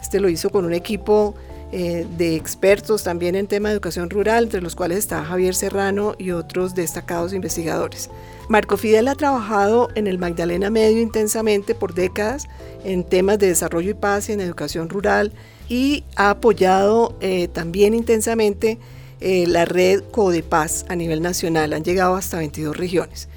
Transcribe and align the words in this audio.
Este 0.00 0.18
lo 0.18 0.28
hizo 0.28 0.50
con 0.50 0.64
un 0.64 0.72
equipo 0.72 1.34
eh, 1.72 2.04
de 2.18 2.34
expertos 2.34 3.04
también 3.04 3.36
en 3.36 3.46
tema 3.46 3.68
de 3.68 3.74
educación 3.74 4.10
rural, 4.10 4.44
entre 4.44 4.60
los 4.60 4.74
cuales 4.74 4.98
está 4.98 5.24
Javier 5.24 5.54
Serrano 5.54 6.16
y 6.18 6.32
otros 6.32 6.74
destacados 6.74 7.32
investigadores. 7.32 8.10
Marco 8.48 8.76
Fidel 8.76 9.06
ha 9.06 9.14
trabajado 9.14 9.88
en 9.94 10.08
el 10.08 10.18
Magdalena 10.18 10.70
Medio 10.70 11.00
intensamente 11.00 11.76
por 11.76 11.94
décadas 11.94 12.48
en 12.82 13.04
temas 13.04 13.38
de 13.38 13.46
desarrollo 13.46 13.90
y 13.90 13.94
paz 13.94 14.28
y 14.28 14.32
en 14.32 14.40
educación 14.40 14.88
rural 14.88 15.32
y 15.70 16.02
ha 16.16 16.30
apoyado 16.30 17.16
eh, 17.20 17.48
también 17.48 17.94
intensamente 17.94 18.78
eh, 19.20 19.46
la 19.46 19.64
red 19.64 20.02
Codepaz 20.10 20.84
a 20.88 20.96
nivel 20.96 21.22
nacional. 21.22 21.72
Han 21.72 21.84
llegado 21.84 22.16
hasta 22.16 22.38
22 22.38 22.76
regiones. 22.76 23.28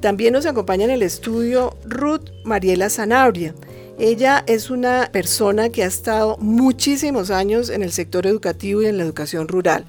También 0.00 0.32
nos 0.32 0.44
acompaña 0.44 0.84
en 0.84 0.90
el 0.90 1.02
estudio 1.02 1.76
Ruth 1.84 2.30
Mariela 2.44 2.90
Zanabria. 2.90 3.54
Ella 3.98 4.42
es 4.46 4.70
una 4.70 5.08
persona 5.12 5.70
que 5.70 5.84
ha 5.84 5.86
estado 5.86 6.36
muchísimos 6.38 7.30
años 7.30 7.70
en 7.70 7.82
el 7.82 7.92
sector 7.92 8.26
educativo 8.26 8.82
y 8.82 8.86
en 8.86 8.98
la 8.98 9.04
educación 9.04 9.46
rural. 9.46 9.84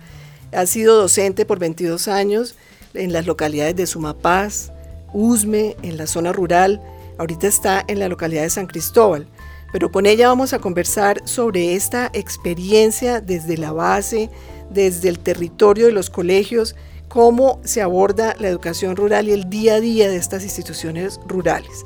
Ha 0.52 0.68
sido 0.68 0.96
docente 0.96 1.46
por 1.46 1.58
22 1.58 2.08
años 2.08 2.56
en 2.94 3.14
las 3.14 3.26
localidades 3.26 3.76
de 3.76 3.88
Sumapaz, 3.88 4.72
Usme, 5.12 5.76
en 5.82 5.98
la 5.98 6.06
zona 6.06 6.34
rural. 6.34 6.82
Ahorita 7.18 7.48
está 7.48 7.84
en 7.88 8.00
la 8.00 8.10
localidad 8.10 8.44
de 8.44 8.50
San 8.52 8.68
Cristóbal 8.68 9.28
pero 9.72 9.92
con 9.92 10.06
ella 10.06 10.28
vamos 10.28 10.54
a 10.54 10.60
conversar 10.60 11.22
sobre 11.26 11.76
esta 11.76 12.10
experiencia 12.14 13.22
desde 13.22 13.58
la 13.58 13.72
base, 13.72 14.30
desde 14.70 15.10
el 15.10 15.20
territorio 15.20 15.88
de 15.88 15.92
los 15.92 16.10
colegios, 16.10 16.76
cómo 17.08 17.60
se 17.64 17.82
aborda 17.82 18.36
la 18.40 18.48
educación 18.48 18.96
rural 18.96 19.28
y 19.28 19.32
el 19.32 19.50
día 19.50 19.76
a 19.76 19.80
día 19.80 20.10
de 20.10 20.16
estas 20.16 20.44
instituciones 20.44 21.20
rurales. 21.28 21.86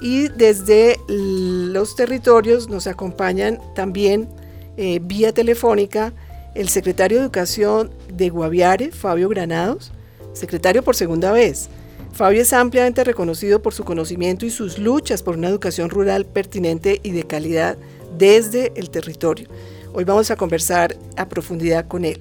Y 0.00 0.28
desde 0.28 0.98
los 1.08 1.94
territorios 1.94 2.68
nos 2.68 2.86
acompañan 2.86 3.60
también 3.74 4.28
eh, 4.76 4.98
vía 5.02 5.32
telefónica 5.32 6.12
el 6.54 6.68
secretario 6.68 7.18
de 7.18 7.24
Educación 7.24 7.90
de 8.12 8.28
Guaviare, 8.30 8.90
Fabio 8.90 9.28
Granados, 9.28 9.92
secretario 10.32 10.82
por 10.82 10.96
segunda 10.96 11.32
vez, 11.32 11.68
Fabio 12.12 12.42
es 12.42 12.52
ampliamente 12.52 13.04
reconocido 13.04 13.62
por 13.62 13.72
su 13.72 13.84
conocimiento 13.84 14.44
y 14.44 14.50
sus 14.50 14.78
luchas 14.78 15.22
por 15.22 15.36
una 15.36 15.48
educación 15.48 15.90
rural 15.90 16.26
pertinente 16.26 17.00
y 17.02 17.12
de 17.12 17.24
calidad 17.24 17.78
desde 18.18 18.72
el 18.76 18.90
territorio. 18.90 19.48
Hoy 19.92 20.04
vamos 20.04 20.30
a 20.30 20.36
conversar 20.36 20.96
a 21.16 21.28
profundidad 21.28 21.86
con 21.88 22.04
él. 22.04 22.20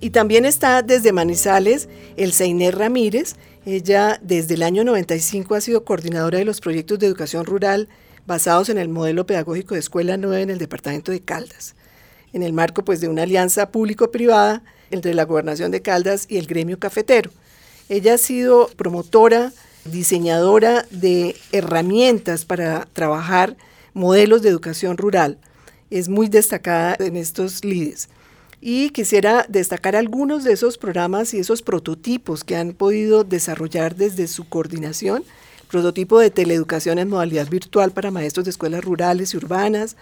Y 0.00 0.10
también 0.10 0.44
está 0.44 0.82
desde 0.82 1.12
Manizales 1.12 1.88
el 2.16 2.32
Seiner 2.32 2.76
Ramírez. 2.76 3.36
Ella 3.64 4.18
desde 4.22 4.54
el 4.54 4.62
año 4.62 4.84
95 4.84 5.54
ha 5.54 5.60
sido 5.60 5.84
coordinadora 5.84 6.38
de 6.38 6.44
los 6.44 6.60
proyectos 6.60 6.98
de 6.98 7.06
educación 7.06 7.44
rural 7.44 7.88
basados 8.26 8.68
en 8.68 8.78
el 8.78 8.88
modelo 8.88 9.26
pedagógico 9.26 9.74
de 9.74 9.80
Escuela 9.80 10.16
9 10.16 10.42
en 10.42 10.50
el 10.50 10.58
departamento 10.58 11.12
de 11.12 11.20
Caldas, 11.20 11.74
en 12.32 12.42
el 12.42 12.52
marco 12.52 12.84
pues, 12.84 13.00
de 13.00 13.08
una 13.08 13.22
alianza 13.22 13.70
público-privada 13.70 14.62
entre 14.90 15.14
la 15.14 15.24
gobernación 15.24 15.70
de 15.70 15.82
Caldas 15.82 16.26
y 16.28 16.36
el 16.38 16.46
gremio 16.46 16.78
cafetero. 16.78 17.30
Ella 17.90 18.14
ha 18.14 18.18
sido 18.18 18.68
promotora, 18.76 19.52
diseñadora 19.84 20.86
de 20.92 21.34
herramientas 21.50 22.44
para 22.44 22.86
trabajar 22.92 23.56
modelos 23.94 24.42
de 24.42 24.48
educación 24.48 24.96
rural. 24.96 25.38
Es 25.90 26.08
muy 26.08 26.28
destacada 26.28 26.94
en 27.00 27.16
estos 27.16 27.64
líderes. 27.64 28.08
Y 28.60 28.90
quisiera 28.90 29.44
destacar 29.48 29.96
algunos 29.96 30.44
de 30.44 30.52
esos 30.52 30.78
programas 30.78 31.34
y 31.34 31.40
esos 31.40 31.62
prototipos 31.62 32.44
que 32.44 32.54
han 32.54 32.74
podido 32.74 33.24
desarrollar 33.24 33.96
desde 33.96 34.28
su 34.28 34.48
coordinación. 34.48 35.24
Prototipo 35.68 36.20
de 36.20 36.30
teleeducación 36.30 37.00
en 37.00 37.08
modalidad 37.08 37.48
virtual 37.48 37.90
para 37.90 38.12
maestros 38.12 38.44
de 38.44 38.52
escuelas 38.52 38.84
rurales 38.84 39.34
y 39.34 39.36
urbanas. 39.36 39.96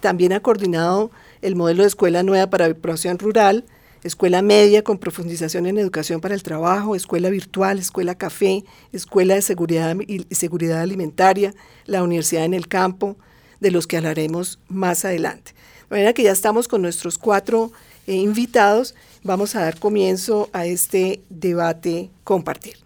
También 0.00 0.32
ha 0.32 0.38
coordinado 0.38 1.10
el 1.40 1.56
modelo 1.56 1.82
de 1.82 1.88
escuela 1.88 2.22
nueva 2.22 2.48
para 2.50 2.68
vibración 2.68 3.18
rural, 3.18 3.64
escuela 4.02 4.42
media 4.42 4.82
con 4.82 4.98
profundización 4.98 5.66
en 5.66 5.78
educación 5.78 6.20
para 6.20 6.34
el 6.34 6.42
trabajo, 6.42 6.96
escuela 6.96 7.30
virtual, 7.30 7.78
escuela 7.78 8.14
café, 8.14 8.64
escuela 8.92 9.34
de 9.34 9.42
seguridad 9.42 9.96
y 10.06 10.34
seguridad 10.34 10.80
alimentaria, 10.80 11.54
la 11.86 12.02
universidad 12.02 12.44
en 12.44 12.54
el 12.54 12.68
campo, 12.68 13.16
de 13.60 13.70
los 13.70 13.86
que 13.86 13.96
hablaremos 13.96 14.58
más 14.68 15.04
adelante. 15.04 15.52
De 15.88 15.96
manera 15.96 16.12
que 16.12 16.24
ya 16.24 16.32
estamos 16.32 16.66
con 16.66 16.82
nuestros 16.82 17.16
cuatro 17.16 17.70
eh, 18.06 18.14
invitados, 18.14 18.94
vamos 19.22 19.54
a 19.54 19.60
dar 19.60 19.78
comienzo 19.78 20.50
a 20.52 20.66
este 20.66 21.22
debate 21.30 22.10
compartir. 22.24 22.76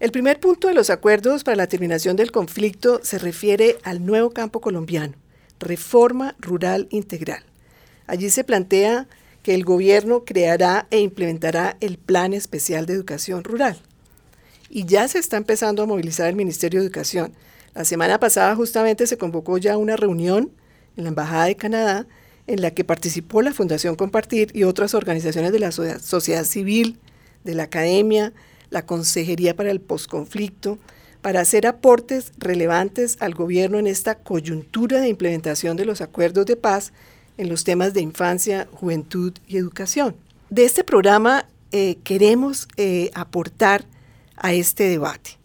El 0.00 0.12
primer 0.12 0.38
punto 0.38 0.68
de 0.68 0.74
los 0.74 0.90
acuerdos 0.90 1.42
para 1.42 1.56
la 1.56 1.66
terminación 1.66 2.14
del 2.14 2.30
conflicto 2.30 3.00
se 3.02 3.18
refiere 3.18 3.78
al 3.82 4.04
nuevo 4.04 4.30
campo 4.30 4.60
colombiano, 4.60 5.14
reforma 5.58 6.36
rural 6.38 6.86
integral. 6.90 7.42
Allí 8.08 8.30
se 8.30 8.42
plantea 8.42 9.06
que 9.42 9.54
el 9.54 9.64
gobierno 9.64 10.24
creará 10.24 10.88
e 10.90 10.98
implementará 10.98 11.76
el 11.80 11.98
Plan 11.98 12.32
Especial 12.32 12.86
de 12.86 12.94
Educación 12.94 13.44
Rural. 13.44 13.80
Y 14.70 14.86
ya 14.86 15.06
se 15.06 15.18
está 15.18 15.36
empezando 15.36 15.82
a 15.82 15.86
movilizar 15.86 16.26
el 16.26 16.34
Ministerio 16.34 16.80
de 16.80 16.86
Educación. 16.86 17.32
La 17.74 17.84
semana 17.84 18.18
pasada 18.18 18.56
justamente 18.56 19.06
se 19.06 19.18
convocó 19.18 19.58
ya 19.58 19.76
una 19.76 19.96
reunión 19.96 20.50
en 20.96 21.04
la 21.04 21.10
Embajada 21.10 21.44
de 21.44 21.56
Canadá 21.56 22.06
en 22.46 22.62
la 22.62 22.70
que 22.70 22.82
participó 22.82 23.42
la 23.42 23.52
Fundación 23.52 23.94
Compartir 23.94 24.50
y 24.54 24.64
otras 24.64 24.94
organizaciones 24.94 25.52
de 25.52 25.58
la 25.58 25.70
sociedad 25.70 26.44
civil, 26.44 26.98
de 27.44 27.54
la 27.54 27.64
academia, 27.64 28.32
la 28.70 28.86
Consejería 28.86 29.54
para 29.54 29.70
el 29.70 29.82
Postconflicto, 29.82 30.78
para 31.20 31.40
hacer 31.40 31.66
aportes 31.66 32.32
relevantes 32.38 33.18
al 33.20 33.34
gobierno 33.34 33.78
en 33.78 33.86
esta 33.86 34.14
coyuntura 34.14 35.00
de 35.00 35.08
implementación 35.08 35.76
de 35.76 35.84
los 35.84 36.00
acuerdos 36.00 36.46
de 36.46 36.56
paz 36.56 36.92
en 37.38 37.48
los 37.48 37.64
temas 37.64 37.94
de 37.94 38.02
infancia, 38.02 38.68
juventud 38.72 39.32
y 39.46 39.56
educación. 39.56 40.14
De 40.50 40.64
este 40.64 40.84
programa 40.84 41.46
eh, 41.72 41.96
queremos 42.04 42.68
eh, 42.76 43.10
aportar 43.14 43.86
a 44.36 44.52
este 44.52 44.84
debate 44.84 45.38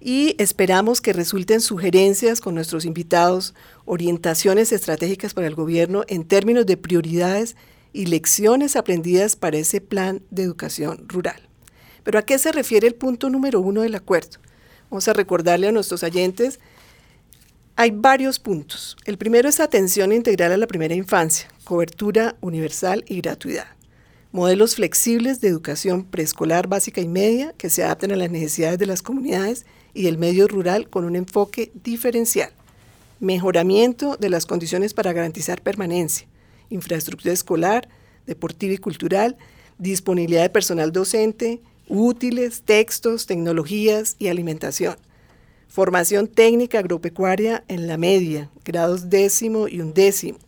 y 0.00 0.34
esperamos 0.38 1.00
que 1.00 1.12
resulten 1.12 1.60
sugerencias 1.60 2.40
con 2.40 2.54
nuestros 2.54 2.84
invitados, 2.84 3.54
orientaciones 3.84 4.72
estratégicas 4.72 5.34
para 5.34 5.46
el 5.46 5.54
gobierno 5.54 6.04
en 6.08 6.24
términos 6.24 6.64
de 6.66 6.76
prioridades 6.76 7.56
y 7.92 8.06
lecciones 8.06 8.76
aprendidas 8.76 9.36
para 9.36 9.56
ese 9.56 9.80
plan 9.80 10.22
de 10.30 10.42
educación 10.42 11.08
rural. 11.08 11.40
Pero 12.04 12.18
¿a 12.18 12.22
qué 12.22 12.38
se 12.38 12.52
refiere 12.52 12.86
el 12.86 12.94
punto 12.94 13.30
número 13.30 13.60
uno 13.60 13.82
del 13.82 13.94
acuerdo? 13.94 14.38
Vamos 14.90 15.08
a 15.08 15.12
recordarle 15.12 15.68
a 15.68 15.72
nuestros 15.72 16.02
oyentes 16.02 16.60
hay 17.76 17.90
varios 17.90 18.38
puntos. 18.38 18.96
El 19.04 19.18
primero 19.18 19.50
es 19.50 19.60
atención 19.60 20.10
integral 20.10 20.50
a 20.52 20.56
la 20.56 20.66
primera 20.66 20.94
infancia, 20.94 21.48
cobertura 21.64 22.36
universal 22.40 23.04
y 23.06 23.20
gratuidad. 23.20 23.66
Modelos 24.32 24.76
flexibles 24.76 25.42
de 25.42 25.48
educación 25.48 26.04
preescolar 26.04 26.68
básica 26.68 27.02
y 27.02 27.08
media 27.08 27.52
que 27.58 27.68
se 27.68 27.84
adapten 27.84 28.12
a 28.12 28.16
las 28.16 28.30
necesidades 28.30 28.78
de 28.78 28.86
las 28.86 29.02
comunidades 29.02 29.66
y 29.92 30.04
del 30.04 30.16
medio 30.16 30.48
rural 30.48 30.88
con 30.88 31.04
un 31.04 31.16
enfoque 31.16 31.70
diferencial. 31.84 32.50
Mejoramiento 33.20 34.16
de 34.16 34.30
las 34.30 34.46
condiciones 34.46 34.94
para 34.94 35.12
garantizar 35.12 35.60
permanencia, 35.60 36.26
infraestructura 36.70 37.34
escolar, 37.34 37.88
deportiva 38.26 38.72
y 38.72 38.78
cultural, 38.78 39.36
disponibilidad 39.78 40.42
de 40.42 40.50
personal 40.50 40.92
docente, 40.92 41.60
útiles, 41.88 42.62
textos, 42.62 43.26
tecnologías 43.26 44.16
y 44.18 44.28
alimentación. 44.28 44.96
Formación 45.68 46.26
técnica 46.28 46.78
agropecuaria 46.78 47.64
en 47.68 47.86
la 47.86 47.96
media, 47.96 48.50
grados 48.64 49.10
décimo 49.10 49.68
y 49.68 49.80
undécimo. 49.80 50.38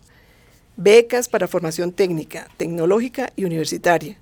Becas 0.76 1.28
para 1.28 1.48
formación 1.48 1.92
técnica, 1.92 2.48
tecnológica 2.56 3.32
y 3.36 3.44
universitaria. 3.44 4.16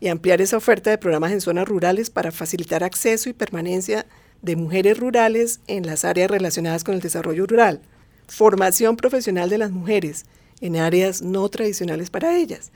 Y 0.00 0.08
ampliar 0.08 0.40
esa 0.40 0.56
oferta 0.56 0.90
de 0.90 0.98
programas 0.98 1.32
en 1.32 1.40
zonas 1.40 1.68
rurales 1.68 2.10
para 2.10 2.32
facilitar 2.32 2.84
acceso 2.84 3.28
y 3.28 3.32
permanencia 3.32 4.06
de 4.42 4.56
mujeres 4.56 4.98
rurales 4.98 5.60
en 5.66 5.86
las 5.86 6.04
áreas 6.04 6.30
relacionadas 6.30 6.84
con 6.84 6.94
el 6.94 7.00
desarrollo 7.00 7.46
rural. 7.46 7.80
Formación 8.26 8.96
profesional 8.96 9.48
de 9.48 9.58
las 9.58 9.70
mujeres 9.70 10.26
en 10.60 10.76
áreas 10.76 11.22
no 11.22 11.48
tradicionales 11.48 12.10
para 12.10 12.36
ellas 12.36 12.72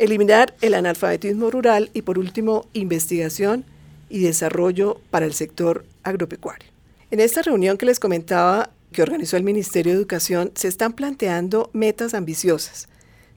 eliminar 0.00 0.54
el 0.62 0.72
analfabetismo 0.74 1.50
rural 1.50 1.90
y 1.92 2.02
por 2.02 2.18
último, 2.18 2.66
investigación 2.72 3.64
y 4.08 4.20
desarrollo 4.20 4.98
para 5.10 5.26
el 5.26 5.34
sector 5.34 5.84
agropecuario. 6.02 6.68
En 7.12 7.18
esta 7.18 7.42
reunión 7.42 7.76
que 7.76 7.86
les 7.86 7.98
comentaba 7.98 8.70
que 8.92 9.02
organizó 9.02 9.36
el 9.36 9.42
Ministerio 9.42 9.92
de 9.92 9.98
Educación, 9.98 10.52
se 10.54 10.68
están 10.68 10.92
planteando 10.92 11.68
metas 11.72 12.14
ambiciosas. 12.14 12.88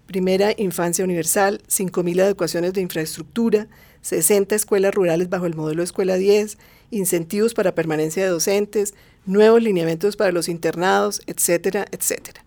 Primera 0.05 0.53
infancia 0.57 1.03
universal, 1.03 1.59
5.000 1.67 2.21
adecuaciones 2.21 2.73
de 2.73 2.81
infraestructura, 2.81 3.67
60 4.01 4.53
escuelas 4.53 4.93
rurales 4.93 5.27
bajo 5.27 5.47
el 5.47 5.55
modelo 5.55 5.81
Escuela 5.81 6.17
10, 6.17 6.59
incentivos 6.91 7.55
para 7.55 7.73
permanencia 7.73 8.23
de 8.23 8.29
docentes, 8.29 8.93
nuevos 9.25 9.63
lineamientos 9.63 10.17
para 10.17 10.31
los 10.31 10.49
internados, 10.49 11.23
etcétera, 11.25 11.87
etcétera. 11.89 12.45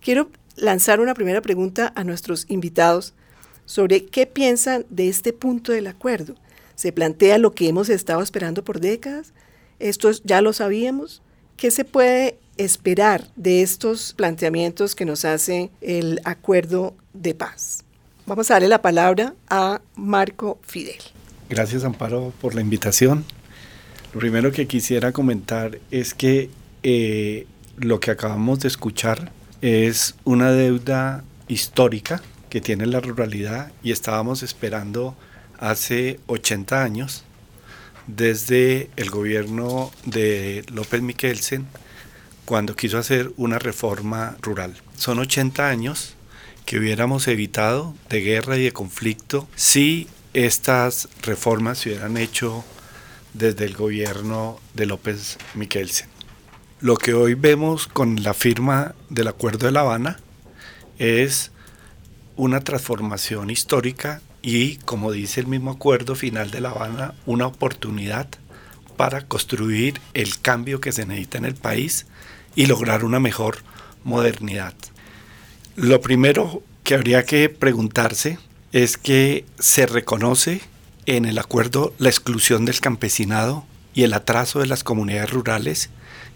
Quiero 0.00 0.30
lanzar 0.56 0.98
una 0.98 1.14
primera 1.14 1.40
pregunta 1.40 1.92
a 1.94 2.02
nuestros 2.02 2.46
invitados 2.48 3.14
sobre 3.64 4.06
qué 4.06 4.26
piensan 4.26 4.86
de 4.90 5.08
este 5.08 5.32
punto 5.32 5.70
del 5.70 5.86
acuerdo. 5.86 6.34
¿Se 6.74 6.90
plantea 6.90 7.38
lo 7.38 7.52
que 7.52 7.68
hemos 7.68 7.88
estado 7.90 8.22
esperando 8.22 8.64
por 8.64 8.80
décadas? 8.80 9.32
¿Esto 9.78 10.10
ya 10.24 10.40
lo 10.40 10.52
sabíamos? 10.52 11.22
¿Qué 11.56 11.70
se 11.70 11.84
puede 11.84 12.38
esperar 12.56 13.28
de 13.36 13.62
estos 13.62 14.12
planteamientos 14.12 14.94
que 14.94 15.04
nos 15.04 15.24
hace 15.24 15.70
el 15.80 16.20
acuerdo 16.24 16.94
de 17.12 17.34
paz? 17.34 17.84
Vamos 18.26 18.50
a 18.50 18.54
darle 18.54 18.68
la 18.68 18.82
palabra 18.82 19.34
a 19.48 19.80
Marco 19.96 20.58
Fidel. 20.62 21.02
Gracias, 21.48 21.84
Amparo, 21.84 22.32
por 22.40 22.54
la 22.54 22.60
invitación. 22.60 23.24
Lo 24.14 24.20
primero 24.20 24.52
que 24.52 24.66
quisiera 24.66 25.12
comentar 25.12 25.78
es 25.90 26.14
que 26.14 26.50
eh, 26.82 27.46
lo 27.76 28.00
que 28.00 28.10
acabamos 28.10 28.60
de 28.60 28.68
escuchar 28.68 29.32
es 29.60 30.14
una 30.24 30.52
deuda 30.52 31.24
histórica 31.48 32.22
que 32.48 32.60
tiene 32.60 32.86
la 32.86 33.00
ruralidad 33.00 33.72
y 33.82 33.90
estábamos 33.90 34.42
esperando 34.42 35.16
hace 35.58 36.20
80 36.26 36.82
años 36.82 37.24
desde 38.06 38.90
el 38.96 39.10
gobierno 39.10 39.90
de 40.04 40.64
López 40.72 41.02
Miquelsen 41.02 41.66
cuando 42.44 42.76
quiso 42.76 42.98
hacer 42.98 43.32
una 43.36 43.58
reforma 43.58 44.36
rural. 44.42 44.74
Son 44.96 45.18
80 45.18 45.68
años 45.68 46.14
que 46.66 46.78
hubiéramos 46.78 47.28
evitado 47.28 47.94
de 48.08 48.20
guerra 48.20 48.56
y 48.56 48.64
de 48.64 48.72
conflicto 48.72 49.48
si 49.54 50.08
estas 50.32 51.08
reformas 51.22 51.78
se 51.78 51.90
hubieran 51.90 52.16
hecho 52.16 52.64
desde 53.32 53.64
el 53.64 53.74
gobierno 53.74 54.58
de 54.74 54.86
López 54.86 55.38
Miquelsen. 55.54 56.08
Lo 56.80 56.96
que 56.96 57.14
hoy 57.14 57.34
vemos 57.34 57.86
con 57.86 58.22
la 58.22 58.34
firma 58.34 58.94
del 59.08 59.28
Acuerdo 59.28 59.66
de 59.66 59.72
La 59.72 59.80
Habana 59.80 60.18
es 60.98 61.50
una 62.36 62.60
transformación 62.60 63.50
histórica 63.50 64.20
y, 64.44 64.76
como 64.76 65.10
dice 65.10 65.40
el 65.40 65.46
mismo 65.46 65.70
acuerdo 65.70 66.14
final 66.14 66.50
de 66.50 66.60
La 66.60 66.68
Habana, 66.68 67.14
una 67.24 67.46
oportunidad 67.46 68.28
para 68.94 69.26
construir 69.26 70.02
el 70.12 70.38
cambio 70.38 70.82
que 70.82 70.92
se 70.92 71.06
necesita 71.06 71.38
en 71.38 71.46
el 71.46 71.54
país 71.54 72.04
y 72.54 72.66
lograr 72.66 73.06
una 73.06 73.20
mejor 73.20 73.64
modernidad. 74.04 74.74
Lo 75.76 76.02
primero 76.02 76.62
que 76.82 76.94
habría 76.94 77.24
que 77.24 77.48
preguntarse 77.48 78.38
es 78.72 78.98
que 78.98 79.46
se 79.58 79.86
reconoce 79.86 80.60
en 81.06 81.24
el 81.24 81.38
acuerdo 81.38 81.94
la 81.96 82.10
exclusión 82.10 82.66
del 82.66 82.80
campesinado 82.80 83.64
y 83.94 84.02
el 84.02 84.12
atraso 84.12 84.60
de 84.60 84.66
las 84.66 84.84
comunidades 84.84 85.30
rurales 85.30 85.88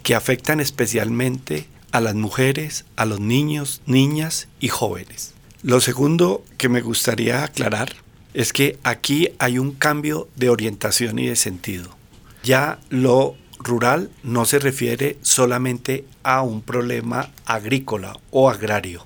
que 0.02 0.14
afectan 0.14 0.60
especialmente 0.60 1.66
a 1.92 2.00
las 2.00 2.14
mujeres, 2.14 2.86
a 2.96 3.04
los 3.04 3.20
niños, 3.20 3.82
niñas 3.84 4.48
y 4.60 4.68
jóvenes. 4.68 5.34
Lo 5.64 5.80
segundo 5.80 6.44
que 6.56 6.68
me 6.68 6.82
gustaría 6.82 7.42
aclarar 7.42 7.92
es 8.32 8.52
que 8.52 8.78
aquí 8.84 9.30
hay 9.40 9.58
un 9.58 9.72
cambio 9.72 10.28
de 10.36 10.50
orientación 10.50 11.18
y 11.18 11.26
de 11.26 11.34
sentido. 11.34 11.96
Ya 12.44 12.78
lo 12.90 13.34
rural 13.58 14.08
no 14.22 14.44
se 14.44 14.60
refiere 14.60 15.18
solamente 15.20 16.04
a 16.22 16.42
un 16.42 16.62
problema 16.62 17.32
agrícola 17.44 18.16
o 18.30 18.48
agrario. 18.48 19.04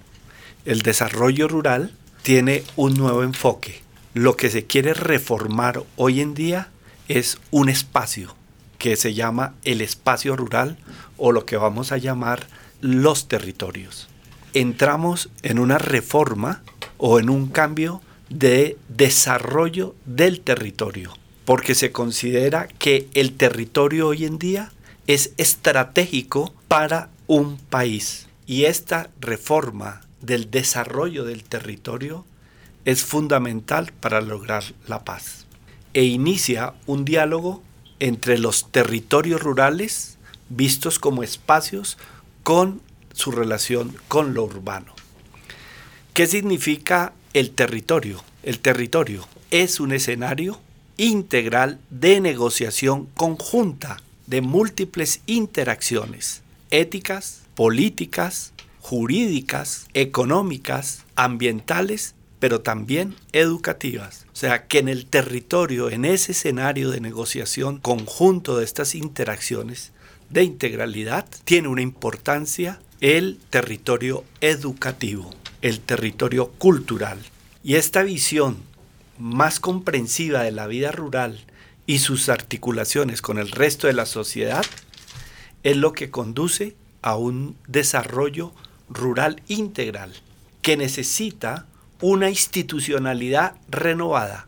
El 0.67 0.83
desarrollo 0.83 1.49
rural 1.49 1.95
tiene 2.23 2.65
un 2.77 2.99
nuevo 2.99 3.23
enfoque. 3.23 3.81
Lo 4.13 4.37
que 4.37 4.51
se 4.51 4.67
quiere 4.67 4.93
reformar 4.93 5.83
hoy 5.97 6.21
en 6.21 6.35
día 6.35 6.69
es 7.09 7.39
un 7.51 7.71
espacio 7.71 8.37
que 8.77 8.97
se 8.97 9.15
llama 9.15 9.55
el 9.65 9.81
espacio 9.81 10.37
rural 10.37 10.77
o 11.17 11.33
lo 11.33 11.47
que 11.47 11.57
vamos 11.57 11.93
a 11.93 11.97
llamar 11.97 12.47
los 12.83 13.27
territorios 13.27 14.12
entramos 14.55 15.31
en 15.43 15.59
una 15.59 15.79
reforma 15.79 16.63
o 16.99 17.19
en 17.19 17.31
un 17.31 17.49
cambio 17.49 18.01
de 18.29 18.77
desarrollo 18.89 19.95
del 20.07 20.41
territorio, 20.41 21.13
porque 21.45 21.75
se 21.75 21.93
considera 21.93 22.67
que 22.67 23.09
el 23.15 23.33
territorio 23.35 24.09
hoy 24.09 24.25
en 24.25 24.39
día 24.39 24.73
es 25.07 25.33
estratégico 25.37 26.55
para 26.69 27.11
un 27.27 27.59
país. 27.59 28.29
Y 28.47 28.65
esta 28.65 29.11
reforma 29.21 30.01
del 30.21 30.51
desarrollo 30.51 31.25
del 31.25 31.45
territorio 31.45 32.25
es 32.85 33.03
fundamental 33.03 33.93
para 34.01 34.21
lograr 34.21 34.65
la 34.87 35.05
paz. 35.05 35.47
E 35.95 36.05
inicia 36.05 36.75
un 36.87 37.05
diálogo 37.05 37.63
entre 38.01 38.39
los 38.39 38.71
territorios 38.71 39.43
rurales, 39.43 40.19
vistos 40.49 40.99
como 40.99 41.23
espacios, 41.23 41.99
con 42.43 42.81
su 43.23 43.31
relación 43.31 43.97
con 44.09 44.35
lo 44.35 44.43
urbano. 44.43 44.95
¿Qué 46.13 46.27
significa 46.27 47.13
el 47.35 47.53
territorio? 47.53 48.25
El 48.43 48.59
territorio 48.59 49.29
es 49.53 49.79
un 49.79 49.93
escenario 49.93 50.61
integral 50.97 51.79
de 51.89 52.21
negociación 52.21 53.07
conjunta 53.15 54.03
de 54.27 54.41
múltiples 54.41 55.21
interacciones 55.27 56.43
éticas, 56.73 57.43
políticas, 57.55 58.53
jurídicas, 58.81 59.87
económicas, 59.95 61.05
ambientales, 61.15 62.17
pero 62.41 62.63
también 62.63 63.15
educativas. 63.33 64.27
O 64.33 64.37
sea, 64.37 64.67
que 64.67 64.81
en 64.81 64.89
el 64.89 65.07
territorio, 65.07 65.91
en 65.91 66.05
ese 66.05 66.33
escenario 66.33 66.91
de 66.91 67.01
negociación 67.01 67.79
conjunto 67.79 68.57
de 68.57 68.65
estas 68.65 68.97
interacciones 68.97 69.93
de 70.31 70.43
integralidad, 70.43 71.27
tiene 71.45 71.69
una 71.69 71.83
importancia 71.83 72.81
el 73.03 73.41
territorio 73.51 74.25
educativo, 74.41 75.35
el 75.61 75.81
territorio 75.81 76.53
cultural. 76.53 77.19
Y 77.65 77.75
esta 77.75 78.05
visión 78.05 78.59
más 79.19 79.59
comprensiva 79.59 80.45
de 80.45 80.53
la 80.53 80.69
vida 80.69 80.93
rural 80.93 81.45
y 81.85 81.99
sus 81.99 82.29
articulaciones 82.29 83.21
con 83.21 83.39
el 83.39 83.51
resto 83.51 83.89
de 83.89 83.93
la 83.93 84.07
sociedad 84.07 84.65
es 85.65 85.77
lo 85.77 85.93
que 85.95 86.11
conduce 86.11 86.77
a 87.03 87.17
un 87.17 87.57
desarrollo 87.67 88.53
rural 88.89 89.43
integral 89.49 90.15
que 90.63 90.77
necesita 90.77 91.67
una 92.01 92.31
institucionalidad 92.31 93.57
renovada, 93.69 94.47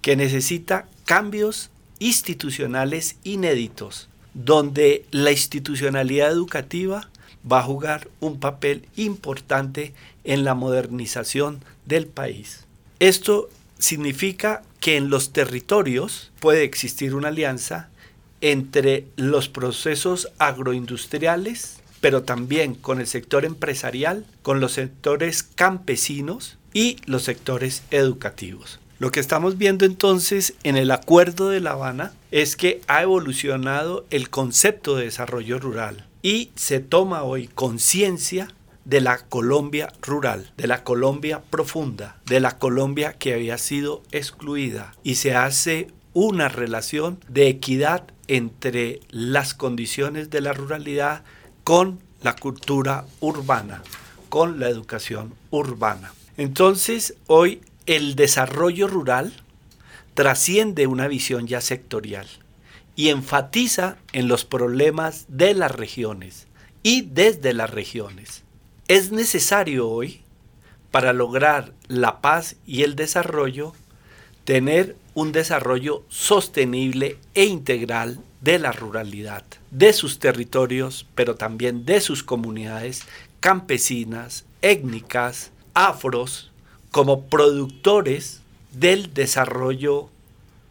que 0.00 0.16
necesita 0.16 0.88
cambios 1.04 1.68
institucionales 1.98 3.16
inéditos, 3.22 4.08
donde 4.32 5.04
la 5.10 5.30
institucionalidad 5.30 6.30
educativa 6.30 7.10
va 7.50 7.60
a 7.60 7.64
jugar 7.64 8.08
un 8.20 8.38
papel 8.40 8.86
importante 8.96 9.94
en 10.24 10.44
la 10.44 10.54
modernización 10.54 11.62
del 11.84 12.06
país. 12.06 12.64
Esto 12.98 13.48
significa 13.78 14.62
que 14.80 14.96
en 14.96 15.10
los 15.10 15.32
territorios 15.32 16.32
puede 16.40 16.64
existir 16.64 17.14
una 17.14 17.28
alianza 17.28 17.88
entre 18.40 19.06
los 19.16 19.48
procesos 19.48 20.28
agroindustriales, 20.38 21.80
pero 22.00 22.22
también 22.22 22.74
con 22.74 23.00
el 23.00 23.06
sector 23.06 23.44
empresarial, 23.44 24.26
con 24.42 24.60
los 24.60 24.72
sectores 24.72 25.42
campesinos 25.42 26.58
y 26.72 26.98
los 27.06 27.22
sectores 27.22 27.82
educativos. 27.90 28.80
Lo 28.98 29.10
que 29.10 29.20
estamos 29.20 29.58
viendo 29.58 29.84
entonces 29.84 30.54
en 30.62 30.76
el 30.76 30.90
Acuerdo 30.90 31.50
de 31.50 31.60
La 31.60 31.72
Habana 31.72 32.12
es 32.30 32.56
que 32.56 32.80
ha 32.86 33.02
evolucionado 33.02 34.06
el 34.10 34.30
concepto 34.30 34.96
de 34.96 35.04
desarrollo 35.04 35.58
rural 35.58 36.06
y 36.26 36.50
se 36.56 36.80
toma 36.80 37.22
hoy 37.22 37.46
conciencia 37.46 38.48
de 38.84 39.00
la 39.00 39.18
Colombia 39.18 39.92
rural, 40.02 40.52
de 40.56 40.66
la 40.66 40.82
Colombia 40.82 41.40
profunda, 41.50 42.20
de 42.26 42.40
la 42.40 42.58
Colombia 42.58 43.12
que 43.12 43.32
había 43.32 43.58
sido 43.58 44.02
excluida 44.10 44.92
y 45.04 45.14
se 45.14 45.36
hace 45.36 45.86
una 46.14 46.48
relación 46.48 47.20
de 47.28 47.46
equidad 47.46 48.08
entre 48.26 48.98
las 49.08 49.54
condiciones 49.54 50.28
de 50.28 50.40
la 50.40 50.52
ruralidad 50.52 51.22
con 51.62 52.00
la 52.22 52.34
cultura 52.34 53.04
urbana, 53.20 53.84
con 54.28 54.58
la 54.58 54.68
educación 54.68 55.32
urbana. 55.50 56.12
Entonces, 56.36 57.14
hoy 57.28 57.60
el 57.86 58.16
desarrollo 58.16 58.88
rural 58.88 59.32
trasciende 60.14 60.88
una 60.88 61.06
visión 61.06 61.46
ya 61.46 61.60
sectorial 61.60 62.26
y 62.96 63.10
enfatiza 63.10 63.98
en 64.12 64.26
los 64.26 64.44
problemas 64.44 65.26
de 65.28 65.54
las 65.54 65.70
regiones 65.70 66.46
y 66.82 67.02
desde 67.02 67.52
las 67.52 67.70
regiones. 67.70 68.42
Es 68.88 69.12
necesario 69.12 69.88
hoy, 69.88 70.22
para 70.90 71.12
lograr 71.12 71.74
la 71.88 72.20
paz 72.22 72.56
y 72.66 72.82
el 72.82 72.96
desarrollo, 72.96 73.74
tener 74.44 74.96
un 75.12 75.32
desarrollo 75.32 76.04
sostenible 76.08 77.18
e 77.34 77.44
integral 77.44 78.20
de 78.40 78.58
la 78.58 78.72
ruralidad, 78.72 79.44
de 79.70 79.92
sus 79.92 80.18
territorios, 80.18 81.06
pero 81.14 81.34
también 81.34 81.84
de 81.84 82.00
sus 82.00 82.22
comunidades 82.22 83.02
campesinas, 83.40 84.44
étnicas, 84.62 85.50
afros, 85.74 86.50
como 86.90 87.24
productores 87.24 88.40
del 88.72 89.12
desarrollo 89.12 90.08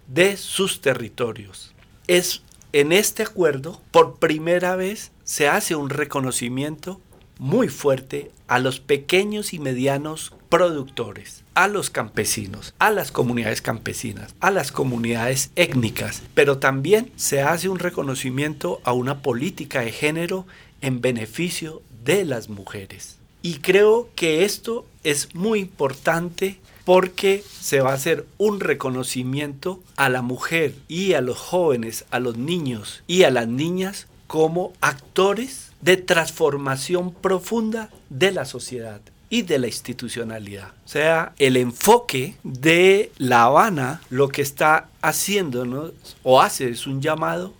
de 0.07 0.37
sus 0.37 0.81
territorios. 0.81 1.74
Es 2.07 2.43
en 2.71 2.91
este 2.91 3.23
acuerdo, 3.23 3.81
por 3.91 4.19
primera 4.19 4.75
vez, 4.75 5.11
se 5.23 5.47
hace 5.47 5.75
un 5.75 5.89
reconocimiento 5.89 6.99
muy 7.39 7.67
fuerte 7.67 8.31
a 8.47 8.59
los 8.59 8.79
pequeños 8.79 9.53
y 9.53 9.59
medianos 9.59 10.33
productores, 10.49 11.43
a 11.53 11.67
los 11.67 11.89
campesinos, 11.89 12.73
a 12.79 12.91
las 12.91 13.11
comunidades 13.11 13.61
campesinas, 13.61 14.35
a 14.39 14.51
las 14.51 14.71
comunidades 14.71 15.51
étnicas, 15.55 16.21
pero 16.33 16.59
también 16.59 17.11
se 17.15 17.41
hace 17.41 17.69
un 17.69 17.79
reconocimiento 17.79 18.81
a 18.83 18.93
una 18.93 19.21
política 19.21 19.81
de 19.81 19.91
género 19.91 20.45
en 20.81 21.01
beneficio 21.01 21.81
de 22.03 22.25
las 22.25 22.49
mujeres. 22.49 23.17
Y 23.41 23.59
creo 23.59 24.09
que 24.15 24.43
esto 24.45 24.85
es 25.03 25.33
muy 25.33 25.59
importante 25.59 26.59
porque 26.85 27.43
se 27.59 27.81
va 27.81 27.91
a 27.91 27.95
hacer 27.95 28.25
un 28.37 28.59
reconocimiento 28.59 29.83
a 29.97 30.09
la 30.09 30.21
mujer 30.21 30.75
y 30.87 31.13
a 31.13 31.21
los 31.21 31.37
jóvenes, 31.37 32.05
a 32.11 32.19
los 32.19 32.37
niños 32.37 33.03
y 33.07 33.23
a 33.23 33.31
las 33.31 33.47
niñas 33.47 34.07
como 34.27 34.71
actores 34.81 35.71
de 35.81 35.97
transformación 35.97 37.13
profunda 37.13 37.89
de 38.09 38.31
la 38.31 38.45
sociedad 38.45 39.01
y 39.29 39.41
de 39.41 39.59
la 39.59 39.67
institucionalidad. 39.67 40.69
O 40.85 40.87
sea, 40.87 41.33
el 41.39 41.57
enfoque 41.57 42.35
de 42.43 43.11
La 43.17 43.43
Habana 43.43 44.01
lo 44.09 44.29
que 44.29 44.41
está 44.41 44.89
haciéndonos 45.01 45.91
o 46.23 46.41
hace 46.41 46.69
es 46.69 46.87
un 46.87 47.01
llamado 47.01 47.53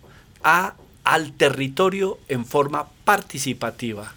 a, 0.43 0.75
al 1.03 1.33
territorio 1.33 2.19
en 2.27 2.45
forma 2.45 2.87
participativa, 3.03 4.13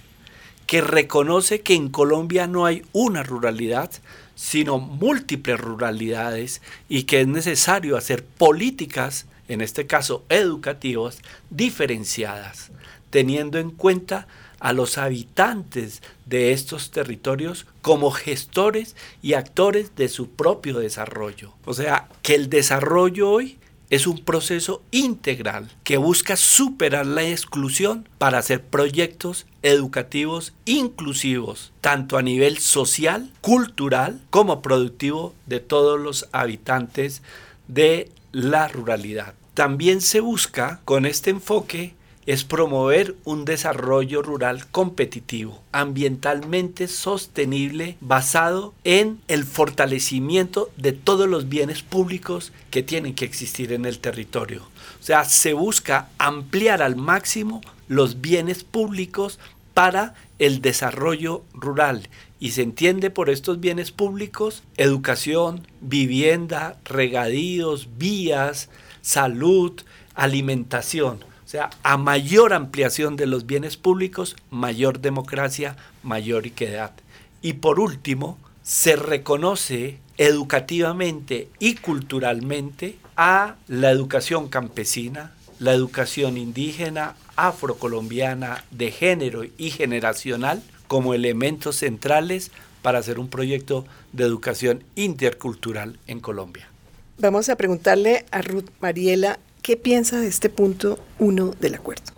que 0.67 0.81
reconoce 0.81 1.62
que 1.62 1.75
en 1.75 1.88
Colombia 1.88 2.47
no 2.47 2.67
hay 2.67 2.85
una 2.93 3.23
ruralidad, 3.23 3.91
sino 4.38 4.78
múltiples 4.78 5.59
ruralidades 5.59 6.62
y 6.88 7.02
que 7.02 7.23
es 7.23 7.26
necesario 7.26 7.97
hacer 7.97 8.25
políticas, 8.25 9.26
en 9.49 9.61
este 9.61 9.88
caso 9.88 10.25
educativas, 10.28 11.18
diferenciadas, 11.50 12.71
teniendo 13.11 13.59
en 13.59 13.73
cuenta 13.73 14.28
a 14.61 14.73
los 14.73 14.97
habitantes 14.97 16.02
de 16.25 16.52
estos 16.52 16.92
territorios 16.92 17.66
como 17.83 18.12
gestores 18.12 18.95
y 19.23 19.33
actores 19.33 19.97
de 19.97 20.09
su 20.09 20.30
propio 20.30 20.78
desarrollo. 20.78 21.52
O 21.64 21.75
sea, 21.75 22.09
que 22.23 22.37
el 22.37 22.49
desarrollo 22.49 23.28
hoy 23.28 23.59
es 23.90 24.07
un 24.07 24.18
proceso 24.18 24.83
integral 24.90 25.71
que 25.83 25.97
busca 25.97 26.37
superar 26.37 27.07
la 27.07 27.23
exclusión 27.25 28.09
para 28.18 28.38
hacer 28.38 28.62
proyectos 28.62 29.47
educativos 29.62 30.52
inclusivos, 30.64 31.73
tanto 31.80 32.18
a 32.18 32.23
nivel 32.23 32.59
social, 32.59 33.30
cultural, 33.40 34.21
como 34.30 34.62
productivo 34.62 35.35
de 35.47 35.61
todos 35.61 35.99
los 35.99 36.28
habitantes 36.33 37.23
de 37.66 38.11
la 38.33 38.68
ruralidad. 38.68 39.35
También 39.54 40.00
se 40.00 40.21
busca 40.21 40.80
con 40.85 41.07
este 41.07 41.30
enfoque 41.30 41.95
es 42.28 42.44
promover 42.44 43.16
un 43.25 43.47
desarrollo 43.47 44.20
rural 44.20 44.66
competitivo, 44.66 45.62
ambientalmente 45.73 46.87
sostenible, 46.87 47.97
basado 48.02 48.75
en 48.85 49.18
el 49.28 49.44
fortalecimiento 49.44 50.68
de 50.76 50.92
todos 50.92 51.26
los 51.26 51.49
bienes 51.49 51.82
públicos 51.82 52.52
que 52.70 52.82
tienen 52.82 53.14
que 53.14 53.25
existir 53.25 53.73
en 53.73 53.87
el 53.87 53.99
territorio. 53.99 54.61
O 55.00 55.02
sea, 55.02 55.25
se 55.25 55.54
busca 55.54 56.11
ampliar 56.18 56.82
al 56.82 56.97
máximo 56.97 57.62
los 57.88 58.20
bienes 58.20 58.62
públicos 58.62 59.38
para 59.73 60.12
el 60.38 60.61
desarrollo 60.61 61.44
rural 61.54 62.11
y 62.38 62.50
se 62.50 62.61
entiende 62.61 63.08
por 63.08 63.30
estos 63.30 63.58
bienes 63.58 63.90
públicos 63.90 64.64
educación, 64.76 65.66
vivienda, 65.80 66.76
regadíos, 66.85 67.88
vías, 67.97 68.68
salud, 69.00 69.80
alimentación. 70.14 71.26
O 71.49 71.50
sea, 71.50 71.71
a 71.83 71.97
mayor 71.97 72.52
ampliación 72.52 73.17
de 73.17 73.25
los 73.25 73.47
bienes 73.47 73.78
públicos, 73.78 74.37
mayor 74.50 75.00
democracia, 75.00 75.76
mayor 76.02 76.47
equidad. 76.47 76.93
Y 77.40 77.55
por 77.55 77.81
último, 77.81 78.37
se 78.62 78.97
reconoce 78.97 79.99
educativamente 80.19 81.49
y 81.59 81.76
culturalmente 81.76 82.99
a 83.17 83.55
la 83.67 83.90
educación 83.90 84.49
campesina, 84.49 85.33
la 85.59 85.73
educación 85.73 86.37
indígena, 86.37 87.17
afrocolombiana, 87.37 88.62
de 88.71 88.90
género 88.90 89.43
y 89.57 89.71
generacional 89.71 90.62
como 90.87 91.14
elementos 91.14 91.76
centrales 91.76 92.50
para 92.83 92.99
hacer 92.99 93.19
un 93.19 93.28
proyecto 93.28 93.87
de 94.12 94.25
educación 94.25 94.85
intercultural 94.97 95.99
en 96.09 96.21
Colombia. 96.21 96.69
Vamos 97.17 97.49
a 97.49 97.57
preguntarle 97.57 98.26
a 98.33 98.43
Ruth 98.43 98.69
Mariela 98.83 99.38
¿Qué 99.68 99.76
piensa 99.76 100.18
de 100.18 100.28
este 100.28 100.48
punto 100.48 100.98
1 101.18 101.56
del 101.60 101.75
acuerdo? 101.75 102.14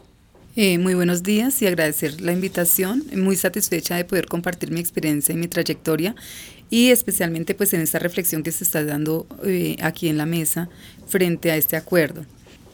Eh, 0.54 0.78
muy 0.78 0.94
buenos 0.94 1.24
días 1.24 1.60
y 1.62 1.66
agradecer 1.66 2.20
la 2.20 2.30
invitación. 2.30 3.02
Muy 3.16 3.34
satisfecha 3.34 3.96
de 3.96 4.04
poder 4.04 4.26
compartir 4.26 4.70
mi 4.70 4.78
experiencia 4.78 5.32
y 5.32 5.36
mi 5.36 5.48
trayectoria 5.48 6.14
y 6.70 6.90
especialmente 6.90 7.56
pues 7.56 7.74
en 7.74 7.80
esta 7.80 7.98
reflexión 7.98 8.44
que 8.44 8.52
se 8.52 8.62
está 8.62 8.84
dando 8.84 9.26
eh, 9.42 9.74
aquí 9.82 10.06
en 10.06 10.16
la 10.16 10.26
mesa 10.26 10.68
frente 11.08 11.50
a 11.50 11.56
este 11.56 11.76
acuerdo. 11.76 12.24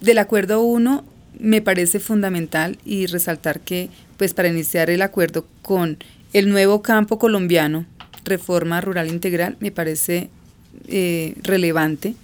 Del 0.03 0.19
acuerdo 0.19 0.61
1 0.61 1.07
me 1.41 1.63
parece 1.63 1.99
fundamental 1.99 2.77
y 2.85 3.07
resaltar 3.07 3.61
que 3.61 3.89
pues 4.19 4.35
para 4.35 4.49
iniciar 4.49 4.91
el 4.91 5.01
acuerdo 5.01 5.47
con 5.63 5.97
el 6.35 6.51
nuevo 6.51 6.83
campo 6.83 7.19
colombiano, 7.19 7.87
reforma 8.27 8.83
rural 8.83 9.09
integral, 9.09 9.57
me 9.59 9.71
parece 9.71 10.29
eh, 10.87 11.33
relevante 11.41 12.15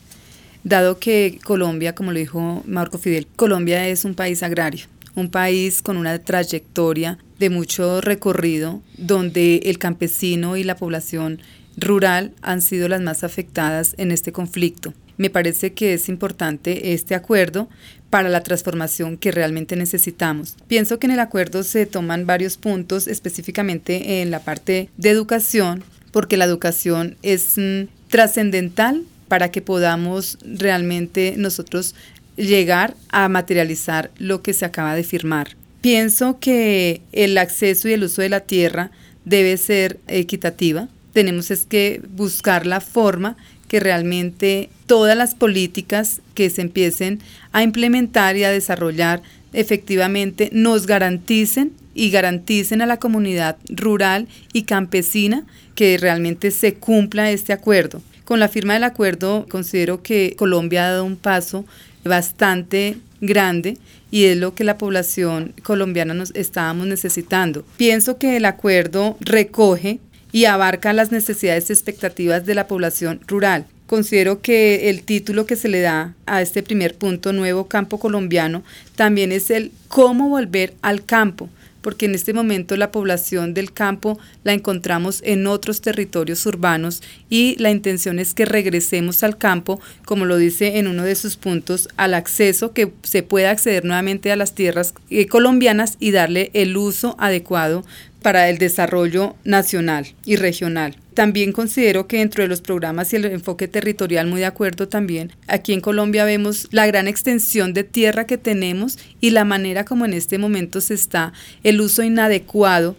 dado 0.64 0.99
que 0.99 1.38
Colombia, 1.45 1.95
como 1.95 2.12
lo 2.12 2.19
dijo 2.19 2.62
Marco 2.66 2.99
Fidel, 2.99 3.26
Colombia 3.37 3.88
es 3.88 4.04
un 4.04 4.14
país 4.14 4.42
agrario, 4.42 4.87
un 5.14 5.31
país 5.31 5.83
con 5.83 5.97
una 5.97 6.19
trayectoria 6.19 7.19
de 7.38 7.50
mucho 7.50 8.00
recorrido, 8.00 8.83
donde 8.97 9.57
el 9.64 9.78
campesino 9.78 10.57
y 10.57 10.64
la 10.64 10.76
población 10.76 11.40
rural 11.76 12.33
han 12.42 12.62
sido 12.62 12.88
las 12.88 13.00
más 13.00 13.25
afectadas 13.25 13.95
en 13.99 14.12
este 14.12 14.33
conflicto. 14.33 14.95
Me 15.16 15.31
parece 15.31 15.73
que 15.73 15.95
es 15.95 16.09
importante 16.09 16.92
este 16.92 17.14
acuerdo 17.14 17.69
para 18.11 18.28
la 18.28 18.42
transformación 18.42 19.16
que 19.16 19.33
realmente 19.33 19.76
necesitamos. 19.76 20.57
Pienso 20.69 20.99
que 20.99 21.07
en 21.07 21.12
el 21.12 21.21
acuerdo 21.21 21.62
se 21.62 21.87
toman 21.87 22.26
varios 22.26 22.57
puntos, 22.57 23.09
específicamente 23.09 24.21
en 24.23 24.31
la 24.31 24.40
parte 24.40 24.88
de 24.97 25.11
educación, 25.11 25.83
porque 26.12 26.37
la 26.37 26.45
educación 26.45 27.16
es 27.23 27.54
mm, 27.57 27.88
trascendental 28.09 29.04
para 29.33 29.51
que 29.51 29.62
podamos 29.62 30.37
realmente 30.45 31.37
nosotros 31.39 31.95
llegar 32.37 32.95
a 33.09 33.31
materializar 33.31 34.11
lo 34.19 34.43
que 34.43 34.53
se 34.53 34.67
acaba 34.67 34.95
de 34.95 35.05
firmar. 35.05 35.57
Pienso 35.81 36.39
que 36.39 37.01
el 37.12 37.39
acceso 37.39 37.89
y 37.89 37.95
el 37.95 38.05
uso 38.05 38.21
de 38.21 38.29
la 38.29 38.41
tierra 38.41 38.91
debe 39.25 39.57
ser 39.57 39.99
equitativa. 40.07 40.89
Tenemos 41.15 41.51
es 41.51 41.65
que 41.65 42.03
buscar 42.11 42.67
la 42.67 42.83
forma 42.83 43.39
que 43.69 43.81
realmente 43.81 44.69
todas 44.85 45.17
las 45.17 45.35
políticas 45.35 46.21
que 46.35 46.51
se 46.51 46.61
empiecen 46.61 47.21
a 47.53 47.62
implementar 47.62 48.37
y 48.37 48.45
a 48.45 48.51
desarrollar 48.51 49.23
efectivamente 49.55 50.51
nos 50.53 50.87
garanticen 50.87 51.73
y 51.95 52.11
garanticen 52.11 52.83
a 52.83 52.87
la 52.87 52.99
comunidad 52.99 53.57
rural 53.71 54.29
y 54.53 54.65
campesina 54.65 55.47
que 55.75 55.97
realmente 55.97 56.51
se 56.51 56.75
cumpla 56.75 57.31
este 57.31 57.55
acuerdo. 57.55 58.03
Con 58.25 58.41
la 58.41 58.49
firma 58.49 58.75
del 58.75 58.85
acuerdo 58.85 59.47
considero 59.49 60.02
que 60.02 60.35
Colombia 60.37 60.87
ha 60.87 60.91
dado 60.93 61.05
un 61.05 61.17
paso 61.17 61.64
bastante 62.05 62.97
grande 63.21 63.79
y 64.11 64.25
es 64.25 64.37
lo 64.37 64.55
que 64.55 64.64
la 64.64 64.79
población 64.79 65.55
colombiana 65.62 66.14
nos 66.14 66.33
estábamos 66.35 66.87
necesitando. 66.87 67.64
Pienso 67.76 68.19
que 68.19 68.37
el 68.37 68.45
acuerdo 68.45 69.17
recoge 69.21 69.99
y 70.33 70.45
abarca 70.47 70.93
las 70.93 71.12
necesidades 71.12 71.69
y 71.69 71.73
expectativas 71.73 72.47
de 72.47 72.55
la 72.55 72.67
población 72.67 73.21
rural. 73.26 73.67
Considero 73.87 74.41
que 74.41 74.88
el 74.88 75.02
título 75.02 75.45
que 75.45 75.57
se 75.57 75.69
le 75.69 75.81
da 75.81 76.14
a 76.25 76.41
este 76.41 76.62
primer 76.62 76.95
punto, 76.95 77.33
Nuevo 77.33 77.69
Campo 77.69 77.99
Colombiano, 77.99 78.62
también 78.97 79.33
es 79.33 79.50
el 79.50 79.71
cómo 79.88 80.31
volver 80.31 80.75
al 80.81 81.05
campo 81.05 81.50
porque 81.83 82.07
en 82.07 82.15
este 82.15 82.33
momento 82.33 82.77
la 82.77 82.91
población 82.91 83.53
del 83.53 83.73
campo 83.73 84.19
la 84.45 84.55
encontramos 84.55 85.21
en 85.25 85.47
otros 85.47 85.83
territorios 85.83 86.47
urbanos 86.47 87.03
y 87.29 87.57
la 87.59 87.71
intención 87.71 88.19
es 88.19 88.33
que 88.33 88.47
regresemos 88.47 89.23
al 89.23 89.37
campo, 89.37 89.81
como 90.05 90.25
lo 90.25 90.37
dice 90.37 90.79
en 90.79 90.87
uno 90.87 91.05
de 91.05 91.15
sus 91.15 91.37
puntos, 91.37 91.89
al 91.97 92.15
acceso, 92.15 92.73
que 92.73 92.93
se 93.03 93.23
pueda 93.23 93.51
acceder 93.51 93.85
nuevamente 93.85 94.33
a 94.33 94.37
las 94.37 94.55
tierras 94.55 94.95
eh, 95.11 95.27
colombianas 95.27 95.97
y 96.01 96.12
darle 96.12 96.51
el 96.55 96.77
uso 96.77 97.17
adecuado 97.19 97.85
para 98.23 98.49
el 98.49 98.59
desarrollo 98.59 99.35
nacional 99.45 100.07
y 100.25 100.37
regional. 100.37 100.97
También 101.14 101.52
considero 101.52 102.07
que 102.07 102.19
dentro 102.19 102.42
de 102.42 102.49
los 102.49 102.61
programas 102.61 103.12
y 103.12 103.16
el 103.16 103.26
enfoque 103.26 103.69
territorial, 103.69 104.26
muy 104.26 104.40
de 104.40 104.47
acuerdo 104.47 104.88
también, 104.88 105.33
aquí 105.47 105.73
en 105.73 105.81
Colombia 105.81 106.25
vemos 106.25 106.69
la 106.71 106.87
gran 106.87 107.07
extensión 107.07 107.75
de 107.75 107.85
tierra 107.85 108.26
que 108.26 108.38
tenemos 108.38 108.99
y 109.21 109.31
la 109.31 109.45
manera 109.45 109.85
como 109.85 110.04
en 110.04 110.14
este 110.14 110.38
momento 110.38 110.81
se 110.81 110.95
está 110.95 111.33
el 111.62 111.81
uso 111.81 112.02
inadecuado 112.02 112.97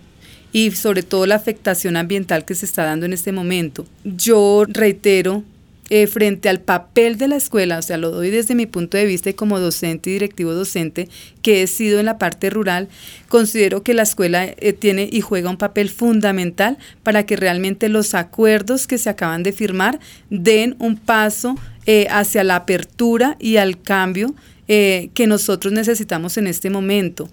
y 0.51 0.71
sobre 0.71 1.01
todo 1.01 1.25
la 1.25 1.35
afectación 1.35 1.97
ambiental 1.97 2.45
que 2.45 2.55
se 2.55 2.65
está 2.65 2.85
dando 2.85 3.05
en 3.05 3.13
este 3.13 3.31
momento. 3.31 3.85
Yo 4.03 4.65
reitero 4.67 5.43
eh, 5.95 6.07
frente 6.07 6.49
al 6.49 6.59
papel 6.59 7.19
de 7.19 7.27
la 7.27 7.35
escuela, 7.35 7.77
o 7.77 7.81
sea, 7.83 7.97
lo 7.97 8.09
doy 8.09 8.31
desde 8.31 8.55
mi 8.55 8.65
punto 8.65 8.97
de 8.97 9.05
vista 9.05 9.29
y 9.29 9.35
como 9.35 9.59
docente 9.59 10.09
y 10.09 10.13
directivo 10.13 10.51
docente 10.51 11.07
que 11.43 11.61
he 11.61 11.67
sido 11.67 11.99
en 11.99 12.07
la 12.07 12.17
parte 12.17 12.49
rural, 12.49 12.87
considero 13.29 13.83
que 13.83 13.93
la 13.93 14.01
escuela 14.01 14.43
eh, 14.43 14.73
tiene 14.73 15.07
y 15.11 15.21
juega 15.21 15.51
un 15.51 15.57
papel 15.57 15.91
fundamental 15.91 16.79
para 17.03 17.27
que 17.27 17.35
realmente 17.35 17.89
los 17.89 18.15
acuerdos 18.15 18.87
que 18.87 18.97
se 18.97 19.11
acaban 19.11 19.43
de 19.43 19.51
firmar 19.51 19.99
den 20.31 20.75
un 20.79 20.97
paso 20.97 21.59
eh, 21.85 22.07
hacia 22.09 22.43
la 22.43 22.55
apertura 22.55 23.37
y 23.39 23.57
al 23.57 23.79
cambio 23.79 24.33
que 24.65 25.27
nosotros 25.27 25.73
necesitamos 25.73 26.37
en 26.37 26.47
este 26.47 26.71
momento. 26.71 27.29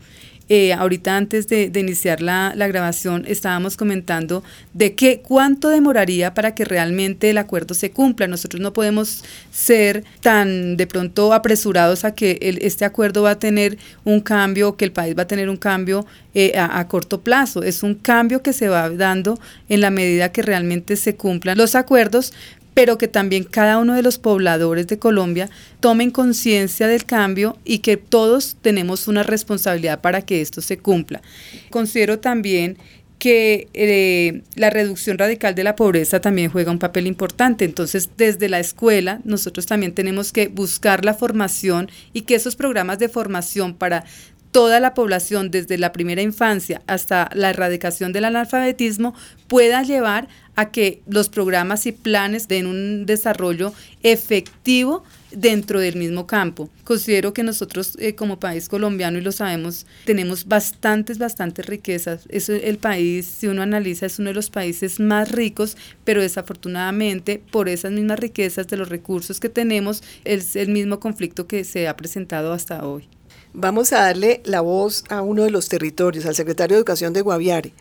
Eh, 0.52 0.72
ahorita 0.72 1.16
antes 1.16 1.46
de, 1.46 1.70
iniciar 1.76 2.20
la, 2.20 2.52
grabación 2.56 3.24
estábamos 3.28 3.76
comentando 3.76 4.42
de 4.74 4.96
qué 4.96 5.22
cuánto 5.22 5.68
demoraría 5.68 6.34
para 6.34 6.56
que 6.56 6.64
realmente 6.64 7.30
el 7.30 7.38
acuerdo 7.38 7.72
se 7.72 7.92
cumpla. 7.92 8.26
Nosotros 8.26 8.60
no 8.60 8.72
podemos 8.72 9.22
ser 9.52 10.02
tan 10.20 10.76
de 10.76 10.88
pronto 10.88 11.32
apresurados 11.32 12.04
a 12.04 12.16
que 12.16 12.58
este 12.62 12.84
acuerdo 12.84 13.22
va 13.22 13.30
a 13.30 13.38
tener 13.38 13.78
un 14.02 14.18
cambio, 14.20 14.76
que 14.76 14.84
el 14.84 14.90
país 14.90 15.16
va 15.16 15.22
a 15.22 15.28
tener 15.28 15.48
un 15.48 15.56
cambio 15.56 16.04
eh, 16.34 16.58
a, 16.58 16.86
corto 16.88 17.20
plazo. 17.20 17.62
Es 17.62 17.84
un 17.84 17.94
cambio 17.94 18.42
que 18.42 18.52
se 18.52 18.68
va 18.68 18.90
dando 18.90 19.38
en 19.68 19.80
la 19.80 19.90
medida 19.90 20.32
que 20.32 20.42
realmente 20.42 20.96
se 20.96 21.14
cumplan 21.14 21.58
los 21.58 21.76
acuerdos, 21.76 22.32
pero 22.80 22.96
que 22.96 23.08
también 23.08 23.44
cada 23.44 23.76
uno 23.76 23.92
de 23.92 24.02
los 24.02 24.16
pobladores 24.16 24.86
de 24.86 24.98
Colombia 24.98 25.50
tomen 25.80 26.10
conciencia 26.10 26.86
del 26.86 27.04
cambio 27.04 27.58
y 27.62 27.80
que 27.80 27.98
todos 27.98 28.56
tenemos 28.62 29.06
una 29.06 29.22
responsabilidad 29.22 30.00
para 30.00 30.22
que 30.22 30.40
esto 30.40 30.62
se 30.62 30.78
cumpla. 30.78 31.20
Considero 31.68 32.20
también 32.20 32.78
que 33.18 33.68
eh, 33.74 34.44
la 34.54 34.70
reducción 34.70 35.18
radical 35.18 35.54
de 35.54 35.62
la 35.62 35.76
pobreza 35.76 36.22
también 36.22 36.50
juega 36.50 36.72
un 36.72 36.78
papel 36.78 37.06
importante. 37.06 37.66
Entonces, 37.66 38.08
desde 38.16 38.48
la 38.48 38.60
escuela, 38.60 39.20
nosotros 39.24 39.66
también 39.66 39.92
tenemos 39.92 40.32
que 40.32 40.48
buscar 40.48 41.04
la 41.04 41.12
formación 41.12 41.90
y 42.14 42.22
que 42.22 42.34
esos 42.34 42.56
programas 42.56 42.98
de 42.98 43.10
formación 43.10 43.74
para 43.74 44.06
toda 44.52 44.80
la 44.80 44.94
población, 44.94 45.50
desde 45.50 45.76
la 45.76 45.92
primera 45.92 46.22
infancia 46.22 46.82
hasta 46.86 47.30
la 47.34 47.50
erradicación 47.50 48.12
del 48.12 48.24
analfabetismo, 48.24 49.14
pueda 49.48 49.82
llevar 49.82 50.28
a 50.60 50.70
que 50.70 51.02
los 51.06 51.28
programas 51.28 51.86
y 51.86 51.92
planes 51.92 52.48
den 52.48 52.66
un 52.66 53.06
desarrollo 53.06 53.72
efectivo 54.02 55.02
dentro 55.32 55.80
del 55.80 55.96
mismo 55.96 56.26
campo. 56.26 56.68
Considero 56.84 57.32
que 57.32 57.42
nosotros 57.42 57.96
eh, 57.98 58.14
como 58.14 58.38
país 58.38 58.68
colombiano, 58.68 59.18
y 59.18 59.22
lo 59.22 59.32
sabemos, 59.32 59.86
tenemos 60.04 60.46
bastantes, 60.46 61.18
bastantes 61.18 61.66
riquezas. 61.66 62.24
Es 62.28 62.48
el 62.48 62.78
país, 62.78 63.26
si 63.26 63.46
uno 63.46 63.62
analiza, 63.62 64.06
es 64.06 64.18
uno 64.18 64.30
de 64.30 64.34
los 64.34 64.50
países 64.50 65.00
más 65.00 65.30
ricos, 65.30 65.76
pero 66.04 66.20
desafortunadamente 66.20 67.40
por 67.50 67.68
esas 67.68 67.92
mismas 67.92 68.18
riquezas 68.18 68.66
de 68.68 68.76
los 68.76 68.88
recursos 68.88 69.40
que 69.40 69.48
tenemos, 69.48 70.02
es 70.24 70.56
el 70.56 70.68
mismo 70.68 71.00
conflicto 71.00 71.46
que 71.46 71.64
se 71.64 71.88
ha 71.88 71.96
presentado 71.96 72.52
hasta 72.52 72.86
hoy. 72.86 73.08
Vamos 73.52 73.92
a 73.92 74.02
darle 74.02 74.42
la 74.44 74.60
voz 74.60 75.04
a 75.08 75.22
uno 75.22 75.42
de 75.44 75.50
los 75.50 75.68
territorios, 75.68 76.26
al 76.26 76.36
secretario 76.36 76.76
de 76.76 76.80
Educación 76.80 77.12
de 77.12 77.22
Guaviare. 77.22 77.72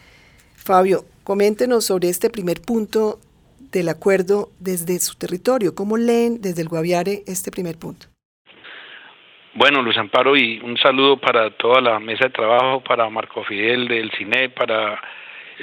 Fabio, 0.56 1.06
coméntenos 1.30 1.86
sobre 1.86 2.10
este 2.10 2.32
primer 2.32 2.58
punto 2.60 3.20
del 3.72 3.90
acuerdo 3.90 4.50
desde 4.60 4.98
su 4.98 5.16
territorio. 5.16 5.76
¿Cómo 5.76 5.96
leen 5.96 6.42
desde 6.42 6.64
el 6.64 6.70
Guaviare 6.70 7.22
este 7.28 7.52
primer 7.52 7.78
punto? 7.78 8.08
Bueno, 9.54 9.84
Luz 9.84 9.96
Amparo, 10.00 10.36
y 10.36 10.60
un 10.64 10.76
saludo 10.80 11.18
para 11.18 11.52
toda 11.52 11.82
la 11.82 12.00
mesa 12.00 12.26
de 12.26 12.32
trabajo, 12.32 12.82
para 12.82 13.08
Marco 13.12 13.44
Fidel 13.44 13.88
del 13.88 14.10
CINE, 14.18 14.50
para, 14.50 15.00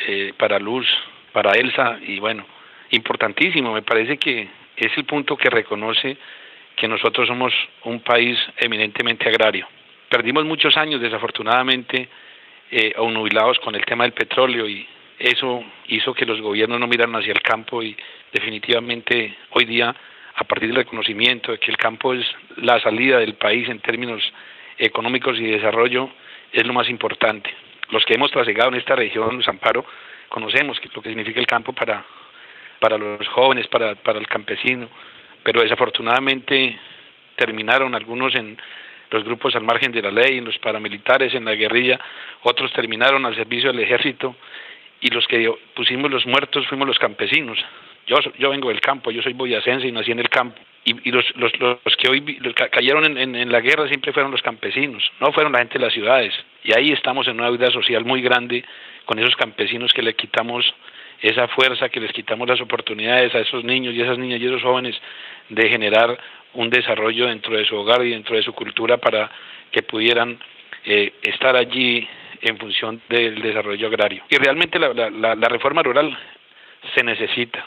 eh, 0.07 0.33
para 0.39 0.61
Luz, 0.61 0.87
para 1.33 1.51
Elsa, 1.55 1.99
y 2.01 2.21
bueno, 2.21 2.47
importantísimo, 2.93 3.73
me 3.73 3.83
parece 3.83 4.19
que 4.19 4.49
es 4.77 4.93
el 4.97 5.05
punto 5.05 5.37
que 5.37 5.51
reconoce 5.51 6.17
que 6.77 6.87
nosotros 6.87 7.27
somos 7.27 7.53
un 7.83 7.99
país 8.05 8.39
eminentemente 8.59 9.29
agrario 9.29 9.67
perdimos 10.09 10.45
muchos 10.45 10.77
años 10.77 11.01
desafortunadamente 11.01 12.09
eh, 12.71 12.95
con 13.63 13.75
el 13.75 13.85
tema 13.85 14.05
del 14.05 14.13
petróleo 14.13 14.69
y 14.69 14.87
eso 15.19 15.65
hizo 15.89 16.15
que 16.15 16.27
los 16.27 16.41
gobiernos 16.41 16.79
no 16.79 16.87
miraran 16.87 17.17
hacia 17.17 17.33
el 17.33 17.43
campo 17.43 17.83
y 17.83 17.97
definitivamente 18.33 19.37
hoy 19.51 19.65
día 19.65 19.95
a 20.35 20.45
partir 20.45 20.69
del 20.69 20.77
reconocimiento 20.77 21.53
de 21.53 21.59
que 21.59 21.71
el 21.71 21.79
campo 21.79 22.13
es 22.13 22.27
la 22.57 22.81
salida 22.81 23.19
del 23.19 23.35
país 23.35 23.69
en 23.69 23.81
términos 23.81 24.23
económicos 24.79 25.39
y 25.39 25.45
de 25.45 25.53
desarrollo 25.53 26.11
es 26.53 26.67
lo 26.67 26.75
más 26.75 26.89
importante. 26.91 27.51
Los 27.91 28.05
que 28.05 28.15
hemos 28.15 28.31
trasegado 28.31 28.71
en 28.71 28.77
esta 28.77 28.95
región, 28.97 29.43
Amparo, 29.47 29.87
conocemos 30.29 30.79
lo 30.95 31.03
que 31.03 31.09
significa 31.09 31.41
el 31.41 31.47
campo 31.47 31.73
para, 31.73 32.05
para 32.81 32.99
los 32.99 33.27
jóvenes, 33.29 33.67
para, 33.69 33.95
para 33.95 34.19
el 34.19 34.27
campesino, 34.27 34.89
pero 35.43 35.63
desafortunadamente 35.63 36.79
terminaron 37.37 37.95
algunos 37.95 38.35
en 38.35 38.59
los 39.11 39.25
grupos 39.25 39.55
al 39.55 39.63
margen 39.63 39.93
de 39.93 40.03
la 40.03 40.11
ley, 40.11 40.41
los 40.41 40.59
paramilitares, 40.59 41.33
en 41.35 41.45
la 41.45 41.55
guerrilla, 41.55 42.01
otros 42.43 42.73
terminaron 42.73 43.25
al 43.25 43.37
servicio 43.37 43.71
del 43.71 43.81
ejército 43.81 44.37
y 45.01 45.09
los 45.11 45.27
que 45.27 45.53
pusimos 45.75 46.11
los 46.11 46.27
muertos 46.27 46.67
fuimos 46.67 46.87
los 46.87 46.99
campesinos. 46.99 47.59
Yo, 48.07 48.19
yo 48.39 48.51
vengo 48.51 48.69
del 48.69 48.81
campo, 48.81 49.11
yo 49.11 49.23
soy 49.23 49.33
boyacense 49.33 49.87
y 49.87 49.93
nací 49.93 50.13
en 50.13 50.21
el 50.21 50.29
campo. 50.29 50.61
Y, 50.85 51.11
los, 51.11 51.25
los, 51.35 51.53
los, 51.59 51.97
que 51.97 52.09
hoy 52.09 52.39
los 52.41 52.55
cayeron 52.55 53.19
en, 53.19 53.51
la 53.51 53.61
guerra 53.61 53.89
siempre 53.89 54.13
fueron 54.13 54.31
los 54.31 54.41
campesinos, 54.41 55.03
no 55.19 55.33
fueron 55.33 55.53
la 55.53 55.59
gente 55.59 55.81
de 55.81 55.85
las 55.85 55.93
ciudades. 55.93 56.33
Y 56.63 56.79
ahí 56.79 56.93
estamos 56.93 57.27
en 57.27 57.41
una 57.41 57.51
vida 57.51 57.73
social 57.73 58.05
muy 58.05 58.23
grande 58.23 58.65
con 59.05 59.19
esos 59.19 59.35
campesinos 59.35 59.93
que 59.93 60.03
le 60.03 60.15
quitamos 60.15 60.73
esa 61.21 61.49
fuerza, 61.49 61.89
que 61.89 61.99
les 61.99 62.13
quitamos 62.13 62.47
las 62.49 62.61
oportunidades 62.61 63.35
a 63.35 63.41
esos 63.41 63.65
niños 63.65 63.95
y 63.95 64.03
esas 64.03 64.17
niñas 64.17 64.41
y 64.41 64.47
esos 64.47 64.63
jóvenes 64.63 64.95
de 65.49 65.69
generar 65.69 66.17
un 66.55 66.71
desarrollo 66.71 67.27
dentro 67.27 67.57
de 67.57 67.65
su 67.65 67.75
hogar 67.75 68.05
y 68.07 68.11
dentro 68.11 68.37
de 68.37 68.43
su 68.45 68.53
cultura 68.53 68.99
para 68.99 69.29
que 69.73 69.83
pudieran 69.83 70.39
eh, 70.85 71.15
estar 71.23 71.57
allí 71.57 72.07
en 72.49 72.59
función 72.59 73.01
del 73.09 73.41
desarrollo 73.43 73.89
agrario. 73.89 74.23
Y 74.29 74.37
realmente 74.37 74.79
la, 74.79 74.93
la, 74.93 75.35
la 75.35 75.49
reforma 75.49 75.83
rural 75.83 76.17
se 76.95 77.03
necesita. 77.03 77.65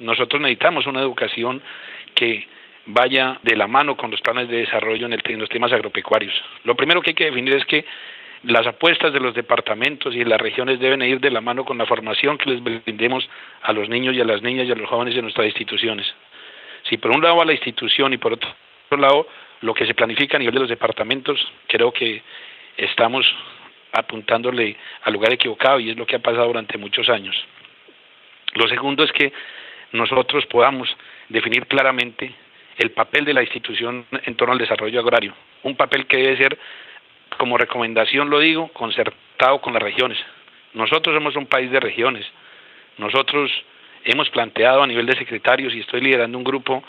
Nosotros 0.00 0.40
necesitamos 0.40 0.86
una 0.86 1.00
educación 1.00 1.62
que 2.14 2.46
vaya 2.86 3.38
de 3.42 3.56
la 3.56 3.66
mano 3.66 3.96
con 3.96 4.10
los 4.10 4.20
planes 4.20 4.48
de 4.48 4.58
desarrollo 4.58 5.06
en, 5.06 5.12
el, 5.12 5.22
los 5.38 5.48
temas 5.48 5.72
agropecuarios. 5.72 6.34
Lo 6.64 6.74
primero 6.74 7.00
que 7.00 7.10
hay 7.10 7.14
que 7.14 7.24
definir 7.26 7.54
es 7.54 7.64
que 7.64 7.84
las 8.44 8.66
apuestas 8.66 9.12
de 9.12 9.20
los 9.20 9.34
departamentos 9.34 10.14
y 10.14 10.22
las 10.24 10.40
regiones 10.40 10.78
deben 10.78 11.00
ir 11.02 11.18
de 11.20 11.30
la 11.30 11.40
mano 11.40 11.64
con 11.64 11.78
la 11.78 11.86
formación 11.86 12.36
que 12.36 12.50
les 12.50 12.62
brindemos 12.62 13.28
a 13.62 13.72
los 13.72 13.88
niños 13.88 14.14
y 14.14 14.20
a 14.20 14.24
las 14.24 14.42
niñas 14.42 14.68
y 14.68 14.72
a 14.72 14.74
los 14.74 14.88
jóvenes 14.88 15.14
de 15.14 15.22
nuestras 15.22 15.46
instituciones. 15.46 16.06
Si 16.88 16.98
por 16.98 17.10
un 17.10 17.22
lado 17.22 17.36
va 17.36 17.46
la 17.46 17.52
institución 17.52 18.12
y 18.12 18.18
por 18.18 18.34
otro 18.34 18.50
lado 18.90 19.26
lo 19.62 19.72
que 19.72 19.86
se 19.86 19.94
planifica 19.94 20.36
a 20.36 20.40
nivel 20.40 20.54
de 20.54 20.60
los 20.60 20.68
departamentos, 20.68 21.40
creo 21.68 21.90
que 21.90 22.22
estamos 22.76 23.24
apuntándole 23.94 24.76
al 25.02 25.12
lugar 25.12 25.32
equivocado 25.32 25.80
y 25.80 25.90
es 25.90 25.96
lo 25.96 26.06
que 26.06 26.16
ha 26.16 26.18
pasado 26.18 26.48
durante 26.48 26.76
muchos 26.76 27.08
años. 27.08 27.36
Lo 28.54 28.68
segundo 28.68 29.04
es 29.04 29.12
que 29.12 29.32
nosotros 29.92 30.44
podamos 30.46 30.94
definir 31.28 31.66
claramente 31.66 32.34
el 32.76 32.90
papel 32.90 33.24
de 33.24 33.34
la 33.34 33.42
institución 33.42 34.04
en 34.10 34.34
torno 34.34 34.52
al 34.52 34.58
desarrollo 34.58 35.00
agrario, 35.00 35.34
un 35.62 35.76
papel 35.76 36.06
que 36.06 36.18
debe 36.18 36.36
ser 36.36 36.58
como 37.38 37.56
recomendación 37.56 38.30
lo 38.30 38.40
digo, 38.40 38.68
concertado 38.68 39.60
con 39.60 39.72
las 39.72 39.82
regiones. 39.82 40.18
Nosotros 40.72 41.14
somos 41.14 41.36
un 41.36 41.46
país 41.46 41.70
de 41.70 41.80
regiones. 41.80 42.26
Nosotros 42.98 43.50
hemos 44.04 44.28
planteado 44.30 44.82
a 44.82 44.86
nivel 44.86 45.06
de 45.06 45.16
secretarios 45.16 45.74
y 45.74 45.80
estoy 45.80 46.00
liderando 46.00 46.36
un 46.36 46.44
grupo 46.44 46.82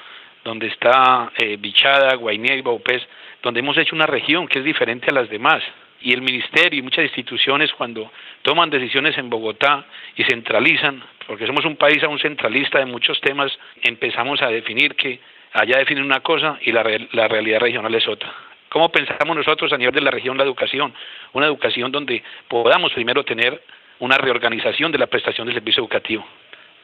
donde 0.43 0.67
está 0.67 1.31
eh, 1.37 1.57
Bichada, 1.57 2.15
Guainía 2.15 2.55
y 2.55 2.61
Baupés, 2.61 3.01
donde 3.41 3.59
hemos 3.59 3.77
hecho 3.77 3.95
una 3.95 4.05
región 4.05 4.47
que 4.47 4.59
es 4.59 4.65
diferente 4.65 5.07
a 5.09 5.13
las 5.13 5.29
demás. 5.29 5.63
Y 6.01 6.13
el 6.13 6.21
ministerio 6.21 6.79
y 6.79 6.81
muchas 6.81 7.05
instituciones 7.05 7.71
cuando 7.73 8.11
toman 8.41 8.69
decisiones 8.69 9.17
en 9.17 9.29
Bogotá 9.29 9.85
y 10.15 10.23
centralizan, 10.23 11.03
porque 11.25 11.47
somos 11.47 11.65
un 11.65 11.77
país 11.77 12.03
aún 12.03 12.19
centralista 12.19 12.79
de 12.79 12.85
muchos 12.85 13.19
temas, 13.21 13.51
empezamos 13.81 14.41
a 14.41 14.47
definir 14.47 14.95
que 14.95 15.19
allá 15.53 15.77
definen 15.77 16.03
una 16.03 16.19
cosa 16.19 16.59
y 16.61 16.71
la, 16.71 16.83
la 17.11 17.27
realidad 17.27 17.59
regional 17.59 17.93
es 17.95 18.07
otra. 18.07 18.31
¿Cómo 18.69 18.89
pensamos 18.89 19.37
nosotros 19.37 19.71
a 19.71 19.77
nivel 19.77 19.95
de 19.95 20.01
la 20.01 20.11
región 20.11 20.37
la 20.37 20.43
educación? 20.43 20.93
Una 21.33 21.45
educación 21.45 21.91
donde 21.91 22.21
podamos 22.49 22.91
primero 22.93 23.23
tener 23.23 23.61
una 23.99 24.17
reorganización 24.17 24.91
de 24.91 24.97
la 24.97 25.07
prestación 25.07 25.47
del 25.47 25.55
servicio 25.55 25.81
educativo. 25.81 26.25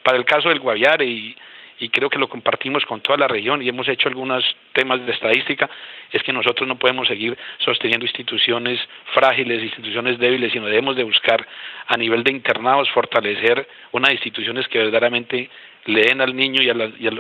Para 0.04 0.18
el 0.18 0.26
caso 0.26 0.50
del 0.50 0.60
Guaviare 0.60 1.06
y, 1.06 1.36
y 1.82 1.90
creo 1.90 2.12
que 2.12 2.20
lo 2.20 2.30
compartimos 2.30 2.86
con 2.86 3.02
toda 3.02 3.18
la 3.18 3.28
región 3.28 3.62
y 3.62 3.68
hemos 3.68 3.88
hecho 3.88 4.08
algunos 4.08 4.46
temas 4.72 5.04
de 5.04 5.12
estadística, 5.12 5.68
es 6.12 6.22
que 6.22 6.32
nosotros 6.32 6.68
no 6.68 6.78
podemos 6.78 7.08
seguir 7.08 7.36
sosteniendo 7.58 8.06
instituciones 8.06 8.80
frágiles, 9.16 9.64
instituciones 9.64 10.20
débiles, 10.20 10.54
sino 10.54 10.68
debemos 10.68 10.96
de 10.96 11.04
buscar 11.04 11.46
a 11.88 11.98
nivel 11.98 12.24
de 12.24 12.32
internados 12.32 12.88
fortalecer 12.92 13.68
unas 13.94 14.12
instituciones 14.12 14.68
que 14.68 14.78
verdaderamente 14.78 15.50
le 15.86 16.04
den 16.04 16.22
al 16.22 16.36
niño 16.36 16.62
y 16.62 16.70
a, 16.70 16.76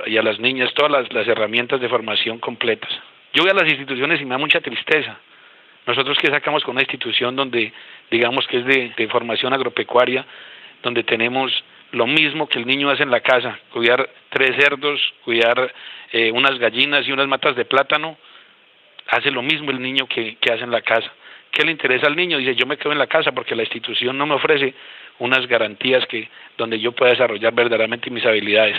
y 0.08 0.18
a, 0.18 0.22
las 0.22 0.40
niñas 0.40 0.72
todas 0.76 1.12
las, 1.12 1.28
herramientas 1.28 1.82
de 1.82 1.90
formación 1.90 2.38
completas. 2.38 2.92
Yo 3.34 3.42
voy 3.42 3.50
a 3.50 3.56
las 3.56 3.68
instituciones 3.68 4.22
y 4.22 4.26
me 4.26 4.32
da 4.32 4.38
mucha 4.38 4.62
tristeza. 4.62 5.18
Nosotros 5.88 6.20
que 6.20 6.28
sacamos 6.28 6.64
con 6.64 6.76
una 6.76 6.84
institución 6.84 7.36
donde 7.36 7.74
digamos 8.12 8.46
que 8.46 8.60
es 8.60 8.66
de 8.96 9.08
formación 9.08 9.54
agropecuaria, 9.54 10.24
donde 10.84 11.02
tenemos 11.04 11.52
lo 11.92 12.08
mismo 12.08 12.48
que 12.48 12.60
el 12.60 12.66
niño 12.66 12.90
hace 12.90 13.04
en 13.04 13.12
la 13.12 13.22
casa, 13.22 13.60
cuidar 13.72 14.10
tres 14.30 14.56
cerdos, 14.56 15.02
cuidar 15.24 15.74
eh, 16.12 16.32
unas 16.32 16.58
gallinas 16.58 17.08
y 17.08 17.12
unas 17.12 17.28
matas 17.28 17.56
de 17.56 17.66
plátano, 17.66 18.18
hace 19.08 19.32
lo 19.32 19.42
mismo 19.42 19.72
el 19.72 19.82
niño 19.82 20.08
que, 20.08 20.38
que 20.38 20.54
hace 20.54 20.64
en 20.64 20.72
la 20.72 20.82
casa. 20.82 21.12
¿Qué 21.52 21.66
le 21.66 21.72
interesa 21.72 22.08
al 22.08 22.16
niño? 22.16 22.38
Dice, 22.38 22.56
yo 22.56 22.66
me 22.66 22.78
quedo 22.78 22.94
en 22.94 23.00
la 23.00 23.08
casa 23.08 23.34
porque 23.34 23.56
la 23.56 23.64
institución 23.64 24.18
no 24.18 24.26
me 24.26 24.36
ofrece 24.36 24.74
unas 25.20 25.46
garantías 25.48 26.06
que 26.08 26.30
donde 26.58 26.80
yo 26.80 26.94
pueda 26.94 27.12
desarrollar 27.12 27.54
verdaderamente 27.54 28.10
mis 28.10 28.26
habilidades. 28.26 28.78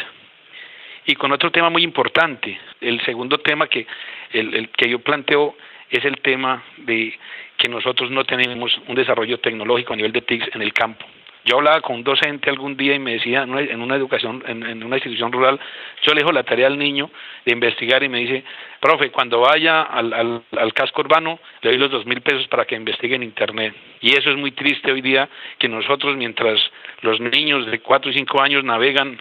Y 1.04 1.14
con 1.16 1.32
otro 1.32 1.50
tema 1.50 1.68
muy 1.68 1.82
importante, 1.82 2.58
el 2.80 3.00
segundo 3.04 3.38
tema 3.38 3.66
que, 3.66 3.86
el, 4.32 4.54
el 4.54 4.68
que 4.70 4.88
yo 4.88 5.00
planteo 5.00 5.56
es 5.90 6.04
el 6.04 6.20
tema 6.20 6.62
de 6.78 7.14
que 7.58 7.68
nosotros 7.68 8.10
no 8.10 8.24
tenemos 8.24 8.80
un 8.88 8.94
desarrollo 8.94 9.38
tecnológico 9.38 9.92
a 9.92 9.96
nivel 9.96 10.12
de 10.12 10.22
TICS 10.22 10.54
en 10.54 10.62
el 10.62 10.72
campo. 10.72 11.04
Yo 11.44 11.56
hablaba 11.56 11.80
con 11.80 11.96
un 11.96 12.04
docente 12.04 12.50
algún 12.50 12.76
día 12.76 12.94
y 12.94 13.00
me 13.00 13.14
decía, 13.14 13.42
en 13.42 13.80
una 13.80 13.96
educación, 13.96 14.44
en, 14.46 14.84
una 14.84 14.96
institución 14.96 15.32
rural, 15.32 15.58
yo 16.02 16.14
le 16.14 16.20
dejo 16.20 16.30
la 16.30 16.44
tarea 16.44 16.68
al 16.68 16.78
niño 16.78 17.10
de 17.44 17.52
investigar 17.52 18.02
y 18.04 18.08
me 18.08 18.18
dice, 18.18 18.44
profe, 18.80 19.10
cuando 19.10 19.40
vaya 19.40 19.82
al, 19.82 20.12
al, 20.12 20.72
casco 20.72 21.00
urbano, 21.00 21.40
le 21.62 21.70
doy 21.70 21.78
los 21.78 21.90
dos 21.90 22.06
mil 22.06 22.20
pesos 22.20 22.46
para 22.46 22.64
que 22.64 22.76
investigue 22.76 23.16
en 23.16 23.24
Internet. 23.24 23.74
Y 24.00 24.12
eso 24.16 24.30
es 24.30 24.36
muy 24.36 24.52
triste 24.52 24.92
hoy 24.92 25.00
día, 25.00 25.28
que 25.58 25.68
nosotros, 25.68 26.16
mientras 26.16 26.60
los 27.00 27.20
niños 27.20 27.66
de 27.66 27.80
cuatro 27.80 28.10
y 28.10 28.14
cinco 28.14 28.40
años 28.40 28.62
navegan 28.62 29.18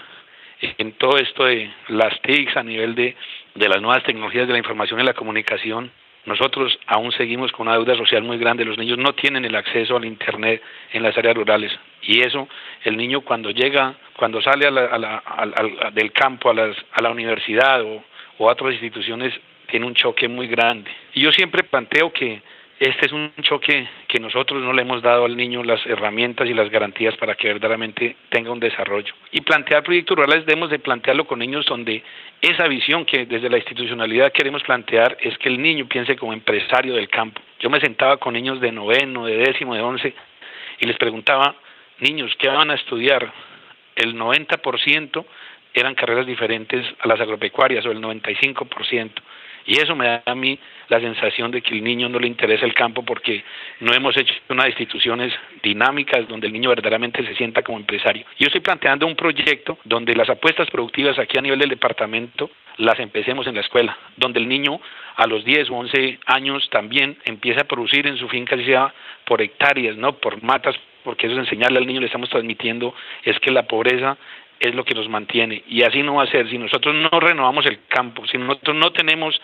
en 0.62 0.92
todo 0.94 1.18
esto 1.18 1.46
de 1.46 1.72
las 1.88 2.22
TICs 2.22 2.56
a 2.56 2.64
nivel 2.64 2.94
de, 2.94 3.16
de 3.56 3.70
las 3.70 3.82
nuevas 3.82 4.04
tecnologías 4.04 4.46
de 4.46 4.54
la 4.54 4.60
información 4.60 5.00
y 5.00 5.04
la 5.04 5.14
comunicación, 5.14 5.92
nosotros 6.26 6.78
aún 6.86 7.12
seguimos 7.14 7.52
con 7.52 7.68
una 7.68 7.78
deuda 7.78 7.96
social 7.96 8.24
muy 8.24 8.38
grande. 8.38 8.64
Los 8.64 8.78
niños 8.78 8.98
no 8.98 9.14
tienen 9.14 9.44
el 9.44 9.56
acceso 9.56 9.98
al 9.98 10.06
Internet 10.06 10.62
en 10.94 11.02
las 11.04 11.18
áreas 11.18 11.36
rurales. 11.36 11.72
Y 12.04 12.22
eso, 12.22 12.48
el 12.84 12.96
niño 12.96 13.22
cuando 13.22 13.50
llega, 13.50 13.96
cuando 14.16 14.42
sale 14.42 14.68
del 15.94 16.12
campo 16.12 16.52
a, 16.52 17.02
la 17.02 17.10
universidad 17.10 17.82
o, 17.82 18.04
o 18.38 18.50
a 18.50 18.54
otras 18.54 18.74
instituciones, 18.74 19.34
tiene 19.68 19.86
un 19.86 19.96
choque 19.96 20.28
muy 20.28 20.48
grande. 20.48 20.92
Y 21.14 21.22
yo 21.22 21.32
siempre 21.32 21.64
planteo 21.64 22.14
que 22.14 22.42
este 22.82 23.06
es 23.06 23.12
un 23.12 23.32
choque 23.44 23.88
que 24.08 24.20
nosotros 24.20 24.60
no 24.60 24.74
le 24.74 24.82
hemos 24.82 25.04
dado 25.04 25.26
al 25.26 25.38
niño 25.38 25.64
las 25.64 25.86
herramientas 25.86 26.50
y 26.50 26.54
las 26.56 26.68
garantías 26.72 27.16
para 27.16 27.36
que 27.36 27.48
verdaderamente 27.48 28.16
tenga 28.30 28.52
un 28.52 28.60
desarrollo. 28.60 29.14
Y 29.32 29.42
plantear 29.42 29.84
proyectos 29.84 30.18
rurales 30.18 30.48
debemos 30.48 30.72
de 30.72 30.80
plantearlo 30.80 31.26
con 31.26 31.38
niños 31.38 31.64
donde 31.68 32.04
esa 32.42 32.68
visión 32.68 33.06
que 33.06 33.28
desde 33.28 33.52
la 33.52 33.58
institucionalidad 33.58 34.32
queremos 34.32 34.64
plantear 34.64 35.16
es 35.22 35.38
que 35.38 35.50
el 35.50 35.62
niño 35.62 35.86
piense 35.88 36.16
como 36.16 36.34
empresario 36.34 36.96
del 36.96 37.08
campo. 37.08 37.40
Yo 37.60 37.70
me 37.70 37.80
sentaba 37.80 38.18
con 38.18 38.34
niños 38.34 38.60
de 38.60 38.72
noveno, 38.72 39.28
de 39.28 39.38
décimo, 39.38 39.76
de 39.76 39.82
once 39.82 40.16
y 40.80 40.88
les 40.88 40.98
preguntaba, 40.98 41.54
niños, 42.00 42.36
¿qué 42.40 42.48
van 42.48 42.72
a 42.72 42.74
estudiar? 42.74 43.32
El 43.96 44.16
90% 44.16 45.24
eran 45.76 45.94
carreras 45.94 46.26
diferentes 46.26 46.84
a 47.00 47.08
las 47.08 47.22
agropecuarias 47.22 47.86
o 47.86 47.92
el 47.92 48.02
95%. 48.02 49.12
Y 49.66 49.80
eso 49.80 49.96
me 49.96 50.08
da 50.08 50.24
a 50.26 50.36
mí 50.36 50.58
la 50.90 51.00
sensación 51.00 51.52
de 51.52 51.62
que 51.62 51.76
el 51.76 51.84
niño 51.84 52.10
no 52.10 52.20
le 52.20 52.28
interesa 52.28 52.66
el 52.66 52.74
campo 52.74 53.04
porque 53.04 53.44
no 53.80 53.94
hemos 53.94 54.16
hecho 54.18 54.34
unas 54.50 54.68
instituciones 54.68 55.34
dinámicas 55.64 56.28
donde 56.28 56.48
el 56.48 56.54
niño 56.54 56.70
verdaderamente 56.70 57.26
se 57.26 57.36
sienta 57.36 57.62
como 57.62 57.78
empresario. 57.78 58.26
Yo 58.38 58.48
estoy 58.48 58.62
planteando 58.62 59.08
un 59.08 59.16
proyecto 59.16 59.78
donde 59.86 60.16
las 60.16 60.30
apuestas 60.30 60.70
productivas 60.70 61.18
aquí 61.20 61.38
a 61.38 61.42
nivel 61.42 61.60
del 61.60 61.70
departamento 61.70 62.50
las 62.78 63.00
empecemos 63.00 63.48
en 63.48 63.56
la 63.56 63.62
escuela, 63.62 63.98
donde 64.18 64.40
el 64.40 64.48
niño 64.48 64.80
a 65.16 65.28
los 65.28 65.44
10 65.46 65.70
o 65.70 65.76
11 65.76 66.20
años 66.26 66.68
también 66.72 67.18
empieza 67.26 67.62
a 67.62 67.66
producir 67.66 68.08
en 68.08 68.18
su 68.18 68.28
finca, 68.28 68.56
sea 68.58 68.94
por 69.26 69.42
hectáreas, 69.42 69.96
no 69.98 70.14
por 70.14 70.42
matas, 70.42 70.76
porque 71.04 71.28
eso 71.28 71.36
es 71.36 71.42
enseñarle 71.42 71.80
al 71.80 71.88
niño, 71.88 72.00
le 72.00 72.08
estamos 72.08 72.30
transmitiendo, 72.30 72.94
es 73.24 73.40
que 73.40 73.52
la 73.52 73.64
pobreza 73.64 74.18
es 74.62 74.76
lo 74.76 74.86
que 74.86 74.94
nos 74.94 75.10
mantiene. 75.10 75.64
Y 75.68 75.82
así 75.82 76.04
no 76.04 76.16
va 76.16 76.24
a 76.24 76.28
ser. 76.28 76.48
Si 76.50 76.58
nosotros 76.58 76.94
no 76.94 77.20
renovamos 77.20 77.66
el 77.66 77.80
campo, 77.88 78.26
si 78.28 78.38
nosotros 78.38 78.76
no 78.76 78.92
tenemos 78.92 79.42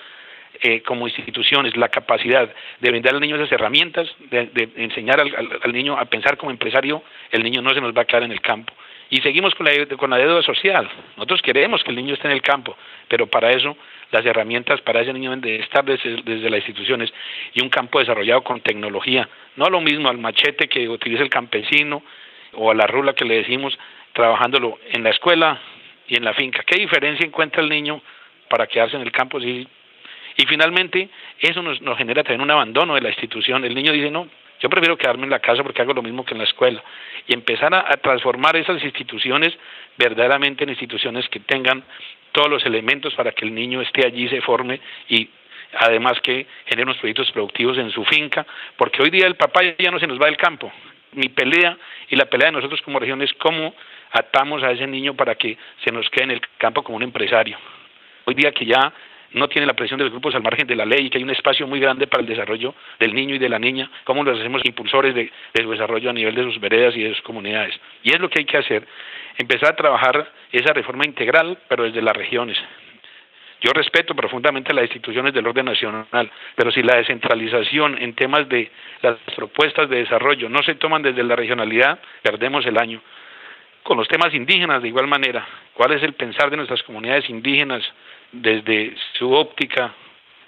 eh, 0.61 0.83
como 0.83 1.07
instituciones 1.07 1.75
la 1.75 1.89
capacidad 1.89 2.47
de 2.79 2.89
brindar 2.91 3.15
al 3.15 3.19
niño 3.19 3.35
esas 3.35 3.51
herramientas, 3.51 4.07
de, 4.29 4.69
enseñar 4.75 5.19
al, 5.19 5.73
niño 5.73 5.97
a 5.97 6.05
pensar 6.05 6.37
como 6.37 6.51
empresario, 6.51 7.01
el 7.31 7.41
niño 7.41 7.63
no 7.63 7.73
se 7.73 7.81
nos 7.81 7.97
va 7.97 8.03
a 8.03 8.05
quedar 8.05 8.23
en 8.23 8.31
el 8.31 8.41
campo. 8.41 8.71
Y 9.09 9.21
seguimos 9.21 9.55
con 9.55 9.65
la, 9.65 9.71
con 9.97 10.11
la 10.11 10.17
deuda 10.17 10.43
social. 10.43 10.87
Nosotros 11.15 11.41
queremos 11.41 11.83
que 11.83 11.89
el 11.89 11.95
niño 11.95 12.13
esté 12.13 12.27
en 12.27 12.33
el 12.33 12.43
campo, 12.43 12.77
pero 13.07 13.25
para 13.25 13.51
eso 13.51 13.75
las 14.11 14.23
herramientas 14.23 14.81
para 14.81 15.01
ese 15.01 15.13
niño 15.13 15.31
deben 15.31 15.41
de 15.41 15.55
estar 15.63 15.83
desde, 15.83 16.21
desde, 16.21 16.49
las 16.49 16.59
instituciones 16.59 17.11
y 17.53 17.61
un 17.63 17.69
campo 17.69 17.99
desarrollado 17.99 18.43
con 18.43 18.61
tecnología. 18.61 19.27
No 19.55 19.67
lo 19.69 19.81
mismo 19.81 20.09
al 20.09 20.19
machete 20.19 20.67
que 20.67 20.87
utiliza 20.87 21.23
el 21.23 21.29
campesino 21.29 22.03
o 22.53 22.71
a 22.71 22.75
la 22.75 22.87
rula 22.87 23.13
que 23.13 23.25
le 23.25 23.37
decimos, 23.37 23.77
trabajándolo 24.17 24.79
en 24.89 25.03
la 25.03 25.11
escuela 25.11 25.61
y 26.07 26.17
en 26.17 26.25
la 26.25 26.33
finca. 26.33 26.63
¿Qué 26.63 26.79
diferencia 26.79 27.23
encuentra 27.23 27.61
el 27.61 27.69
niño 27.69 28.01
para 28.49 28.65
quedarse 28.65 28.95
en 28.95 29.03
el 29.03 29.11
campo? 29.11 29.39
y 29.39 30.45
finalmente, 30.47 31.09
eso 31.39 31.61
nos, 31.61 31.81
nos 31.81 31.97
genera 31.97 32.23
también 32.23 32.41
un 32.41 32.49
abandono 32.51 32.95
de 32.95 33.01
la 33.01 33.09
institución. 33.09 33.63
El 33.63 33.75
niño 33.75 33.91
dice, 33.91 34.09
no, 34.09 34.27
yo 34.59 34.69
prefiero 34.69 34.97
quedarme 34.97 35.25
en 35.25 35.29
la 35.29 35.39
casa 35.39 35.61
porque 35.61 35.81
hago 35.81 35.93
lo 35.93 36.01
mismo 36.01 36.25
que 36.25 36.33
en 36.33 36.39
la 36.39 36.45
escuela. 36.45 36.83
Y 37.27 37.33
empezar 37.33 37.73
a, 37.73 37.85
transformar 37.97 38.55
esas 38.55 38.83
instituciones 38.83 39.53
verdaderamente 39.97 40.63
en 40.63 40.71
instituciones 40.71 41.29
que 41.29 41.39
tengan 41.39 41.83
todos 42.31 42.49
los 42.49 42.65
elementos 42.65 43.13
para 43.13 43.31
que 43.31 43.45
el 43.45 43.53
niño 43.53 43.81
esté 43.81 44.05
allí, 44.05 44.27
se 44.29 44.41
forme 44.41 44.79
y 45.09 45.29
además 45.79 46.19
que 46.21 46.47
genere 46.65 46.83
unos 46.83 46.97
proyectos 46.97 47.31
productivos 47.31 47.77
en 47.77 47.91
su 47.91 48.03
finca, 48.05 48.45
porque 48.77 49.01
hoy 49.01 49.09
día 49.09 49.27
el 49.27 49.35
papá 49.35 49.61
ya 49.77 49.91
no 49.91 49.99
se 49.99 50.07
nos 50.07 50.19
va 50.19 50.25
del 50.25 50.37
campo. 50.37 50.71
Mi 51.13 51.29
pelea 51.29 51.77
y 52.09 52.15
la 52.15 52.25
pelea 52.25 52.47
de 52.47 52.53
nosotros 52.53 52.81
como 52.81 52.99
región 52.99 53.21
es 53.21 53.33
cómo 53.33 53.73
atamos 54.11 54.63
a 54.63 54.71
ese 54.71 54.87
niño 54.87 55.15
para 55.15 55.35
que 55.35 55.57
se 55.83 55.91
nos 55.91 56.09
quede 56.09 56.25
en 56.25 56.31
el 56.31 56.41
campo 56.57 56.83
como 56.83 56.97
un 56.97 57.03
empresario. 57.03 57.57
Hoy 58.25 58.33
día 58.33 58.51
que 58.51 58.65
ya 58.65 58.93
no 59.33 59.47
tiene 59.47 59.65
la 59.65 59.73
presión 59.73 59.97
de 59.97 60.05
los 60.05 60.11
grupos 60.11 60.35
al 60.35 60.43
margen 60.43 60.67
de 60.67 60.75
la 60.75 60.85
ley 60.85 61.05
y 61.05 61.09
que 61.09 61.17
hay 61.17 61.23
un 61.23 61.29
espacio 61.29 61.67
muy 61.67 61.79
grande 61.79 62.07
para 62.07 62.21
el 62.21 62.27
desarrollo 62.27 62.73
del 62.99 63.13
niño 63.13 63.35
y 63.35 63.39
de 63.39 63.49
la 63.49 63.59
niña, 63.59 63.89
cómo 64.03 64.23
los 64.23 64.39
hacemos 64.39 64.61
impulsores 64.65 65.13
de, 65.13 65.31
de, 65.53 65.63
su 65.63 65.71
desarrollo 65.71 66.09
a 66.09 66.13
nivel 66.13 66.35
de 66.35 66.43
sus 66.43 66.59
veredas 66.59 66.95
y 66.95 67.03
de 67.03 67.13
sus 67.13 67.21
comunidades. 67.21 67.77
Y 68.03 68.13
es 68.13 68.19
lo 68.19 68.29
que 68.29 68.39
hay 68.39 68.45
que 68.45 68.57
hacer, 68.57 68.87
empezar 69.37 69.73
a 69.73 69.75
trabajar 69.75 70.31
esa 70.51 70.73
reforma 70.73 71.05
integral, 71.05 71.57
pero 71.67 71.83
desde 71.83 72.01
las 72.01 72.15
regiones. 72.15 72.57
Yo 73.59 73.71
respeto 73.73 74.13
profundamente 74.13 74.73
las 74.73 74.83
instituciones 74.83 75.33
del 75.33 75.47
orden 75.47 75.65
nacional, 75.65 76.31
pero 76.55 76.71
si 76.71 76.83
la 76.83 76.97
descentralización 76.97 77.97
en 77.99 78.13
temas 78.13 78.47
de 78.47 78.71
las 79.01 79.17
propuestas 79.35 79.89
de 79.89 79.97
desarrollo 79.97 80.47
no 80.47 80.61
se 80.61 80.75
toman 80.75 81.01
desde 81.01 81.23
la 81.23 81.35
regionalidad, 81.35 81.99
perdemos 82.21 82.65
el 82.67 82.77
año 82.77 83.01
con 83.87 83.95
los 83.97 84.09
temas 84.09 84.33
indígenas 84.33 84.81
de 84.81 84.89
igual 84.89 85.07
manera. 85.07 85.47
¿Cuál 85.73 85.93
es 85.93 86.03
el 86.03 86.11
pensar 86.11 86.49
de 86.49 86.57
nuestras 86.57 86.83
comunidades 86.83 87.29
indígenas 87.29 87.81
desde 88.33 88.93
su 89.13 89.31
óptica 89.31 89.93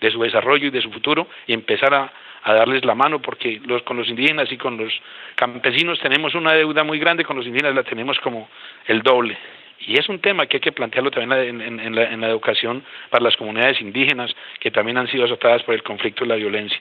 de 0.02 0.12
su 0.12 0.22
desarrollo 0.22 0.68
y 0.68 0.72
de 0.72 0.82
su 0.82 0.92
futuro 0.92 1.26
y 1.48 1.54
empezar 1.54 1.94
a, 1.94 2.12
darles 2.46 2.84
la 2.84 2.96
mano 2.96 3.22
porque 3.22 3.62
los, 3.66 3.82
con 3.84 3.96
los 3.96 4.10
indígenas 4.10 4.52
y 4.52 4.58
con 4.58 4.76
los 4.76 4.92
campesinos 5.36 6.00
tenemos 6.00 6.36
una 6.36 6.52
deuda 6.54 6.84
muy 6.84 7.00
grande, 7.00 7.24
con 7.24 7.38
los 7.38 7.46
indígenas 7.46 7.76
la 7.76 7.84
tenemos 7.84 8.20
como 8.20 8.50
el 8.88 9.02
doble. 9.04 9.38
Y 9.80 9.98
es 9.98 10.10
un 10.10 10.20
tema 10.20 10.46
que 10.46 10.58
hay 10.58 10.62
que 10.62 10.74
plantearlo 10.74 11.10
también 11.10 11.62
en, 11.62 11.80
en, 11.80 11.96
la, 11.96 12.12
en 12.12 12.20
la 12.20 12.28
educación 12.28 12.84
para 13.10 13.24
las 13.24 13.38
comunidades 13.38 13.80
indígenas 13.80 14.36
que 14.60 14.70
también 14.70 14.98
han 14.98 15.08
sido 15.08 15.24
azotadas 15.24 15.64
por 15.64 15.76
el 15.76 15.84
conflicto 15.84 16.26
y 16.26 16.28
la 16.28 16.36
violencia. 16.36 16.80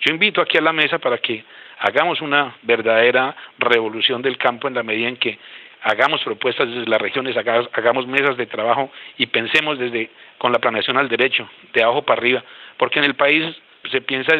Yo 0.00 0.12
invito 0.12 0.40
aquí 0.40 0.58
a 0.58 0.62
la 0.62 0.72
mesa 0.72 0.98
para 0.98 1.18
que 1.18 1.44
hagamos 1.78 2.20
una 2.20 2.56
verdadera 2.62 3.36
revolución 3.58 4.20
del 4.20 4.36
campo 4.36 4.66
en 4.66 4.74
la 4.74 4.82
medida 4.82 5.08
en 5.08 5.16
que 5.16 5.38
hagamos 5.82 6.22
propuestas 6.22 6.68
desde 6.68 6.88
las 6.88 7.00
regiones, 7.00 7.36
hagamos 7.36 8.06
mesas 8.06 8.36
de 8.36 8.46
trabajo 8.46 8.90
y 9.18 9.26
pensemos 9.26 9.78
desde 9.78 10.10
con 10.38 10.52
la 10.52 10.58
planeación 10.58 10.96
al 10.96 11.08
derecho, 11.08 11.48
de 11.72 11.82
abajo 11.82 12.02
para 12.02 12.20
arriba, 12.20 12.44
porque 12.76 13.00
en 13.00 13.04
el 13.04 13.14
país 13.14 13.44
se 13.90 14.00
piensa 14.00 14.32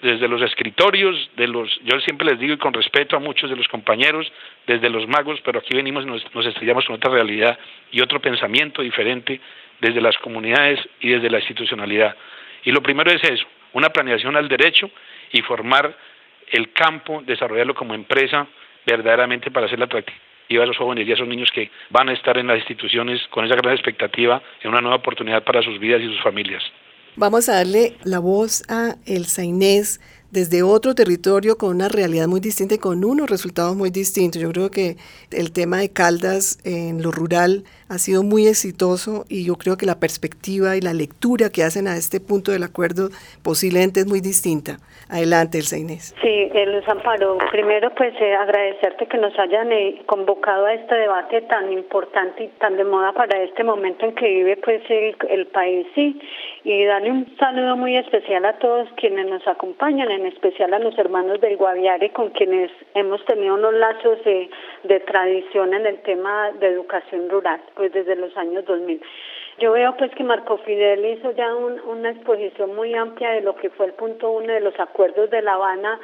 desde 0.00 0.28
los 0.28 0.40
escritorios, 0.40 1.30
de 1.36 1.46
los, 1.46 1.78
yo 1.84 2.00
siempre 2.00 2.26
les 2.26 2.38
digo 2.38 2.54
y 2.54 2.58
con 2.58 2.72
respeto 2.72 3.16
a 3.16 3.20
muchos 3.20 3.50
de 3.50 3.56
los 3.56 3.68
compañeros, 3.68 4.32
desde 4.66 4.88
los 4.88 5.06
magos, 5.06 5.40
pero 5.44 5.58
aquí 5.58 5.76
venimos 5.76 6.04
y 6.04 6.06
nos, 6.06 6.34
nos 6.34 6.46
estrellamos 6.46 6.86
con 6.86 6.96
otra 6.96 7.10
realidad 7.10 7.58
y 7.90 8.00
otro 8.00 8.20
pensamiento 8.20 8.80
diferente 8.82 9.40
desde 9.80 10.00
las 10.00 10.16
comunidades 10.18 10.80
y 11.00 11.10
desde 11.10 11.28
la 11.28 11.38
institucionalidad. 11.38 12.16
Y 12.64 12.72
lo 12.72 12.82
primero 12.82 13.10
es 13.10 13.22
eso, 13.22 13.46
una 13.74 13.90
planeación 13.90 14.36
al 14.36 14.48
derecho 14.48 14.90
y 15.32 15.42
formar 15.42 15.94
el 16.50 16.72
campo, 16.72 17.22
desarrollarlo 17.24 17.74
como 17.74 17.94
empresa 17.94 18.46
verdaderamente 18.86 19.50
para 19.50 19.66
hacerla 19.66 19.84
atractiva 19.84 20.31
a 20.60 20.64
esos 20.64 20.76
jóvenes 20.76 21.06
y 21.06 21.10
a 21.10 21.14
esos 21.14 21.28
niños 21.28 21.50
que 21.54 21.70
van 21.90 22.08
a 22.08 22.12
estar 22.12 22.36
en 22.38 22.46
las 22.46 22.58
instituciones 22.58 23.20
con 23.30 23.44
esa 23.44 23.56
gran 23.56 23.72
expectativa 23.72 24.42
en 24.62 24.70
una 24.70 24.80
nueva 24.80 24.96
oportunidad 24.96 25.42
para 25.44 25.62
sus 25.62 25.78
vidas 25.78 26.00
y 26.02 26.06
sus 26.06 26.22
familias. 26.22 26.62
Vamos 27.16 27.48
a 27.48 27.56
darle 27.56 27.94
la 28.04 28.20
voz 28.20 28.62
a 28.70 28.96
Elsa 29.06 29.44
Inés 29.44 30.00
desde 30.32 30.62
otro 30.62 30.94
territorio 30.94 31.56
con 31.58 31.76
una 31.76 31.88
realidad 31.88 32.26
muy 32.26 32.40
distinta 32.40 32.74
y 32.74 32.78
con 32.78 33.04
unos 33.04 33.28
resultados 33.28 33.76
muy 33.76 33.90
distintos. 33.90 34.40
Yo 34.40 34.50
creo 34.50 34.70
que 34.70 34.96
el 35.30 35.52
tema 35.52 35.78
de 35.78 35.92
Caldas 35.92 36.58
en 36.64 37.02
lo 37.02 37.10
rural 37.10 37.64
ha 37.90 37.98
sido 37.98 38.22
muy 38.22 38.48
exitoso 38.48 39.24
y 39.28 39.44
yo 39.44 39.56
creo 39.56 39.76
que 39.76 39.84
la 39.84 40.00
perspectiva 40.00 40.76
y 40.76 40.80
la 40.80 40.94
lectura 40.94 41.50
que 41.50 41.62
hacen 41.62 41.86
a 41.86 41.96
este 41.96 42.18
punto 42.18 42.50
del 42.50 42.62
acuerdo 42.62 43.10
posiblemente 43.44 44.00
es 44.00 44.06
muy 44.06 44.20
distinta. 44.20 44.78
Adelante, 45.10 45.58
Elsa 45.58 45.76
Inés. 45.76 46.14
Sí, 46.22 46.42
Luz 46.72 46.88
Amparo, 46.88 47.36
primero 47.50 47.90
pues 47.94 48.14
eh, 48.18 48.34
agradecerte 48.34 49.06
que 49.06 49.18
nos 49.18 49.38
hayan 49.38 49.70
eh, 49.72 50.02
convocado 50.06 50.66
a 50.66 50.74
este 50.74 50.94
debate 50.94 51.42
tan 51.42 51.70
importante 51.70 52.44
y 52.44 52.48
tan 52.58 52.76
de 52.78 52.84
moda 52.84 53.12
para 53.12 53.42
este 53.42 53.62
momento 53.62 54.06
en 54.06 54.14
que 54.14 54.26
vive 54.26 54.56
pues 54.56 54.82
el, 54.88 55.14
el 55.28 55.46
país, 55.48 55.86
sí, 55.94 56.18
y 56.64 56.84
darle 56.84 57.10
un 57.10 57.36
saludo 57.38 57.76
muy 57.76 57.96
especial 57.96 58.44
a 58.44 58.58
todos 58.58 58.88
quienes 58.96 59.26
nos 59.26 59.46
acompañan 59.48 60.10
en 60.10 60.26
especial 60.26 60.72
a 60.72 60.78
los 60.78 60.96
hermanos 60.96 61.40
del 61.40 61.56
Guaviare, 61.56 62.10
con 62.10 62.30
quienes 62.30 62.70
hemos 62.94 63.24
tenido 63.24 63.54
unos 63.54 63.74
lazos 63.74 64.22
de, 64.24 64.48
de 64.84 65.00
tradición 65.00 65.74
en 65.74 65.86
el 65.86 66.02
tema 66.02 66.52
de 66.52 66.68
educación 66.68 67.28
rural, 67.28 67.60
pues 67.74 67.92
desde 67.92 68.14
los 68.14 68.36
años 68.36 68.64
2000. 68.64 69.00
Yo 69.58 69.72
veo 69.72 69.96
pues 69.96 70.10
que 70.12 70.24
Marco 70.24 70.58
Fidel 70.58 71.04
hizo 71.04 71.32
ya 71.32 71.54
una 71.54 72.10
exposición 72.10 72.74
muy 72.74 72.94
amplia 72.94 73.32
de 73.32 73.42
lo 73.42 73.54
que 73.56 73.70
fue 73.70 73.86
el 73.86 73.92
punto 73.92 74.30
uno 74.30 74.52
de 74.52 74.60
los 74.60 74.78
acuerdos 74.78 75.30
de 75.30 75.42
La 75.42 75.54
Habana 75.54 76.00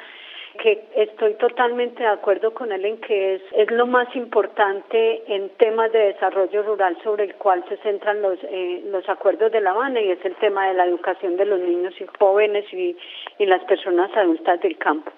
que 0.59 0.85
estoy 0.94 1.35
totalmente 1.35 2.03
de 2.03 2.09
acuerdo 2.09 2.53
con 2.53 2.71
él 2.71 2.85
en 2.85 3.01
que 3.01 3.37
es, 3.37 3.42
es 3.53 3.71
lo 3.71 3.87
más 3.87 4.14
importante 4.14 5.23
en 5.33 5.49
temas 5.57 5.90
de 5.92 6.12
desarrollo 6.12 6.62
rural 6.62 6.99
sobre 7.03 7.25
el 7.25 7.35
cual 7.37 7.64
se 7.68 7.77
centran 7.79 8.21
los, 8.21 8.38
eh, 8.42 8.83
los 8.87 9.09
acuerdos 9.09 9.51
de 9.53 9.61
La 9.61 9.71
Habana 9.71 10.01
y 10.01 10.11
es 10.11 10.25
el 10.25 10.35
tema 10.37 10.68
de 10.68 10.75
la 10.75 10.85
educación 10.85 11.37
de 11.37 11.47
los 11.47 11.61
niños 11.61 11.94
y 12.01 12.07
jóvenes 12.18 12.64
y, 12.73 12.97
y 13.38 13.47
las 13.47 13.62
personas 13.64 14.14
adultas 14.16 14.61
del 14.61 14.77
campo. 14.77 15.11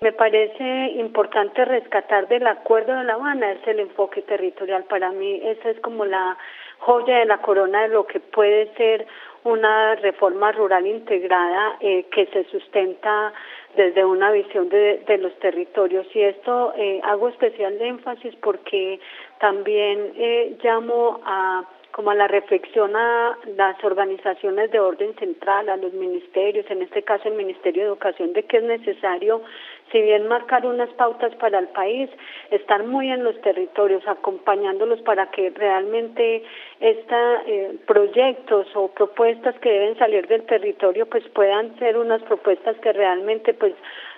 Me 0.00 0.12
parece 0.12 0.92
importante 0.92 1.64
rescatar 1.64 2.28
del 2.28 2.46
acuerdo 2.46 2.94
de 2.94 3.04
La 3.04 3.14
Habana 3.14 3.52
es 3.52 3.66
el 3.66 3.80
enfoque 3.80 4.22
territorial. 4.22 4.84
Para 4.84 5.10
mí 5.10 5.40
esa 5.44 5.70
es 5.70 5.80
como 5.80 6.04
la 6.04 6.36
joya 6.78 7.18
de 7.18 7.26
la 7.26 7.38
corona 7.38 7.82
de 7.82 7.88
lo 7.88 8.06
que 8.06 8.20
puede 8.20 8.72
ser 8.76 9.06
una 9.44 9.94
reforma 9.96 10.52
rural 10.52 10.86
integrada 10.86 11.76
eh, 11.80 12.06
que 12.10 12.26
se 12.26 12.44
sustenta 12.44 13.32
desde 13.76 14.04
una 14.04 14.30
visión 14.30 14.68
de, 14.68 15.02
de 15.06 15.18
los 15.18 15.34
territorios. 15.38 16.06
Y 16.14 16.22
esto 16.22 16.72
eh, 16.76 17.00
hago 17.04 17.28
especial 17.28 17.80
énfasis 17.80 18.34
porque 18.36 19.00
también 19.38 20.12
eh, 20.16 20.56
llamo 20.62 21.20
a 21.24 21.64
como 21.98 22.12
a 22.12 22.14
la 22.14 22.28
reflexión 22.28 22.94
a 22.94 23.36
las 23.56 23.82
organizaciones 23.82 24.70
de 24.70 24.78
orden 24.78 25.16
central, 25.16 25.68
a 25.68 25.76
los 25.76 25.92
ministerios, 25.92 26.64
en 26.70 26.82
este 26.82 27.02
caso 27.02 27.28
el 27.28 27.34
Ministerio 27.34 27.82
de 27.82 27.88
Educación, 27.88 28.34
de 28.34 28.44
que 28.44 28.58
es 28.58 28.62
necesario, 28.62 29.42
si 29.92 30.00
bien 30.00 30.28
marcar 30.28 30.66
unas 30.66 30.90
pautas 30.90 31.34
para 31.36 31.58
el 31.58 31.68
país, 31.68 32.10
estar 32.50 32.84
muy 32.84 33.10
en 33.10 33.24
los 33.24 33.40
territorios, 33.40 34.06
acompañándolos 34.06 35.00
para 35.02 35.30
que 35.30 35.50
realmente 35.50 36.42
estos 36.80 37.38
eh, 37.46 37.76
proyectos 37.86 38.66
o 38.74 38.88
propuestas 38.88 39.58
que 39.60 39.70
deben 39.70 39.98
salir 39.98 40.26
del 40.26 40.44
territorio 40.44 41.06
pues 41.06 41.26
puedan 41.28 41.78
ser 41.78 41.96
unas 41.96 42.22
propuestas 42.22 42.76
que 42.78 42.92
realmente 42.92 43.54
pues 43.54 43.74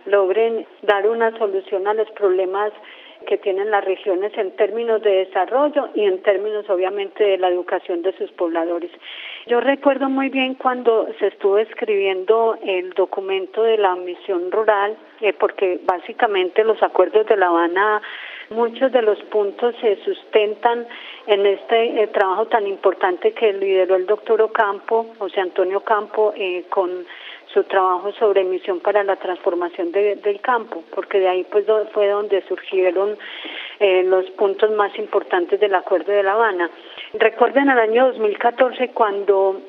logren 0.06 0.66
dar 0.82 1.08
una 1.08 1.36
solución 1.38 1.86
a 1.86 1.94
los 1.94 2.10
problemas 2.12 2.72
que 3.26 3.38
tienen 3.38 3.70
las 3.70 3.84
regiones 3.84 4.32
en 4.36 4.50
términos 4.56 5.02
de 5.02 5.26
desarrollo 5.26 5.90
y 5.94 6.04
en 6.04 6.22
términos 6.22 6.68
obviamente 6.70 7.22
de 7.22 7.38
la 7.38 7.48
educación 7.48 8.02
de 8.02 8.16
sus 8.16 8.30
pobladores. 8.32 8.90
Yo 9.50 9.58
recuerdo 9.58 10.08
muy 10.08 10.28
bien 10.28 10.54
cuando 10.54 11.08
se 11.18 11.26
estuvo 11.26 11.58
escribiendo 11.58 12.56
el 12.62 12.90
documento 12.90 13.64
de 13.64 13.78
la 13.78 13.96
misión 13.96 14.48
rural, 14.52 14.96
eh, 15.20 15.32
porque 15.32 15.80
básicamente 15.84 16.62
los 16.62 16.80
acuerdos 16.84 17.26
de 17.26 17.36
La 17.36 17.48
Habana, 17.48 18.00
muchos 18.50 18.92
de 18.92 19.02
los 19.02 19.20
puntos 19.24 19.74
se 19.80 19.96
sustentan 20.04 20.86
en 21.26 21.44
este 21.46 22.00
eh, 22.00 22.06
trabajo 22.06 22.46
tan 22.46 22.68
importante 22.68 23.32
que 23.32 23.52
lideró 23.52 23.96
el 23.96 24.06
doctor 24.06 24.40
Ocampo, 24.40 25.08
José 25.18 25.40
Antonio 25.40 25.80
Campo, 25.80 26.32
eh, 26.36 26.66
con 26.70 27.04
su 27.52 27.64
trabajo 27.64 28.12
sobre 28.12 28.44
misión 28.44 28.80
para 28.80 29.02
la 29.02 29.16
transformación 29.16 29.90
del 29.90 30.40
campo, 30.40 30.84
porque 30.94 31.18
de 31.18 31.28
ahí 31.28 31.46
pues 31.50 31.66
fue 31.92 32.08
donde 32.08 32.42
surgieron 32.42 33.18
eh, 33.80 34.04
los 34.04 34.30
puntos 34.30 34.70
más 34.70 34.96
importantes 34.98 35.58
del 35.58 35.74
Acuerdo 35.74 36.12
de 36.12 36.22
La 36.22 36.32
Habana. 36.34 36.70
Recuerden 37.12 37.68
el 37.68 37.78
año 37.78 38.06
2014 38.06 38.90
cuando 38.90 39.60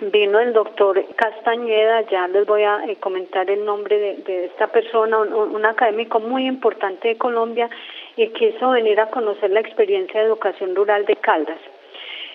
vino 0.00 0.40
el 0.40 0.54
doctor 0.54 1.04
Castañeda, 1.14 2.02
ya 2.08 2.26
les 2.28 2.46
voy 2.46 2.62
a 2.62 2.86
eh, 2.86 2.96
comentar 2.96 3.50
el 3.50 3.66
nombre 3.66 3.98
de, 3.98 4.16
de 4.18 4.44
esta 4.46 4.68
persona, 4.68 5.18
un, 5.18 5.66
académico 5.66 6.20
muy 6.20 6.46
importante 6.46 7.08
de 7.08 7.18
Colombia 7.18 7.68
y 8.16 8.28
quiso 8.28 8.70
venir 8.70 8.98
a 8.98 9.10
conocer 9.10 9.50
la 9.50 9.60
experiencia 9.60 10.20
de 10.20 10.26
educación 10.26 10.74
rural 10.74 11.04
de 11.04 11.16
Caldas. 11.16 11.58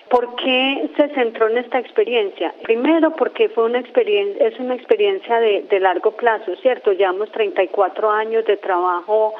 ¿Por 0.08 0.36
qué 0.36 0.90
se 0.96 1.08
centró 1.08 1.48
en 1.48 1.58
esta 1.58 1.80
experiencia? 1.80 2.54
Primero 2.62 3.16
porque 3.16 3.48
fue 3.48 3.64
una 3.64 3.80
experiencia, 3.80 4.46
es 4.46 4.60
una 4.60 4.76
experiencia 4.76 5.40
de, 5.40 5.62
de 5.62 5.80
largo 5.80 6.12
plazo, 6.12 6.54
¿cierto? 6.56 6.92
Llevamos 6.92 7.32
34 7.32 8.10
años 8.10 8.44
de 8.44 8.58
trabajo 8.58 9.34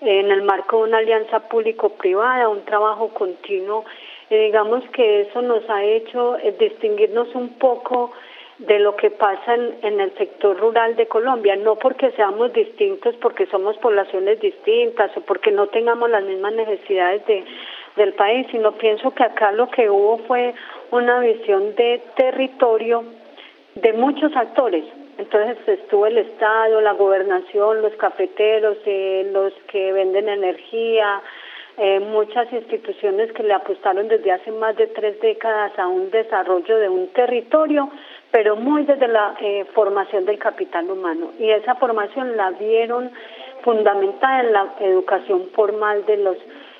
en 0.00 0.30
el 0.30 0.42
marco 0.42 0.78
de 0.78 0.82
una 0.84 0.98
alianza 0.98 1.48
público-privada, 1.48 2.48
un 2.48 2.64
trabajo 2.64 3.08
continuo. 3.08 3.84
Y 4.30 4.36
digamos 4.36 4.84
que 4.90 5.22
eso 5.22 5.42
nos 5.42 5.68
ha 5.70 5.84
hecho 5.84 6.36
eh, 6.38 6.54
distinguirnos 6.58 7.34
un 7.34 7.58
poco 7.58 8.12
de 8.58 8.78
lo 8.80 8.96
que 8.96 9.10
pasa 9.10 9.54
en, 9.54 9.78
en, 9.82 10.00
el 10.00 10.12
sector 10.16 10.58
rural 10.58 10.96
de 10.96 11.06
Colombia, 11.06 11.54
no 11.56 11.76
porque 11.76 12.10
seamos 12.12 12.52
distintos, 12.52 13.14
porque 13.16 13.46
somos 13.46 13.76
poblaciones 13.78 14.40
distintas 14.40 15.16
o 15.16 15.20
porque 15.20 15.52
no 15.52 15.68
tengamos 15.68 16.10
las 16.10 16.24
mismas 16.24 16.54
necesidades 16.54 17.24
de, 17.26 17.44
del 17.96 18.14
país, 18.14 18.46
sino 18.50 18.72
pienso 18.72 19.12
que 19.12 19.22
acá 19.22 19.52
lo 19.52 19.70
que 19.70 19.88
hubo 19.88 20.18
fue 20.26 20.54
una 20.90 21.20
visión 21.20 21.74
de 21.76 22.02
territorio 22.16 23.04
de 23.74 23.92
muchos 23.92 24.34
actores. 24.34 24.84
Entonces 25.18 25.56
estuvo 25.66 26.06
el 26.06 26.18
Estado, 26.18 26.80
la 26.80 26.92
gobernación, 26.92 27.82
los 27.82 27.92
cafeteros, 27.94 28.78
eh, 28.86 29.28
los 29.32 29.52
que 29.70 29.92
venden 29.92 30.28
energía, 30.28 31.20
eh, 31.78 32.00
muchas 32.00 32.52
instituciones 32.52 33.32
que 33.32 33.42
le 33.42 33.54
apostaron 33.54 34.08
desde 34.08 34.32
hace 34.32 34.50
más 34.50 34.76
de 34.76 34.88
tres 34.88 35.20
décadas 35.20 35.78
a 35.78 35.86
un 35.86 36.10
desarrollo 36.10 36.76
de 36.78 36.88
un 36.88 37.08
territorio, 37.08 37.90
pero 38.30 38.56
muy 38.56 38.84
desde 38.84 39.08
la 39.08 39.34
eh, 39.40 39.64
formación 39.74 40.24
del 40.24 40.38
capital 40.38 40.90
humano. 40.90 41.32
Y 41.38 41.50
esa 41.50 41.76
formación 41.76 42.36
la 42.36 42.50
vieron 42.50 43.10
fundamentada 43.62 44.40
en 44.40 44.52
la 44.52 44.74
educación 44.80 45.48
formal 45.54 46.04
de 46.06 46.16
los 46.18 46.36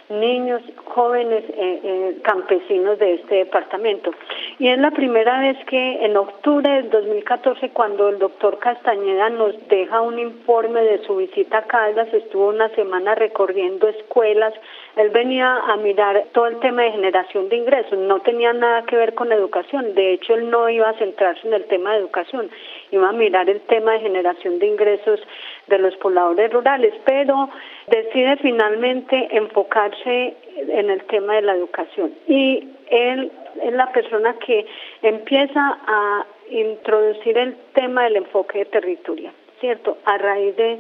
niños, 0.09 0.63
jóvenes 0.87 1.45
eh, 1.51 1.81
eh, 1.83 2.19
campesinos 2.23 2.99
de 2.99 3.15
este 3.15 3.37
departamento. 3.37 4.11
Y 4.59 4.69
es 4.69 4.79
la 4.79 4.91
primera 4.91 5.41
vez 5.41 5.57
que 5.67 6.05
en 6.05 6.17
octubre 6.17 6.71
del 6.71 6.91
2014, 6.91 7.71
cuando 7.71 8.09
el 8.09 8.19
doctor 8.19 8.59
Castañeda 8.59 9.29
nos 9.31 9.55
deja 9.69 10.01
un 10.01 10.19
informe 10.19 10.83
de 10.83 11.05
su 11.05 11.17
visita 11.17 11.59
a 11.59 11.67
Caldas, 11.67 12.13
estuvo 12.13 12.49
una 12.49 12.69
semana 12.71 13.15
recorriendo 13.15 13.89
escuelas, 13.89 14.55
él 14.99 15.11
venía 15.11 15.57
a 15.57 15.77
mirar 15.77 16.25
todo 16.33 16.47
el 16.47 16.59
tema 16.61 16.83
de 16.83 16.93
generación 16.93 17.49
de 17.49 17.57
ingresos, 17.57 17.99
no 17.99 18.21
tenía 18.21 18.53
nada 18.53 18.85
que 18.85 18.97
ver 18.97 19.15
con 19.15 19.33
educación, 19.33 19.95
de 19.95 20.15
hecho 20.15 20.35
él 20.35 20.51
no 20.51 20.69
iba 20.69 20.89
a 20.89 20.95
centrarse 20.95 21.47
en 21.47 21.55
el 21.55 21.65
tema 21.65 21.93
de 21.93 22.01
educación, 22.01 22.51
iba 22.91 23.09
a 23.09 23.13
mirar 23.13 23.49
el 23.49 23.61
tema 23.63 23.93
de 23.93 24.01
generación 24.01 24.59
de 24.59 24.67
ingresos 24.67 25.21
de 25.69 25.79
los 25.79 25.97
pobladores 25.97 26.53
rurales, 26.53 26.95
pero 27.05 27.49
decide 27.87 28.37
finalmente 28.39 29.29
enfocarse 29.31 30.37
en 30.57 30.91
el 30.91 31.05
tema 31.05 31.37
de 31.37 31.43
la 31.43 31.55
educación. 31.55 32.13
Y 32.27 32.69
él 32.91 33.31
es 33.63 33.73
la 33.73 33.91
persona 33.93 34.35
que 34.35 34.67
empieza 35.03 35.79
a 35.87 36.27
introducir 36.51 37.37
el 37.39 37.57
tema 37.75 38.05
del 38.05 38.17
enfoque 38.17 38.61
de 38.61 38.65
territorio, 38.67 39.31
¿cierto? 39.61 39.99
A 40.05 40.19
raíz 40.19 40.57
de 40.57 40.79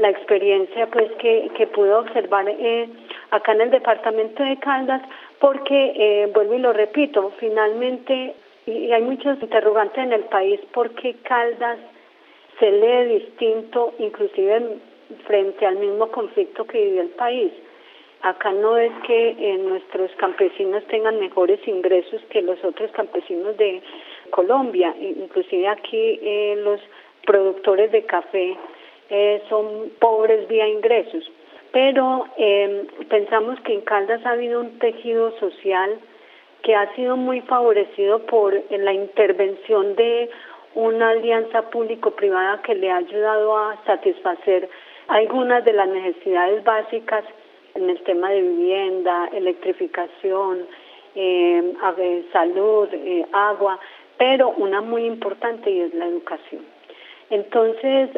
la 0.00 0.08
experiencia 0.08 0.86
pues 0.86 1.12
que, 1.18 1.50
que 1.56 1.66
pude 1.66 1.92
observar 1.92 2.48
eh, 2.48 2.88
acá 3.30 3.52
en 3.52 3.60
el 3.60 3.70
departamento 3.70 4.42
de 4.42 4.56
Caldas, 4.56 5.02
porque, 5.38 5.92
eh, 5.94 6.30
vuelvo 6.32 6.54
y 6.54 6.58
lo 6.58 6.72
repito, 6.72 7.32
finalmente, 7.38 8.34
y 8.66 8.90
hay 8.90 9.02
muchos 9.02 9.40
interrogantes 9.42 9.98
en 9.98 10.12
el 10.12 10.24
país, 10.24 10.58
¿por 10.72 10.90
qué 10.94 11.16
Caldas 11.22 11.78
se 12.58 12.72
lee 12.72 13.18
distinto, 13.18 13.94
inclusive 13.98 14.78
frente 15.26 15.66
al 15.66 15.76
mismo 15.76 16.08
conflicto 16.10 16.64
que 16.64 16.82
vivió 16.82 17.02
el 17.02 17.10
país? 17.10 17.52
Acá 18.22 18.52
no 18.52 18.78
es 18.78 18.92
que 19.06 19.30
eh, 19.38 19.58
nuestros 19.58 20.10
campesinos 20.16 20.82
tengan 20.86 21.20
mejores 21.20 21.60
ingresos 21.66 22.22
que 22.30 22.40
los 22.42 22.62
otros 22.64 22.90
campesinos 22.92 23.56
de 23.58 23.82
Colombia, 24.30 24.94
inclusive 24.98 25.68
aquí 25.68 26.18
eh, 26.22 26.54
los 26.58 26.80
productores 27.26 27.92
de 27.92 28.04
café 28.04 28.56
eh, 29.10 29.42
son 29.48 29.90
pobres 29.98 30.46
vía 30.48 30.68
ingresos, 30.68 31.30
pero 31.72 32.26
em, 32.36 32.86
pensamos 33.08 33.60
que 33.60 33.74
en 33.74 33.80
Caldas 33.82 34.24
ha 34.24 34.30
habido 34.30 34.60
un 34.60 34.78
tejido 34.78 35.36
social 35.38 35.98
que 36.62 36.74
ha 36.74 36.94
sido 36.94 37.16
muy 37.16 37.40
favorecido 37.42 38.20
por 38.26 38.54
la 38.70 38.92
intervención 38.92 39.96
de 39.96 40.30
una 40.74 41.10
alianza 41.10 41.70
público-privada 41.70 42.62
que 42.62 42.74
le 42.74 42.90
ha 42.90 42.98
ayudado 42.98 43.56
a 43.56 43.76
satisfacer 43.86 44.68
algunas 45.08 45.64
de 45.64 45.72
las 45.72 45.88
necesidades 45.88 46.62
básicas 46.62 47.24
en 47.74 47.90
el 47.90 48.00
tema 48.02 48.30
de 48.30 48.42
vivienda, 48.42 49.28
electrificación, 49.32 50.66
eh, 51.14 51.74
salud, 52.32 52.88
eh, 52.92 53.26
agua, 53.32 53.78
pero 54.16 54.50
una 54.50 54.80
muy 54.80 55.06
importante 55.06 55.70
y 55.70 55.80
es 55.80 55.94
la 55.94 56.06
educación. 56.06 56.64
Entonces, 57.30 58.10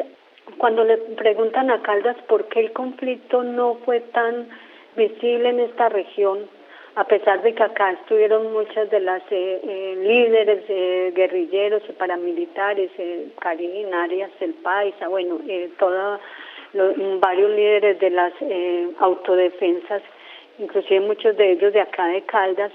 cuando 0.57 0.83
le 0.83 0.97
preguntan 0.97 1.71
a 1.71 1.81
Caldas 1.81 2.17
por 2.27 2.47
qué 2.49 2.61
el 2.61 2.73
conflicto 2.73 3.43
no 3.43 3.75
fue 3.85 4.01
tan 4.01 4.47
visible 4.95 5.49
en 5.49 5.59
esta 5.61 5.89
región, 5.89 6.47
a 6.95 7.05
pesar 7.05 7.41
de 7.41 7.53
que 7.55 7.63
acá 7.63 7.91
estuvieron 7.91 8.53
muchas 8.53 8.89
de 8.91 8.99
las 8.99 9.23
eh, 9.31 9.59
eh 9.63 9.95
líderes 9.97 10.63
eh, 10.67 11.11
guerrilleros 11.15 11.81
y 11.89 11.91
paramilitares, 11.93 12.91
eh, 12.97 13.29
Karin, 13.39 13.93
Arias, 13.93 14.31
El 14.39 14.53
Paisa, 14.55 15.07
bueno, 15.07 15.39
eh, 15.47 15.71
toda 15.79 16.19
varios 17.19 17.51
líderes 17.51 17.99
de 17.99 18.09
las 18.09 18.33
eh, 18.41 18.89
autodefensas, 18.99 20.01
inclusive 20.57 20.99
muchos 21.01 21.37
de 21.37 21.51
ellos 21.51 21.73
de 21.73 21.81
acá 21.81 22.07
de 22.07 22.21
Caldas, 22.23 22.71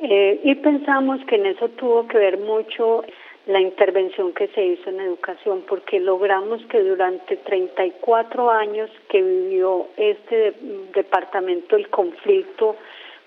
eh, 0.00 0.40
y 0.42 0.54
pensamos 0.56 1.24
que 1.26 1.36
en 1.36 1.46
eso 1.46 1.68
tuvo 1.70 2.06
que 2.08 2.18
ver 2.18 2.38
mucho 2.38 3.04
la 3.46 3.60
intervención 3.60 4.32
que 4.32 4.48
se 4.48 4.64
hizo 4.64 4.88
en 4.88 5.00
educación, 5.00 5.64
porque 5.68 6.00
logramos 6.00 6.64
que 6.66 6.82
durante 6.82 7.36
34 7.36 8.50
años 8.50 8.90
que 9.08 9.20
vivió 9.20 9.86
este 9.96 10.54
departamento 10.94 11.76
el 11.76 11.88
conflicto 11.90 12.76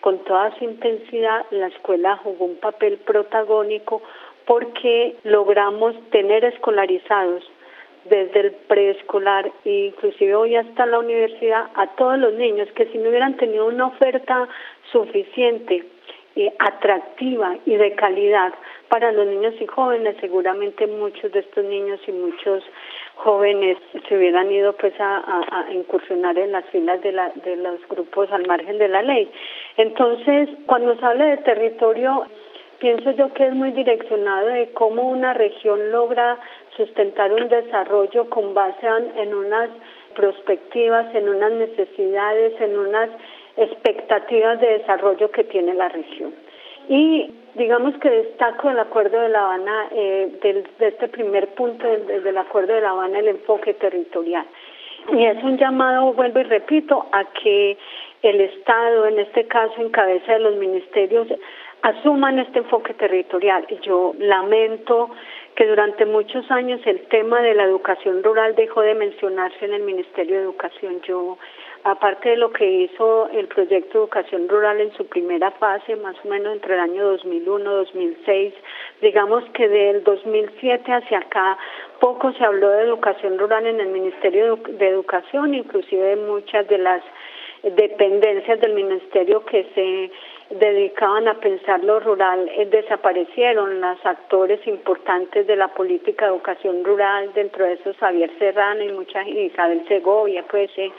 con 0.01 0.23
toda 0.23 0.58
su 0.58 0.63
intensidad, 0.63 1.45
la 1.51 1.67
escuela 1.67 2.17
jugó 2.17 2.45
un 2.45 2.58
papel 2.58 2.97
protagónico 2.97 4.01
porque 4.45 5.15
logramos 5.23 5.95
tener 6.10 6.45
escolarizados 6.45 7.43
desde 8.06 8.39
el 8.39 8.51
preescolar 8.53 9.51
e 9.65 9.88
inclusive 9.88 10.34
hoy 10.34 10.56
hasta 10.56 10.86
la 10.86 10.99
universidad 10.99 11.69
a 11.75 11.88
todos 11.95 12.17
los 12.17 12.34
niños 12.34 12.69
que 12.73 12.86
si 12.88 12.97
no 12.97 13.10
hubieran 13.10 13.36
tenido 13.36 13.65
una 13.65 13.88
oferta 13.88 14.47
suficiente 14.91 15.84
eh, 16.38 16.53
atractiva 16.60 17.58
y 17.65 17.75
de 17.75 17.95
calidad 17.95 18.53
para 18.89 19.12
los 19.12 19.28
niños 19.28 19.54
y 19.60 19.65
jóvenes 19.67 20.15
seguramente 20.21 20.88
muchos 20.88 21.32
de 21.32 21.39
estos 21.39 21.63
niños 21.63 22.00
y 22.08 22.12
muchos 22.12 22.63
jóvenes 23.15 23.78
se 24.08 24.17
hubieran 24.17 24.52
ido 24.52 24.73
pues 24.73 24.93
a, 25.00 25.67
incursionar 25.71 26.38
en 26.38 26.52
las 26.52 26.65
filas 26.65 27.02
de, 27.02 27.12
la, 27.12 27.30
de 27.43 27.56
los 27.58 27.86
grupos 27.89 28.32
al 28.32 28.45
margen 28.47 28.78
de 28.78 28.88
la 28.88 29.02
ley 29.02 29.30
entonces 29.78 30.50
cuando 30.65 30.95
se 30.97 31.06
habla 31.06 31.26
de 31.26 31.38
territorio 31.38 32.26
pienso 32.80 33.12
yo 33.12 33.34
que 33.34 33.47
es 33.47 33.54
muy 33.54 33.71
direccionado 33.71 34.47
de 34.47 34.71
cómo 34.73 35.10
una 35.10 35.34
región 35.34 35.91
logra 35.91 36.38
sustentar 36.76 37.32
un 37.34 37.50
desarrollo 37.50 38.30
con 38.30 38.54
base 38.54 38.88
en 39.15 39.34
unas 39.34 39.69
perspectivas, 40.15 41.13
en 41.13 41.30
unas 41.30 41.52
necesidades, 41.52 42.60
en 42.62 42.78
unas 42.78 43.10
expectativas 43.56 44.60
de 44.60 44.80
desarrollo 44.80 45.32
que 45.32 45.43
tiene 45.43 45.73
la 45.73 45.89
región. 45.89 46.34
Y 46.89 47.32
digamos 47.58 47.98
que 48.00 48.10
destaco 48.10 48.70
el 48.70 48.80
Acuerdo 48.80 49.20
de 49.20 49.30
La 49.30 49.46
Habana, 49.46 49.88
eh, 49.91 50.38
del, 50.41 50.67
de 50.80 50.88
este 50.88 51.08
primer 51.08 51.50
punto 51.50 51.88
del, 51.88 52.24
del 52.24 52.38
Acuerdo 52.38 52.74
de 52.74 52.82
La 52.82 52.91
Habana, 52.91 53.20
el 53.20 53.28
enfoque 53.28 53.74
territorial. 53.74 54.46
Y 55.13 55.26
es 55.26 55.41
un 55.43 55.58
llamado, 55.58 56.13
vuelvo 56.13 56.39
y 56.39 56.43
repito, 56.43 57.06
a 57.12 57.26
que 57.26 57.78
el 58.22 58.41
Estado, 58.41 59.08
en 59.08 59.20
este 59.20 59.46
caso 59.48 59.74
en 59.80 59.89
cabeza 59.89 60.34
de 60.34 60.39
los 60.39 60.56
ministerios, 60.56 61.28
asuman 61.82 62.39
este 62.39 62.60
enfoque 62.60 62.93
territorial. 62.93 63.65
Yo 63.82 64.13
lamento 64.20 65.10
que 65.56 65.65
durante 65.65 66.06
muchos 66.06 66.50
años 66.52 66.82
el 66.86 67.02
tema 67.08 67.41
de 67.41 67.54
la 67.54 67.63
educación 67.63 68.24
rural 68.24 68.56
dejó 68.56 68.82
de 68.82 68.96
mencionarse 68.96 69.65
en 69.65 69.74
el 69.74 69.84
Ministerio 69.84 70.38
de 70.38 70.43
Educación. 70.43 71.02
Yo, 71.04 71.38
aparte 71.88 72.30
de 72.30 72.38
lo 72.38 72.52
que 72.52 72.69
hizo 72.69 73.30
el 73.30 73.47
proyecto 73.47 74.00
educación 74.00 74.50
rural 74.50 74.82
en 74.82 74.91
su 74.93 75.08
primera 75.08 75.52
fase, 75.52 75.95
más 75.95 76.15
o 76.23 76.28
menos 76.28 76.54
entre 76.54 76.73
el 76.73 76.82
año 76.82 77.06
2001 77.12 77.71
2006, 77.71 78.54
digamos 79.02 79.43
que 79.54 79.69
del 79.69 80.04
2007 80.04 80.91
hacia 80.91 81.19
acá 81.19 81.58
poco 82.00 82.34
se 82.34 82.43
habló 82.43 82.69
de 82.69 82.84
educación 82.84 83.38
rural 83.39 83.65
en 83.65 83.80
el 83.80 83.88
Ministerio 83.88 84.58
de 84.67 84.88
Educación, 84.88 85.54
inclusive 85.54 86.17
muchas 86.17 86.67
de 86.67 86.78
las 86.78 87.02
dependencias 87.63 88.60
del 88.60 88.73
ministerio 88.73 89.43
que 89.45 89.65
se 89.73 90.12
dedicaban 90.56 91.28
a 91.28 91.39
pensar 91.39 91.84
lo 91.84 92.00
rural 92.00 92.50
eh, 92.56 92.65
desaparecieron. 92.65 93.82
Las 93.82 94.06
actores 94.06 94.65
importantes 94.67 95.47
de 95.47 95.56
la 95.56 95.69
política 95.69 96.26
de 96.26 96.32
educación 96.32 96.84
rural 96.84 97.34
dentro 97.34 97.65
de 97.65 97.73
esos 97.73 97.97
Javier 97.97 98.32
Serrano 98.38 98.84
y 98.84 98.91
mucha 98.91 99.28
Isabel 99.28 99.84
Segovia 99.88 100.45
pues 100.50 100.69
eh, 100.78 100.91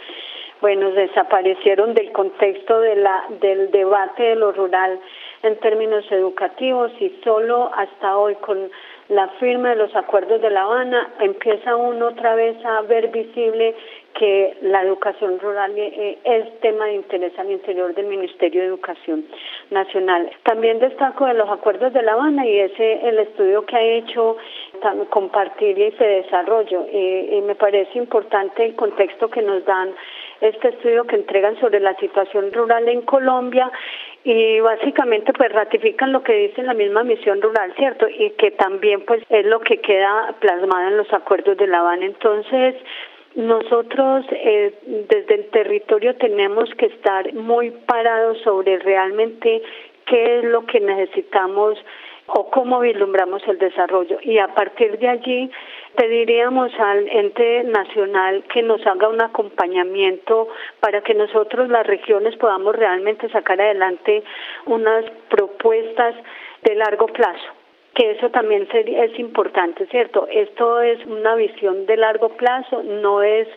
bueno 0.61 0.91
desaparecieron 0.91 1.95
del 1.95 2.13
contexto 2.13 2.81
de 2.81 2.97
la 2.97 3.25
del 3.41 3.71
debate 3.71 4.23
de 4.23 4.37
lo 4.37 4.53
rural 4.53 4.99
en 5.43 5.57
términos 5.61 6.05
educativos 6.11 6.91
y 7.01 7.11
solo 7.23 7.71
hasta 7.75 8.19
hoy 8.19 8.35
con 8.37 8.71
la 9.09 9.29
firma 9.41 9.71
de 9.71 9.77
los 9.77 9.95
acuerdos 9.97 10.43
de 10.43 10.51
La 10.51 10.63
Habana 10.63 11.15
empieza 11.21 11.77
uno 11.77 12.09
otra 12.09 12.35
vez 12.35 12.63
a 12.65 12.83
ver 12.83 13.09
visible 13.09 13.75
que 14.19 14.57
la 14.63 14.83
educación 14.83 15.39
rural 15.39 15.73
eh, 15.77 16.19
es 16.25 16.61
tema 16.61 16.87
de 16.87 16.97
interés 16.97 17.39
al 17.39 17.51
interior 17.51 17.95
del 17.95 18.07
Ministerio 18.07 18.61
de 18.61 18.67
Educación 18.67 19.25
Nacional. 19.71 20.31
También 20.43 20.81
destaco 20.81 21.25
de 21.27 21.35
los 21.35 21.49
acuerdos 21.49 21.93
de 21.93 22.03
La 22.03 22.15
Habana 22.15 22.45
y 22.47 22.59
ese 22.59 23.09
el 23.09 23.19
estudio 23.21 23.65
que 23.65 23.77
ha 23.77 23.83
hecho 23.83 24.37
compartir 25.11 25.79
y 25.79 25.93
se 25.93 26.05
desarrollo. 26.05 26.87
Eh, 26.91 27.37
y 27.39 27.41
me 27.43 27.55
parece 27.55 27.97
importante 27.97 28.65
el 28.65 28.75
contexto 28.75 29.31
que 29.31 29.41
nos 29.41 29.65
dan 29.65 29.95
este 30.41 30.69
estudio 30.69 31.05
que 31.05 31.17
entregan 31.17 31.59
sobre 31.61 31.81
la 31.81 31.95
situación 31.97 32.53
rural 32.53 32.89
en 32.89 33.03
Colombia 33.03 33.71
y 34.25 34.61
básicamente 34.61 35.33
pues 35.33 35.53
ratifican 35.53 36.13
lo 36.13 36.23
que 36.23 36.35
dice 36.35 36.63
la 36.63 36.75
misma 36.75 37.03
misión 37.03 37.41
rural, 37.41 37.73
¿cierto? 37.77 38.07
Y 38.09 38.31
que 38.31 38.51
también 38.53 39.05
pues 39.05 39.23
es 39.29 39.47
lo 39.47 39.61
que 39.61 39.79
queda 39.79 40.35
plasmado 40.41 40.89
en 40.89 40.97
los 40.97 41.13
acuerdos 41.13 41.57
de 41.57 41.67
La 41.67 41.81
Habana. 41.81 42.07
Entonces, 42.07 42.75
nosotros 43.35 44.27
eh, 44.33 44.75
desde 45.09 45.35
el 45.35 45.51
territorio 45.51 46.17
tenemos 46.17 46.69
que 46.77 46.87
estar 46.87 47.33
muy 47.35 47.71
parados 47.71 48.39
sobre 48.43 48.79
realmente 48.79 49.63
qué 50.07 50.39
es 50.39 50.45
lo 50.45 50.67
que 50.67 50.81
necesitamos 50.81 51.79
o 52.27 52.51
cómo 52.51 52.81
vislumbramos 52.81 53.43
el 53.47 53.59
desarrollo. 53.59 54.19
Y 54.23 54.39
a 54.39 54.49
partir 54.49 54.99
de 54.99 55.09
allí 55.09 55.51
pediríamos 55.97 56.73
al 56.79 57.09
ente 57.09 57.65
nacional 57.65 58.45
que 58.53 58.63
nos 58.63 58.87
haga 58.87 59.09
un 59.09 59.21
acompañamiento 59.21 60.49
para 60.81 61.01
que 61.03 61.15
nosotros 61.15 61.69
las 61.69 61.87
regiones 61.87 62.37
podamos 62.37 62.75
realmente 62.77 63.29
sacar 63.31 63.61
adelante 63.61 64.23
unas 64.67 65.05
propuestas 65.29 66.15
de 66.63 66.75
largo 66.75 67.07
plazo 67.07 67.59
que 67.95 68.13
eso 68.13 68.31
también 68.31 68.69
es 68.73 69.19
importante, 69.19 69.85
¿cierto? 69.87 70.29
Esto 70.31 70.81
es 70.81 71.05
una 71.05 71.35
visión 71.35 71.85
de 71.87 71.97
largo 71.97 72.29
plazo, 72.29 72.85
no 72.85 73.25
es 73.25 73.49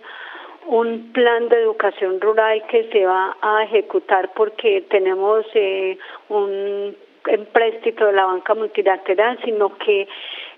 un 0.65 1.11
plan 1.13 1.47
de 1.49 1.57
educación 1.57 2.19
rural 2.19 2.63
que 2.67 2.89
se 2.91 3.05
va 3.05 3.37
a 3.39 3.63
ejecutar 3.63 4.31
porque 4.33 4.81
tenemos 4.89 5.45
eh, 5.53 5.95
un 6.29 6.95
empréstito 7.27 8.07
de 8.07 8.13
la 8.13 8.25
banca 8.25 8.55
multilateral, 8.55 9.37
sino 9.43 9.77
que 9.77 10.07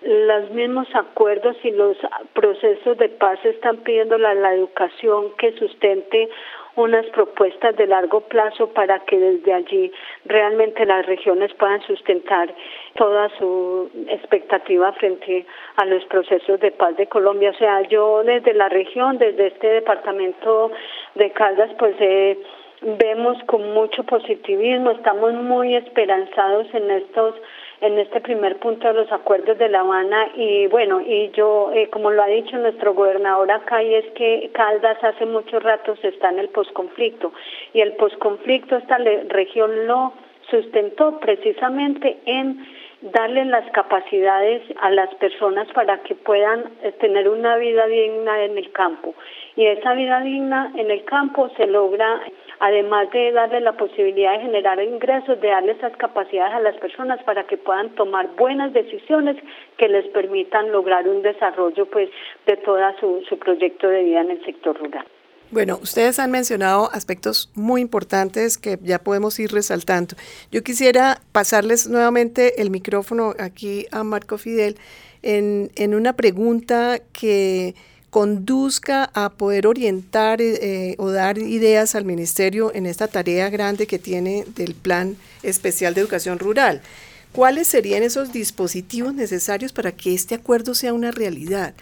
los 0.06 0.49
mismos 0.51 0.88
acuerdos 0.93 1.56
y 1.64 1.72
los 1.72 1.97
procesos 2.34 2.97
de 2.97 3.10
paz 3.10 3.39
están 3.45 3.78
pidiendo 3.78 4.18
la, 4.18 4.34
la 4.34 4.54
educación 4.54 5.32
que 5.38 5.54
sustente 5.54 6.30
unas 6.76 7.06
propuestas 7.08 7.76
de 7.76 7.86
largo 7.86 8.22
plazo 8.22 8.68
para 8.70 8.99
que 9.06 9.18
desde 9.20 9.54
allí 9.54 9.91
realmente 10.26 10.86
las 10.86 11.06
regiones 11.06 11.54
puedan 11.54 11.82
sustentar 11.84 12.54
toda 12.95 13.30
su 13.38 13.89
expectativa 14.10 14.91
frente 14.93 15.45
a 15.76 15.86
los 15.86 16.04
procesos 16.06 16.60
de 16.60 16.72
paz 16.72 16.97
de 16.97 17.08
Colombia. 17.08 17.51
O 17.51 17.58
sea, 17.58 17.82
yo 17.82 18.24
desde 18.24 18.54
la 18.54 18.70
región, 18.70 19.18
desde 19.18 19.47
este 19.47 19.68
departamento 19.68 20.72
de 21.16 21.32
Caldas, 21.32 21.70
pues 21.78 21.95
eh, 21.99 22.39
vemos 22.82 23.38
con 23.45 23.74
mucho 23.74 24.04
positivismo, 24.04 24.91
estamos 24.91 25.34
muy 25.34 25.76
esperanzados 25.76 26.68
en 26.74 26.89
estos 26.91 27.36
en 27.82 27.99
este 27.99 28.21
primer 28.21 28.57
punto 28.57 28.88
de 28.88 28.93
los 28.93 29.11
acuerdos 29.11 29.57
de 29.57 29.69
La 29.69 29.82
Habana 29.82 30.30
y 30.36 30.67
bueno, 30.67 31.01
y 31.01 31.32
yo, 31.32 31.71
eh, 31.74 31.89
como 31.89 32.11
lo 32.11 32.24
ha 32.24 32.28
dicho 32.28 32.57
nuestro 32.57 32.93
gobernador 32.93 33.51
acá, 33.51 33.84
y 33.84 33.93
es 33.93 34.05
que 34.13 34.49
Caldas 34.53 35.03
hace 35.03 35.26
mucho 35.26 35.59
rato 35.59 35.95
se 35.97 36.09
está 36.09 36.30
en 36.30 36.39
el 36.39 36.49
posconflicto 36.49 37.34
y 37.74 37.82
el 37.82 37.93
posconflicto 37.93 38.78
esta 38.78 38.97
región 39.30 39.88
lo 39.88 40.13
sustentó 40.49 41.19
precisamente 41.19 42.17
en 42.26 42.65
darle 43.11 43.45
las 43.45 43.69
capacidades 43.71 44.61
a 44.80 44.89
las 44.89 45.13
personas 45.15 45.67
para 45.74 46.01
que 46.03 46.15
puedan 46.15 46.71
eh, 46.84 46.91
tener 46.93 47.28
una 47.28 47.57
vida 47.57 47.86
digna 47.88 48.43
en 48.43 48.57
el 48.57 48.71
campo. 48.71 49.13
Y 49.55 49.65
esa 49.65 49.93
vida 49.93 50.21
digna 50.21 50.71
en 50.78 50.89
el 50.89 51.03
campo 51.03 51.49
se 51.57 51.67
logra 51.67 52.21
además 52.64 53.11
de 53.11 53.34
darle 53.34 53.59
la 53.59 53.74
posibilidad 53.74 54.38
de 54.38 54.45
generar 54.45 54.82
ingresos, 54.82 55.39
de 55.41 55.49
darle 55.49 55.74
esas 55.74 55.91
capacidades 55.97 56.53
a 56.53 56.61
las 56.61 56.78
personas 56.78 57.22
para 57.24 57.45
que 57.45 57.57
puedan 57.57 57.93
tomar 57.95 58.30
buenas 58.38 58.72
decisiones 58.72 59.36
que 59.78 59.89
les 59.89 60.05
permitan 60.14 60.72
lograr 60.72 61.05
un 61.05 61.22
desarrollo 61.22 61.86
pues 61.88 62.09
de 62.47 62.55
todo 62.55 62.80
su, 63.01 63.22
su 63.28 63.38
proyecto 63.38 63.89
de 63.89 64.03
vida 64.03 64.22
en 64.22 64.32
el 64.32 64.45
sector 64.45 64.80
rural. 64.80 65.05
Bueno, 65.51 65.78
ustedes 65.84 66.20
han 66.20 66.32
mencionado 66.32 66.89
aspectos 66.93 67.51
muy 67.53 67.82
importantes 67.82 68.57
que 68.57 68.80
ya 68.82 68.97
podemos 68.97 69.38
ir 69.41 69.51
resaltando. 69.51 70.16
Yo 70.49 70.64
quisiera 70.64 71.20
pasarles 71.34 71.89
nuevamente 71.89 72.61
el 72.61 72.70
micrófono 72.70 73.34
aquí 73.39 73.88
a 73.91 74.05
Marco 74.05 74.38
Fidel 74.38 74.78
en, 75.22 75.70
en 75.76 75.95
una 75.95 76.14
pregunta 76.14 76.99
que 77.11 77.76
conduzca 78.14 79.09
a 79.16 79.32
poder 79.32 79.66
orientar 79.66 80.39
eh, 80.39 80.93
o 80.99 81.09
dar 81.09 81.39
ideas 81.39 81.95
al 81.95 82.05
ministerio 82.05 82.72
en 82.76 82.86
esta 82.86 83.07
tarea 83.07 83.49
grande 83.49 83.88
que 83.88 83.97
tiene 83.97 84.45
del 84.55 84.76
Plan 84.76 85.18
Especial 85.41 85.95
de 85.95 86.01
Educación 86.01 86.38
Rural. 86.38 86.84
¿Cuáles 87.32 87.66
serían 87.66 88.03
esos 88.03 88.32
dispositivos 88.32 89.16
necesarios 89.16 89.74
para 89.74 89.93
que 89.93 90.14
este 90.14 90.36
acuerdo 90.36 90.76
sea 90.76 90.93
una 90.93 91.09
realidad? 91.09 91.74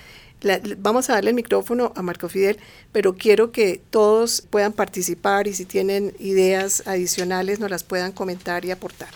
vamos 0.77 1.09
a 1.09 1.13
darle 1.13 1.32
el 1.32 1.36
micrófono 1.36 1.91
a 1.95 2.01
Marco 2.01 2.27
Fidel, 2.27 2.57
pero 2.91 3.15
quiero 3.15 3.51
que 3.51 3.79
todos 3.91 4.41
puedan 4.49 4.71
participar 4.71 5.47
y 5.47 5.53
si 5.53 5.65
tienen 5.65 6.13
ideas 6.17 6.82
adicionales 6.88 7.59
nos 7.59 7.69
las 7.69 7.84
puedan 7.84 8.11
comentar 8.13 8.63
y 8.65 8.71
aportar. 8.71 9.09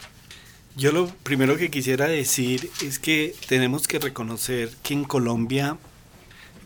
Yo 0.76 0.92
lo 0.92 1.08
primero 1.24 1.58
que 1.58 1.72
quisiera 1.72 2.08
decir 2.08 2.70
es 2.84 3.00
que 3.00 3.34
tenemos 3.48 3.88
que 3.88 3.98
reconocer 4.00 4.70
que 4.84 4.94
en 4.94 5.06
Colombia 5.06 5.78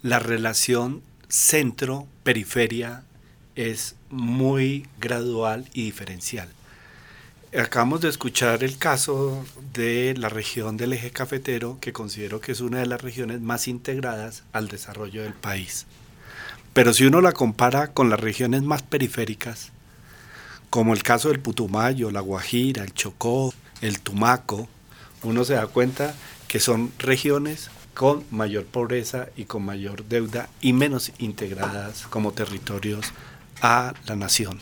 la 0.01 0.19
relación 0.19 1.01
centro-periferia 1.27 3.03
es 3.55 3.95
muy 4.09 4.87
gradual 4.99 5.69
y 5.73 5.83
diferencial. 5.83 6.47
Acabamos 7.57 8.01
de 8.01 8.09
escuchar 8.09 8.63
el 8.63 8.77
caso 8.77 9.43
de 9.73 10.13
la 10.17 10.29
región 10.29 10.77
del 10.77 10.93
eje 10.93 11.11
cafetero, 11.11 11.77
que 11.81 11.93
considero 11.93 12.39
que 12.39 12.51
es 12.51 12.61
una 12.61 12.79
de 12.79 12.85
las 12.85 13.01
regiones 13.01 13.41
más 13.41 13.67
integradas 13.67 14.43
al 14.53 14.67
desarrollo 14.67 15.23
del 15.23 15.33
país. 15.33 15.85
Pero 16.73 16.93
si 16.93 17.05
uno 17.05 17.21
la 17.21 17.31
compara 17.31 17.87
con 17.87 18.09
las 18.09 18.19
regiones 18.19 18.61
más 18.61 18.83
periféricas, 18.83 19.71
como 20.69 20.93
el 20.93 21.01
caso 21.01 21.29
del 21.29 21.39
Putumayo, 21.39 22.11
la 22.11 22.21
Guajira, 22.21 22.83
el 22.83 22.93
Chocó, 22.93 23.53
el 23.81 23.99
Tumaco, 23.99 24.69
uno 25.23 25.43
se 25.43 25.55
da 25.55 25.65
cuenta 25.67 26.13
que 26.47 26.59
son 26.59 26.91
regiones 26.99 27.71
con 27.99 28.23
mayor 28.31 28.63
pobreza 28.63 29.27
y 29.35 29.43
con 29.43 29.65
mayor 29.65 30.05
deuda 30.05 30.47
y 30.61 30.71
menos 30.71 31.11
integradas 31.19 32.07
como 32.09 32.31
territorios 32.31 33.07
a 33.61 33.93
la 34.07 34.15
nación. 34.15 34.57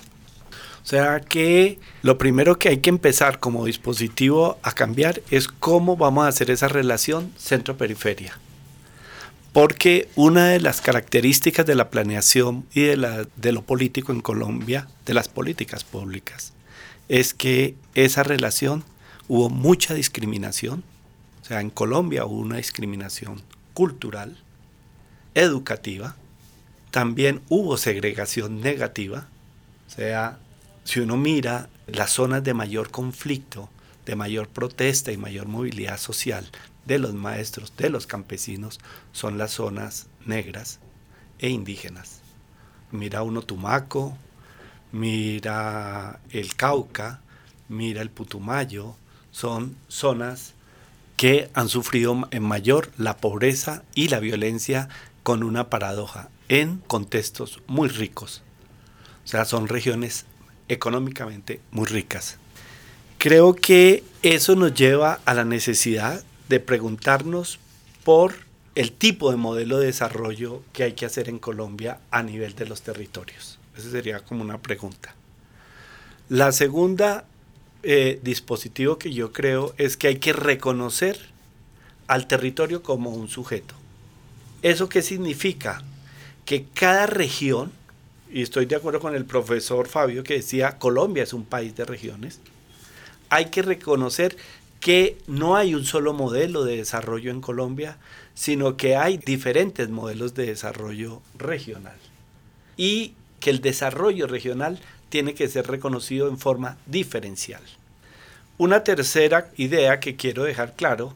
O 0.84 0.88
sea 0.88 1.20
que 1.20 1.78
lo 2.02 2.18
primero 2.18 2.58
que 2.58 2.70
hay 2.70 2.78
que 2.80 2.90
empezar 2.90 3.40
como 3.40 3.68
dispositivo 3.68 4.58
a 4.64 4.72
cambiar 4.72 5.22
es 5.30 5.50
cómo 5.50 5.98
vamos 5.98 6.26
a 6.26 6.30
hacer 6.30 6.50
esa 6.50 6.68
relación 6.68 7.32
centro-periferia. 7.38 8.40
Porque 9.54 10.10
una 10.16 10.48
de 10.48 10.60
las 10.60 10.82
características 10.82 11.68
de 11.68 11.76
la 11.76 11.92
planeación 11.92 12.66
y 12.74 12.86
de, 12.86 12.98
la, 12.98 13.28
de 13.36 13.52
lo 13.52 13.62
político 13.62 14.12
en 14.14 14.22
Colombia, 14.22 14.88
de 15.06 15.14
las 15.14 15.28
políticas 15.28 15.84
públicas, 15.84 16.54
es 17.08 17.36
que 17.36 17.76
esa 17.94 18.24
relación 18.24 18.84
hubo 19.28 19.52
mucha 19.52 19.94
discriminación, 19.94 20.84
o 21.48 21.50
sea, 21.50 21.62
en 21.62 21.70
Colombia 21.70 22.26
hubo 22.26 22.42
una 22.42 22.58
discriminación 22.58 23.42
cultural, 23.74 24.36
educativa, 25.34 26.18
también 26.92 27.42
hubo 27.48 27.78
segregación 27.78 28.60
negativa, 28.60 29.30
o 29.88 29.90
sea, 29.90 30.40
si 30.84 31.00
uno 31.00 31.16
mira 31.16 31.70
las 31.88 32.12
zonas 32.12 32.44
de 32.44 32.54
mayor 32.54 32.92
conflicto, 32.92 33.70
de 34.06 34.18
mayor 34.18 34.50
protesta 34.50 35.14
y 35.14 35.18
mayor 35.18 35.48
movilidad 35.48 35.98
social 35.98 36.52
de 36.84 37.00
los 37.00 37.14
maestros, 37.14 37.72
de 37.78 37.92
los 37.92 38.08
campesinos, 38.08 38.82
son 39.14 39.38
las 39.38 39.52
zonas 39.52 40.08
negras 40.26 40.80
e 41.40 41.48
indígenas. 41.48 42.20
Mira 42.92 43.24
uno 43.24 43.42
Tumaco, 43.42 44.18
mira 44.92 46.20
el 46.30 46.58
Cauca, 46.58 47.22
mira 47.70 48.02
el 48.02 48.10
Putumayo, 48.10 48.98
son 49.32 49.78
zonas 49.88 50.57
que 51.18 51.50
han 51.54 51.68
sufrido 51.68 52.28
en 52.32 52.44
mayor 52.44 52.92
la 52.98 53.18
pobreza 53.18 53.84
y 53.94 54.08
la 54.08 54.20
violencia 54.20 54.88
con 55.24 55.44
una 55.44 55.70
paradoja 55.70 56.30
en 56.48 56.78
contextos 56.88 57.62
muy 57.68 57.90
ricos. 57.90 58.44
O 59.26 59.28
sea, 59.28 59.44
son 59.44 59.68
regiones 59.68 60.26
económicamente 60.70 61.60
muy 61.72 61.86
ricas. 61.86 62.38
Creo 63.18 63.56
que 63.56 64.04
eso 64.22 64.56
nos 64.56 64.74
lleva 64.74 65.20
a 65.26 65.34
la 65.34 65.44
necesidad 65.44 66.24
de 66.50 66.60
preguntarnos 66.60 67.60
por 68.04 68.36
el 68.76 68.92
tipo 68.92 69.32
de 69.32 69.38
modelo 69.38 69.80
de 69.80 69.88
desarrollo 69.88 70.62
que 70.72 70.84
hay 70.84 70.94
que 70.94 71.08
hacer 71.08 71.30
en 71.30 71.40
Colombia 71.40 72.00
a 72.12 72.22
nivel 72.22 72.54
de 72.56 72.68
los 72.68 72.84
territorios. 72.84 73.60
Esa 73.76 73.90
sería 73.90 74.20
como 74.20 74.44
una 74.44 74.60
pregunta. 74.62 75.16
La 76.30 76.52
segunda 76.52 77.26
eh, 77.84 78.20
dispositivo 78.24 78.98
que 78.98 79.14
yo 79.14 79.32
creo 79.32 79.74
es 79.78 79.98
que 79.98 80.08
hay 80.08 80.18
que 80.18 80.34
reconocer 80.34 81.18
al 82.08 82.28
territorio 82.28 82.84
como 82.84 83.12
un 83.12 83.28
sujeto. 83.28 83.76
¿Eso 84.62 84.90
qué 84.90 85.02
significa? 85.02 85.84
Que 86.46 86.66
cada 86.74 87.06
región, 87.06 87.72
y 88.32 88.42
estoy 88.42 88.66
de 88.66 88.76
acuerdo 88.76 89.00
con 89.00 89.16
el 89.16 89.26
profesor 89.26 89.88
Fabio 89.88 90.24
que 90.24 90.36
decía, 90.36 90.80
Colombia 90.80 91.24
es 91.24 91.34
un 91.34 91.46
país 91.46 91.76
de 91.76 91.86
regiones, 91.86 92.40
hay 93.30 93.46
que 93.46 93.62
reconocer 93.62 94.38
que 94.80 95.18
no 95.28 95.56
hay 95.56 95.76
un 95.76 95.86
solo 95.86 96.14
modelo 96.14 96.64
de 96.64 96.78
desarrollo 96.78 97.32
en 97.32 97.42
Colombia, 97.42 97.98
sino 98.34 98.78
que 98.78 98.96
hay 98.96 99.18
diferentes 99.18 99.90
modelos 99.90 100.34
de 100.34 100.46
desarrollo 100.46 101.22
regional. 101.38 101.98
Y 102.78 103.14
que 103.40 103.50
el 103.50 103.62
desarrollo 103.62 104.28
regional 104.28 104.80
tiene 105.10 105.34
que 105.34 105.48
ser 105.48 105.68
reconocido 105.68 106.28
en 106.28 106.38
forma 106.38 106.78
diferencial. 106.86 107.62
Una 108.58 108.84
tercera 108.84 109.52
idea 109.56 110.00
que 110.00 110.16
quiero 110.16 110.44
dejar 110.44 110.76
claro 110.76 111.14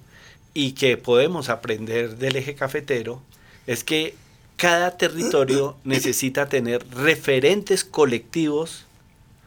y 0.53 0.73
que 0.73 0.97
podemos 0.97 1.49
aprender 1.49 2.17
del 2.17 2.35
eje 2.35 2.55
cafetero 2.55 3.21
es 3.67 3.83
que 3.83 4.15
cada 4.57 4.97
territorio 4.97 5.75
necesita 5.83 6.49
tener 6.49 6.85
referentes 6.91 7.83
colectivos 7.83 8.85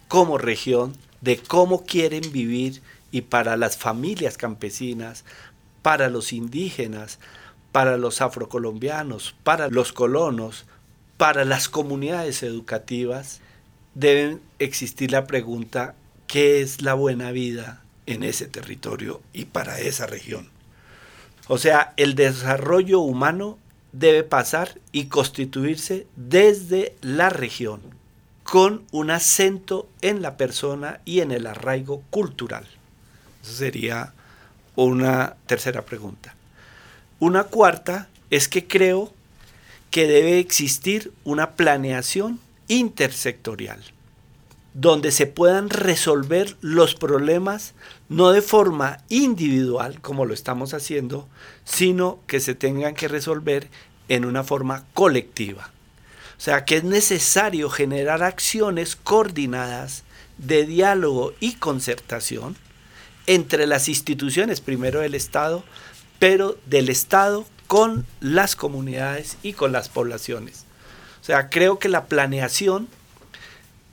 como 0.08 0.38
región 0.38 0.96
de 1.20 1.38
cómo 1.38 1.84
quieren 1.84 2.32
vivir 2.32 2.82
y 3.10 3.22
para 3.22 3.56
las 3.56 3.76
familias 3.76 4.36
campesinas, 4.36 5.24
para 5.82 6.08
los 6.08 6.32
indígenas, 6.32 7.18
para 7.70 7.96
los 7.96 8.20
afrocolombianos, 8.20 9.34
para 9.44 9.68
los 9.68 9.92
colonos, 9.92 10.64
para 11.16 11.44
las 11.44 11.68
comunidades 11.68 12.42
educativas, 12.42 13.40
deben 13.94 14.40
existir 14.58 15.12
la 15.12 15.26
pregunta, 15.26 15.94
¿qué 16.26 16.60
es 16.60 16.82
la 16.82 16.94
buena 16.94 17.30
vida 17.30 17.82
en 18.06 18.22
ese 18.22 18.46
territorio 18.46 19.20
y 19.32 19.46
para 19.46 19.80
esa 19.80 20.06
región? 20.06 20.48
O 21.46 21.58
sea, 21.58 21.92
el 21.96 22.14
desarrollo 22.14 23.00
humano 23.00 23.58
debe 23.92 24.24
pasar 24.24 24.78
y 24.92 25.06
constituirse 25.06 26.06
desde 26.16 26.96
la 27.00 27.30
región, 27.30 27.80
con 28.42 28.84
un 28.90 29.10
acento 29.10 29.88
en 30.02 30.20
la 30.20 30.36
persona 30.36 31.00
y 31.04 31.20
en 31.20 31.30
el 31.30 31.46
arraigo 31.46 32.02
cultural. 32.10 32.66
Esa 33.42 33.52
sería 33.52 34.12
una 34.74 35.36
tercera 35.46 35.82
pregunta. 35.82 36.34
Una 37.20 37.44
cuarta 37.44 38.08
es 38.30 38.48
que 38.48 38.66
creo 38.66 39.12
que 39.90 40.06
debe 40.06 40.40
existir 40.40 41.12
una 41.24 41.52
planeación 41.52 42.40
intersectorial, 42.68 43.82
donde 44.74 45.10
se 45.10 45.26
puedan 45.26 45.70
resolver 45.70 46.56
los 46.60 46.94
problemas 46.94 47.74
no 48.08 48.30
de 48.32 48.42
forma 48.42 48.98
individual, 49.08 50.00
como 50.00 50.24
lo 50.24 50.34
estamos 50.34 50.74
haciendo, 50.74 51.28
sino 51.64 52.18
que 52.26 52.40
se 52.40 52.54
tengan 52.54 52.94
que 52.94 53.08
resolver 53.08 53.68
en 54.08 54.24
una 54.24 54.44
forma 54.44 54.84
colectiva. 54.94 55.70
O 56.36 56.40
sea 56.40 56.64
que 56.64 56.76
es 56.76 56.84
necesario 56.84 57.70
generar 57.70 58.22
acciones 58.22 58.96
coordinadas 58.96 60.04
de 60.38 60.66
diálogo 60.66 61.32
y 61.40 61.54
concertación 61.54 62.56
entre 63.26 63.66
las 63.66 63.88
instituciones, 63.88 64.60
primero 64.60 65.00
del 65.00 65.14
Estado, 65.14 65.64
pero 66.18 66.58
del 66.66 66.88
Estado 66.88 67.46
con 67.66 68.04
las 68.20 68.56
comunidades 68.56 69.38
y 69.42 69.52
con 69.54 69.72
las 69.72 69.88
poblaciones. 69.88 70.63
O 71.24 71.26
sea, 71.26 71.48
creo 71.48 71.78
que 71.78 71.88
la 71.88 72.04
planeación, 72.04 72.86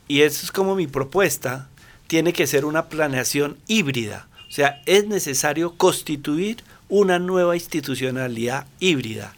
y 0.10 0.24
eso 0.24 0.44
es 0.44 0.52
como 0.52 0.76
mi 0.76 0.86
propuesta, 0.86 1.70
tiene 2.08 2.34
que 2.34 2.46
ser 2.46 2.66
una 2.66 2.90
planeación 2.90 3.58
híbrida. 3.68 4.28
O 4.50 4.52
sea, 4.52 4.82
es 4.86 5.08
necesario 5.08 5.78
constituir 5.78 6.58
una 6.90 7.20
nueva 7.20 7.56
institucionalidad 7.56 8.68
híbrida. 8.82 9.34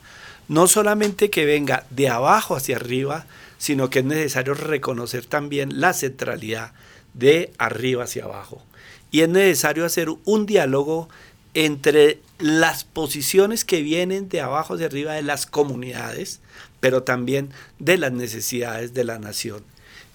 No 0.48 0.66
solamente 0.66 1.30
que 1.30 1.46
venga 1.46 1.86
de 1.92 2.10
abajo 2.10 2.56
hacia 2.56 2.78
arriba, 2.78 3.28
sino 3.60 3.92
que 3.92 4.00
es 4.00 4.06
necesario 4.06 4.56
reconocer 4.56 5.28
también 5.28 5.80
la 5.80 5.94
centralidad 5.94 6.72
de 7.14 7.54
arriba 7.60 8.06
hacia 8.06 8.24
abajo. 8.24 8.66
Y 9.12 9.22
es 9.22 9.30
necesario 9.30 9.86
hacer 9.86 10.10
un 10.26 10.48
diálogo 10.48 11.10
entre 11.54 12.22
las 12.40 12.86
posiciones 12.86 13.64
que 13.66 13.84
vienen 13.84 14.30
de 14.30 14.42
abajo 14.42 14.74
hacia 14.74 14.88
arriba 14.88 15.14
de 15.14 15.22
las 15.22 15.46
comunidades, 15.46 16.40
pero 16.84 17.04
también 17.04 17.50
de 17.80 17.98
las 17.98 18.12
necesidades 18.12 18.94
de 18.94 19.06
la 19.06 19.18
nación. 19.18 19.64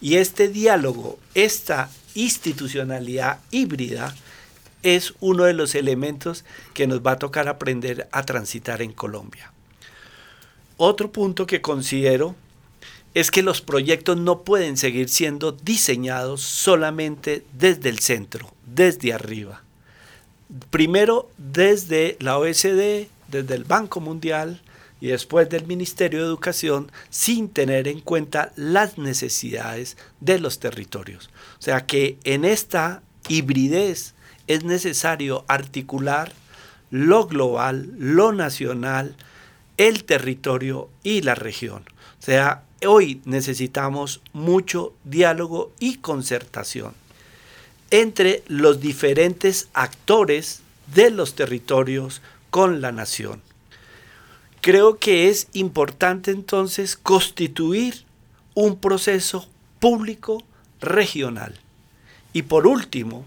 Y 0.03 0.17
este 0.17 0.49
diálogo, 0.49 1.19
esta 1.33 1.89
institucionalidad 2.15 3.39
híbrida, 3.51 4.15
es 4.83 5.15
uno 5.21 5.45
de 5.45 5.55
los 5.55 5.75
elementos 5.75 6.45
que 6.75 6.87
nos 6.87 7.01
va 7.01 7.13
a 7.13 7.19
tocar 7.19 7.49
aprender 7.49 8.07
a 8.13 8.23
transitar 8.25 8.83
en 8.83 8.93
Colombia. 8.93 9.51
Otro 10.77 11.11
punto 11.11 11.47
que 11.47 11.63
considero 11.63 12.37
es 13.15 13.31
que 13.31 13.43
los 13.43 13.63
proyectos 13.63 14.19
no 14.19 14.43
pueden 14.43 14.77
seguir 14.77 15.09
siendo 15.09 15.53
diseñados 15.53 16.43
solamente 16.43 17.47
desde 17.55 17.89
el 17.89 18.01
centro, 18.01 18.53
desde 18.67 19.15
arriba. 19.15 19.63
Primero 20.69 21.31
desde 21.39 22.19
la 22.21 22.37
OSD, 22.37 23.07
desde 23.29 23.55
el 23.55 23.65
Banco 23.65 24.01
Mundial 24.01 24.61
y 25.01 25.09
después 25.09 25.49
del 25.49 25.67
Ministerio 25.67 26.21
de 26.21 26.27
Educación, 26.27 26.91
sin 27.11 27.49
tener 27.49 27.89
en 27.89 28.01
cuenta 28.01 28.53
las 28.57 28.99
necesidades 28.99 29.97
de 30.21 30.39
los 30.39 30.59
territorios. 30.59 31.31
O 31.59 31.63
sea 31.63 31.87
que 31.87 32.19
en 32.25 32.45
esta 32.45 33.03
hibridez 33.29 34.15
es 34.47 34.65
necesario 34.65 35.45
articular 35.49 36.33
lo 36.91 37.27
global, 37.27 37.93
lo 37.99 38.33
nacional, 38.33 39.15
el 39.77 40.05
territorio 40.05 40.89
y 41.03 41.23
la 41.23 41.35
región. 41.35 41.85
O 42.19 42.23
sea, 42.23 42.65
hoy 42.87 43.21
necesitamos 43.25 44.23
mucho 44.33 44.95
diálogo 45.05 45.73
y 45.79 45.97
concertación 45.97 46.95
entre 47.91 48.43
los 48.49 48.81
diferentes 48.81 49.69
actores 49.73 50.61
de 50.95 51.11
los 51.11 51.35
territorios 51.35 52.21
con 52.51 52.81
la 52.81 52.93
nación. 52.93 53.43
Creo 54.61 54.99
que 54.99 55.29
es 55.29 55.49
importante 55.53 56.31
entonces 56.31 56.97
constituir 56.97 58.05
un 58.55 58.79
proceso 58.79 59.49
público 59.79 60.43
regional. 60.81 61.59
Y 62.33 62.43
por 62.43 62.67
último, 62.67 63.25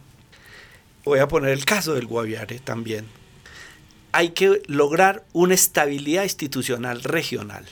voy 1.04 1.20
a 1.20 1.28
poner 1.28 1.52
el 1.52 1.66
caso 1.66 1.94
del 1.94 2.08
Guaviare 2.08 2.60
también. 2.60 3.06
Hay 4.12 4.30
que 4.30 4.62
lograr 4.68 5.24
una 5.34 5.54
estabilidad 5.54 6.24
institucional 6.24 7.02
regional 7.04 7.66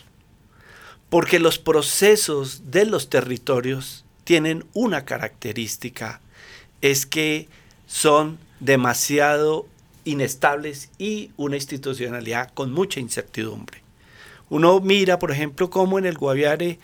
porque 1.09 1.39
los 1.39 1.57
procesos 1.57 2.71
de 2.71 2.85
los 2.85 3.09
territorios 3.09 4.05
tienen 4.23 4.65
una 4.73 5.05
característica, 5.05 6.21
es 6.81 7.05
que 7.05 7.49
son 7.87 8.37
demasiado 8.59 9.65
inestables 10.09 10.89
y 10.97 11.31
una 11.37 11.55
institucionalidad 11.55 12.51
con 12.53 12.71
mucha 12.71 12.99
incertidumbre. 12.99 13.81
Uno 14.49 14.79
mira, 14.79 15.19
por 15.19 15.31
ejemplo, 15.31 15.69
cómo 15.69 15.99
en 15.99 16.05
el 16.05 16.17
Guaviare 16.17 16.79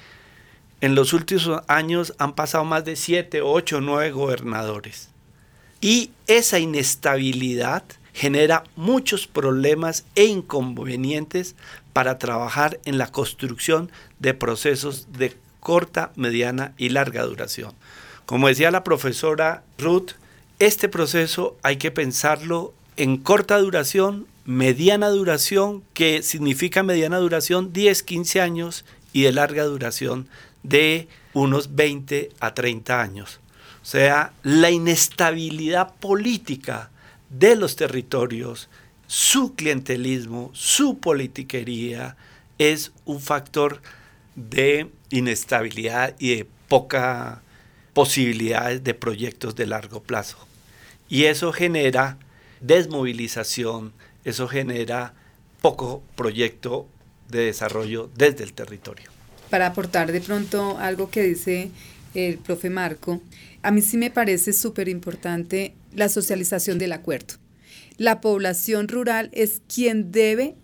en 0.82 0.94
los 0.94 1.14
últimos 1.14 1.62
años 1.68 2.14
han 2.20 2.36
pasado 2.36 2.64
más 2.66 2.86
de 2.86 2.96
7, 2.96 3.42
8, 3.42 3.82
9 3.82 4.12
gobernadores. 4.12 5.10
Y 5.82 6.12
esa 6.28 6.60
inestabilidad 6.60 7.84
genera 8.14 8.64
muchos 8.76 9.28
problemas 9.28 10.06
e 10.16 10.26
inconvenientes 10.26 11.56
para 11.92 12.18
trabajar 12.18 12.80
en 12.86 12.98
la 12.98 13.08
construcción 13.08 13.92
de 14.20 14.34
procesos 14.34 15.08
de 15.12 15.36
corta, 15.60 16.12
mediana 16.16 16.74
y 16.78 16.90
larga 16.90 17.24
duración. 17.24 17.74
Como 18.26 18.48
decía 18.48 18.72
la 18.72 18.84
profesora 18.84 19.64
Ruth, 19.78 20.12
este 20.60 20.88
proceso 20.88 21.58
hay 21.64 21.78
que 21.78 21.92
pensarlo 21.92 22.74
en 22.98 23.18
corta 23.18 23.58
duración, 23.58 24.28
mediana 24.46 25.10
duración, 25.10 25.84
que 25.94 26.22
significa 26.22 26.84
mediana 26.84 27.18
duración 27.18 27.74
10, 27.74 28.04
15 28.04 28.42
años 28.42 28.86
y 29.14 29.24
de 29.24 29.32
larga 29.32 29.64
duración 29.64 30.28
de 30.64 31.08
unos 31.34 31.76
20 31.76 32.30
a 32.40 32.54
30 32.54 33.02
años. 33.02 33.40
O 33.82 33.86
sea, 33.86 34.34
la 34.44 34.72
inestabilidad 34.72 35.94
política 35.96 36.90
de 37.30 37.56
los 37.56 37.76
territorios, 37.76 38.70
su 39.08 39.56
clientelismo, 39.56 40.50
su 40.54 41.00
politiquería, 41.00 42.16
es 42.58 42.92
un 43.04 43.20
factor 43.20 43.82
de 44.36 44.90
inestabilidad 45.10 46.16
y 46.20 46.36
de 46.38 46.48
poca 46.68 47.42
posibilidades 47.94 48.84
de 48.84 48.94
proyectos 48.94 49.56
de 49.56 49.68
largo 49.68 50.02
plazo. 50.02 50.38
Y 51.08 51.26
eso 51.26 51.54
genera 51.54 52.18
desmovilización, 52.66 53.94
eso 54.24 54.48
genera 54.48 55.14
poco 55.62 56.04
proyecto 56.16 56.88
de 57.30 57.46
desarrollo 57.46 58.10
desde 58.16 58.44
el 58.44 58.54
territorio. 58.54 59.10
Para 59.50 59.68
aportar 59.68 60.12
de 60.12 60.22
pronto 60.22 60.78
algo 60.78 61.10
que 61.10 61.24
dice 61.24 61.72
el 62.14 62.38
profe 62.38 62.70
Marco, 62.70 63.22
a 63.62 63.72
mí 63.72 63.82
sí 63.82 63.98
me 63.98 64.12
parece 64.12 64.54
súper 64.54 64.90
importante 64.90 65.74
la 65.94 66.10
socialización 66.10 66.78
del 66.78 66.94
acuerdo. 66.94 67.36
La 67.98 68.22
población 68.22 68.88
rural 68.88 69.30
es 69.32 69.62
quien 69.74 70.12
debe 70.12 70.56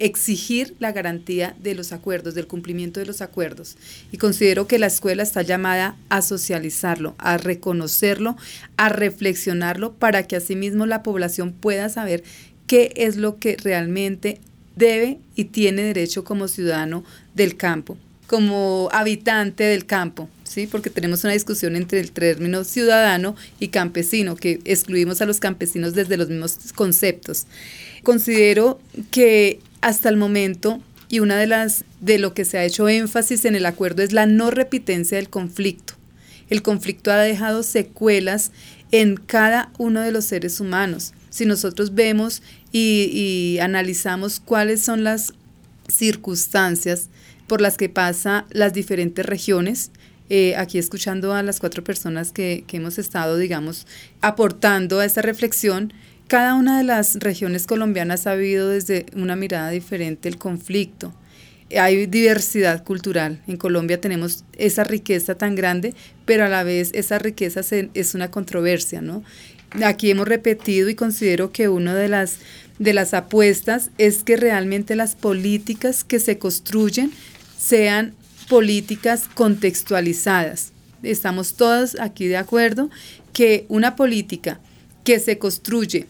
exigir 0.00 0.74
la 0.78 0.92
garantía 0.92 1.56
de 1.62 1.74
los 1.74 1.92
acuerdos, 1.92 2.34
del 2.34 2.46
cumplimiento 2.46 3.00
de 3.00 3.06
los 3.06 3.20
acuerdos. 3.20 3.76
Y 4.12 4.18
considero 4.18 4.66
que 4.66 4.78
la 4.78 4.86
escuela 4.86 5.22
está 5.22 5.42
llamada 5.42 5.96
a 6.08 6.22
socializarlo, 6.22 7.14
a 7.18 7.38
reconocerlo, 7.38 8.36
a 8.76 8.88
reflexionarlo 8.88 9.92
para 9.94 10.26
que 10.26 10.36
asimismo 10.36 10.86
la 10.86 11.02
población 11.02 11.52
pueda 11.52 11.88
saber 11.88 12.22
qué 12.66 12.92
es 12.96 13.16
lo 13.16 13.38
que 13.38 13.56
realmente 13.56 14.40
debe 14.76 15.18
y 15.34 15.46
tiene 15.46 15.82
derecho 15.82 16.24
como 16.24 16.48
ciudadano 16.48 17.04
del 17.34 17.56
campo, 17.56 17.96
como 18.26 18.88
habitante 18.92 19.64
del 19.64 19.86
campo. 19.86 20.28
¿sí? 20.48 20.66
porque 20.66 20.90
tenemos 20.90 21.22
una 21.24 21.34
discusión 21.34 21.76
entre 21.76 22.00
el 22.00 22.10
término 22.10 22.64
ciudadano 22.64 23.36
y 23.60 23.68
campesino, 23.68 24.34
que 24.34 24.60
excluimos 24.64 25.20
a 25.20 25.26
los 25.26 25.40
campesinos 25.40 25.94
desde 25.94 26.16
los 26.16 26.28
mismos 26.28 26.58
conceptos. 26.74 27.46
Considero 28.02 28.80
que 29.10 29.60
hasta 29.80 30.08
el 30.08 30.16
momento, 30.16 30.80
y 31.08 31.20
una 31.20 31.36
de 31.36 31.46
las 31.46 31.84
de 32.00 32.18
lo 32.18 32.34
que 32.34 32.44
se 32.44 32.58
ha 32.58 32.64
hecho 32.64 32.88
énfasis 32.88 33.44
en 33.44 33.56
el 33.56 33.66
acuerdo 33.66 34.02
es 34.02 34.12
la 34.12 34.26
no 34.26 34.50
repitencia 34.50 35.16
del 35.16 35.30
conflicto. 35.30 35.94
El 36.50 36.62
conflicto 36.62 37.10
ha 37.10 37.16
dejado 37.16 37.62
secuelas 37.62 38.52
en 38.90 39.16
cada 39.16 39.70
uno 39.78 40.00
de 40.00 40.12
los 40.12 40.24
seres 40.24 40.60
humanos. 40.60 41.12
Si 41.30 41.44
nosotros 41.44 41.94
vemos 41.94 42.42
y, 42.72 43.58
analizamos 43.60 44.40
cuáles 44.40 44.82
son 44.82 45.04
las 45.04 45.32
circunstancias 45.88 47.08
por 47.46 47.60
las 47.60 47.76
que 47.76 47.88
pasa 47.88 48.46
las 48.50 48.72
diferentes 48.72 49.24
regiones, 49.24 49.90
eh, 50.30 50.54
aquí 50.56 50.78
escuchando 50.78 51.32
a 51.32 51.42
las 51.42 51.60
cuatro 51.60 51.82
personas 51.82 52.32
que, 52.32 52.64
que 52.66 52.76
hemos 52.76 52.98
estado, 52.98 53.38
digamos, 53.38 53.86
aportando 54.20 55.00
a 55.00 55.06
esta 55.06 55.22
reflexión, 55.22 55.92
cada 56.28 56.54
una 56.54 56.76
de 56.76 56.84
las 56.84 57.16
regiones 57.16 57.66
colombianas 57.66 58.26
ha 58.26 58.32
habido 58.32 58.68
desde 58.68 59.06
una 59.16 59.34
mirada 59.34 59.70
diferente 59.70 60.28
el 60.28 60.36
conflicto. 60.36 61.14
Hay 61.76 62.06
diversidad 62.06 62.84
cultural. 62.84 63.42
En 63.46 63.56
Colombia 63.56 64.00
tenemos 64.00 64.44
esa 64.56 64.84
riqueza 64.84 65.36
tan 65.36 65.54
grande, 65.54 65.94
pero 66.26 66.44
a 66.44 66.48
la 66.48 66.64
vez 66.64 66.90
esa 66.92 67.18
riqueza 67.18 67.62
es 67.94 68.14
una 68.14 68.30
controversia, 68.30 69.00
¿no? 69.00 69.24
Aquí 69.82 70.10
hemos 70.10 70.28
repetido 70.28 70.90
y 70.90 70.94
considero 70.94 71.50
que 71.50 71.68
una 71.70 71.94
de 71.94 72.08
las, 72.08 72.36
de 72.78 72.92
las 72.92 73.14
apuestas 73.14 73.90
es 73.96 74.22
que 74.22 74.36
realmente 74.36 74.96
las 74.96 75.14
políticas 75.14 76.04
que 76.04 76.20
se 76.20 76.38
construyen 76.38 77.10
sean 77.58 78.14
políticas 78.50 79.28
contextualizadas. 79.34 80.72
Estamos 81.02 81.54
todos 81.54 81.98
aquí 82.00 82.26
de 82.26 82.36
acuerdo 82.36 82.90
que 83.32 83.64
una 83.68 83.96
política 83.96 84.60
que 85.04 85.20
se 85.20 85.38
construye 85.38 86.06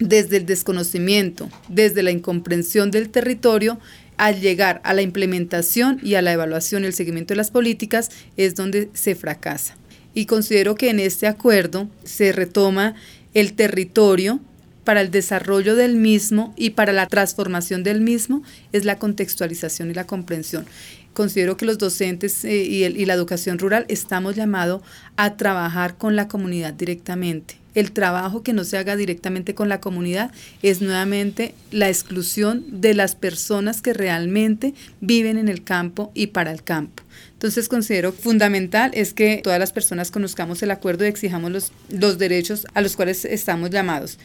desde 0.00 0.38
el 0.38 0.46
desconocimiento, 0.46 1.48
desde 1.68 2.02
la 2.02 2.10
incomprensión 2.10 2.90
del 2.90 3.10
territorio, 3.10 3.78
al 4.16 4.40
llegar 4.40 4.80
a 4.84 4.92
la 4.92 5.02
implementación 5.02 6.00
y 6.02 6.14
a 6.14 6.22
la 6.22 6.32
evaluación 6.32 6.82
y 6.82 6.86
el 6.86 6.94
seguimiento 6.94 7.32
de 7.32 7.38
las 7.38 7.50
políticas, 7.50 8.10
es 8.36 8.54
donde 8.54 8.90
se 8.92 9.14
fracasa. 9.14 9.76
Y 10.12 10.26
considero 10.26 10.74
que 10.74 10.90
en 10.90 11.00
este 11.00 11.26
acuerdo 11.26 11.88
se 12.04 12.32
retoma 12.32 12.94
el 13.32 13.52
territorio 13.52 14.40
para 14.84 15.02
el 15.02 15.10
desarrollo 15.10 15.76
del 15.76 15.96
mismo 15.96 16.52
y 16.56 16.70
para 16.70 16.92
la 16.92 17.06
transformación 17.06 17.82
del 17.84 18.00
mismo 18.00 18.42
es 18.72 18.84
la 18.84 18.98
contextualización 18.98 19.90
y 19.90 19.94
la 19.94 20.06
comprensión. 20.06 20.66
Considero 21.12 21.56
que 21.56 21.66
los 21.66 21.78
docentes 21.78 22.44
eh, 22.44 22.64
y, 22.64 22.84
y 22.84 23.04
la 23.04 23.14
educación 23.14 23.58
rural 23.58 23.84
estamos 23.88 24.36
llamados 24.36 24.82
a 25.16 25.36
trabajar 25.36 25.96
con 25.96 26.16
la 26.16 26.28
comunidad 26.28 26.72
directamente. 26.72 27.59
El 27.74 27.92
trabajo 27.92 28.42
que 28.42 28.52
no 28.52 28.64
se 28.64 28.78
haga 28.78 28.96
directamente 28.96 29.54
con 29.54 29.68
la 29.68 29.80
comunidad 29.80 30.32
es 30.62 30.80
nuevamente 30.80 31.54
la 31.70 31.88
exclusión 31.88 32.64
de 32.80 32.94
las 32.94 33.14
personas 33.14 33.82
que 33.82 33.92
realmente 33.92 34.74
viven 35.00 35.38
en 35.38 35.48
el 35.48 35.62
campo 35.62 36.10
y 36.14 36.28
para 36.28 36.52
el 36.52 36.62
campo. 36.62 37.02
Entonces 37.32 37.68
considero 37.68 38.12
fundamental 38.12 38.90
es 38.94 39.14
que 39.14 39.40
todas 39.42 39.58
las 39.58 39.72
personas 39.72 40.10
conozcamos 40.10 40.62
el 40.62 40.70
acuerdo 40.70 41.04
y 41.04 41.08
exijamos 41.08 41.50
los, 41.50 41.72
los 41.88 42.18
derechos 42.18 42.66
a 42.74 42.80
los 42.80 42.96
cuales 42.96 43.24
estamos 43.24 43.70
llamados 43.70 44.18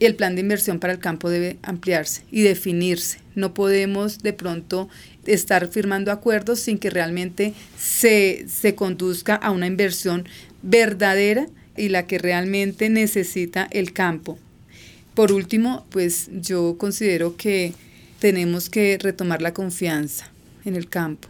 el 0.00 0.16
plan 0.16 0.34
de 0.34 0.40
inversión 0.40 0.80
para 0.80 0.94
el 0.94 0.98
campo 0.98 1.28
debe 1.28 1.58
ampliarse 1.62 2.22
y 2.30 2.40
definirse. 2.40 3.20
No 3.34 3.54
podemos 3.54 4.22
de 4.22 4.32
pronto 4.32 4.88
estar 5.26 5.68
firmando 5.68 6.10
acuerdos 6.10 6.60
sin 6.60 6.78
que 6.78 6.90
realmente 6.90 7.52
se, 7.78 8.46
se 8.48 8.74
conduzca 8.74 9.34
a 9.34 9.50
una 9.50 9.66
inversión 9.66 10.26
verdadera 10.62 11.46
y 11.80 11.88
la 11.88 12.06
que 12.06 12.18
realmente 12.18 12.90
necesita 12.90 13.66
el 13.70 13.92
campo. 13.92 14.38
Por 15.14 15.32
último, 15.32 15.86
pues 15.90 16.30
yo 16.32 16.76
considero 16.78 17.36
que 17.36 17.72
tenemos 18.18 18.68
que 18.68 18.98
retomar 19.00 19.42
la 19.42 19.54
confianza 19.54 20.30
en 20.64 20.76
el 20.76 20.88
campo. 20.88 21.28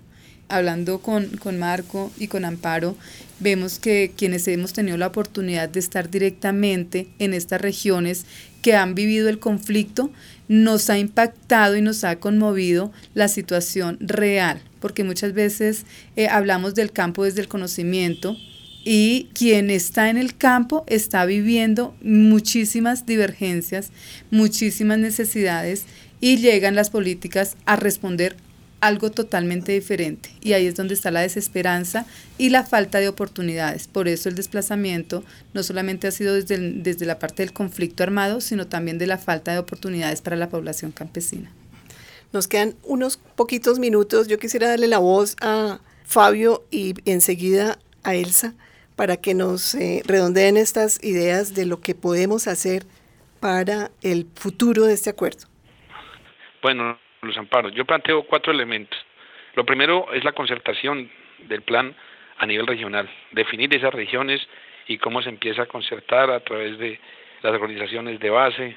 Hablando 0.49 0.99
con, 0.99 1.29
con 1.39 1.59
Marco 1.59 2.11
y 2.19 2.27
con 2.27 2.45
Amparo, 2.45 2.97
vemos 3.39 3.79
que 3.79 4.13
quienes 4.17 4.49
hemos 4.49 4.73
tenido 4.73 4.97
la 4.97 5.07
oportunidad 5.07 5.69
de 5.69 5.79
estar 5.79 6.11
directamente 6.11 7.07
en 7.21 7.33
estas 7.33 7.61
regiones 7.61 8.27
que 8.61 8.75
han 8.75 8.97
vivido 8.97 9.29
el 9.29 9.39
conflicto, 9.39 10.11
nos 10.49 10.91
ha 10.91 10.99
impactado 10.99 11.77
y 11.77 11.83
nos 11.83 12.03
ha 12.03 12.17
conmovido 12.17 12.93
la 13.15 13.29
situación 13.29 13.97
real, 14.01 14.61
porque 14.81 15.05
muchas 15.05 15.33
veces 15.33 15.85
eh, 16.17 16.27
hablamos 16.27 16.75
del 16.75 16.91
campo 16.91 17.25
desde 17.25 17.41
el 17.41 17.49
conocimiento 17.49 18.37
y 18.85 19.29
quien 19.35 19.71
está 19.71 20.09
en 20.09 20.17
el 20.17 20.37
campo 20.37 20.85
está 20.87 21.25
viviendo 21.27 21.95
muchísimas 22.03 23.07
divergencias, 23.07 23.91
muchísimas 24.31 24.99
necesidades 24.99 25.85
y 26.21 26.39
llegan 26.39 26.75
las 26.75 26.91
políticas 26.91 27.57
a 27.67 27.77
responder 27.77 28.37
algo 28.81 29.11
totalmente 29.11 29.73
diferente. 29.73 30.31
Y 30.41 30.55
ahí 30.55 30.67
es 30.67 30.75
donde 30.75 30.95
está 30.95 31.11
la 31.11 31.21
desesperanza 31.21 32.07
y 32.39 32.49
la 32.49 32.65
falta 32.65 32.99
de 32.99 33.09
oportunidades. 33.09 33.89
Por 33.89 34.09
eso 34.09 34.31
el 34.31 34.35
desplazamiento 34.35 35.23
no 35.53 35.63
solamente 35.63 36.09
ha 36.09 36.11
sido 36.11 36.35
desde, 36.35 36.57
desde 36.59 37.05
la 37.05 37.19
parte 37.19 37.43
del 37.43 37.53
conflicto 37.53 38.03
armado, 38.03 38.41
sino 38.41 38.67
también 38.67 38.97
de 38.97 39.07
la 39.07 39.19
falta 39.19 39.53
de 39.53 39.59
oportunidades 39.59 40.23
para 40.23 40.37
la 40.37 40.49
población 40.49 40.93
campesina. 40.93 41.53
Nos 42.33 42.49
quedan 42.49 42.75
unos 42.85 43.19
poquitos 43.19 43.79
minutos. 43.79 44.29
Yo 44.29 44.39
quisiera 44.39 44.69
darle 44.69 44.87
la 44.87 44.99
voz 44.99 45.37
a 45.43 45.81
Fabio 46.05 46.65
y 46.71 46.95
enseguida 47.05 47.79
a 48.03 48.15
Elsa 48.15 48.55
para 49.01 49.17
que 49.17 49.33
nos 49.33 49.75
eh, 49.75 50.03
redondeen 50.05 50.59
estas 50.59 51.03
ideas 51.03 51.55
de 51.55 51.65
lo 51.65 51.81
que 51.81 51.95
podemos 51.95 52.47
hacer 52.47 52.83
para 53.41 53.89
el 54.03 54.27
futuro 54.35 54.83
de 54.83 54.93
este 54.93 55.09
acuerdo. 55.09 55.49
Bueno, 56.61 56.99
los 57.23 57.35
amparos. 57.39 57.73
Yo 57.73 57.87
planteo 57.87 58.25
cuatro 58.25 58.53
elementos. 58.53 58.99
Lo 59.55 59.65
primero 59.65 60.13
es 60.13 60.23
la 60.23 60.33
concertación 60.33 61.11
del 61.49 61.63
plan 61.63 61.97
a 62.37 62.45
nivel 62.45 62.67
regional, 62.67 63.09
definir 63.33 63.75
esas 63.75 63.95
regiones 63.95 64.47
y 64.87 64.99
cómo 64.99 65.23
se 65.23 65.31
empieza 65.31 65.63
a 65.63 65.67
concertar 65.67 66.31
a 66.31 66.41
través 66.41 66.79
de 66.79 67.01
las 67.41 67.55
organizaciones 67.55 68.21
de 68.21 68.29
base, 68.29 68.77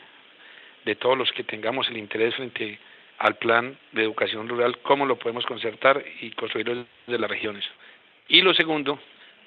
de 0.86 0.96
todos 0.96 1.18
los 1.18 1.34
que 1.34 1.44
tengamos 1.44 1.90
el 1.90 1.98
interés 1.98 2.34
frente 2.36 2.80
al 3.18 3.36
plan 3.36 3.78
de 3.92 4.04
educación 4.04 4.48
rural, 4.48 4.78
cómo 4.84 5.06
lo 5.06 5.20
podemos 5.20 5.46
concertar 5.46 6.02
y 6.22 6.32
construirlo 6.32 6.86
desde 7.08 7.20
las 7.20 7.30
regiones. 7.30 7.66
Y 8.30 8.42
lo 8.42 8.54
segundo, 8.54 9.00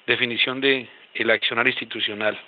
definición 0.07 0.61
de 0.61 0.87
el 1.13 1.29
accionar 1.29 1.67
institucional, 1.67 2.39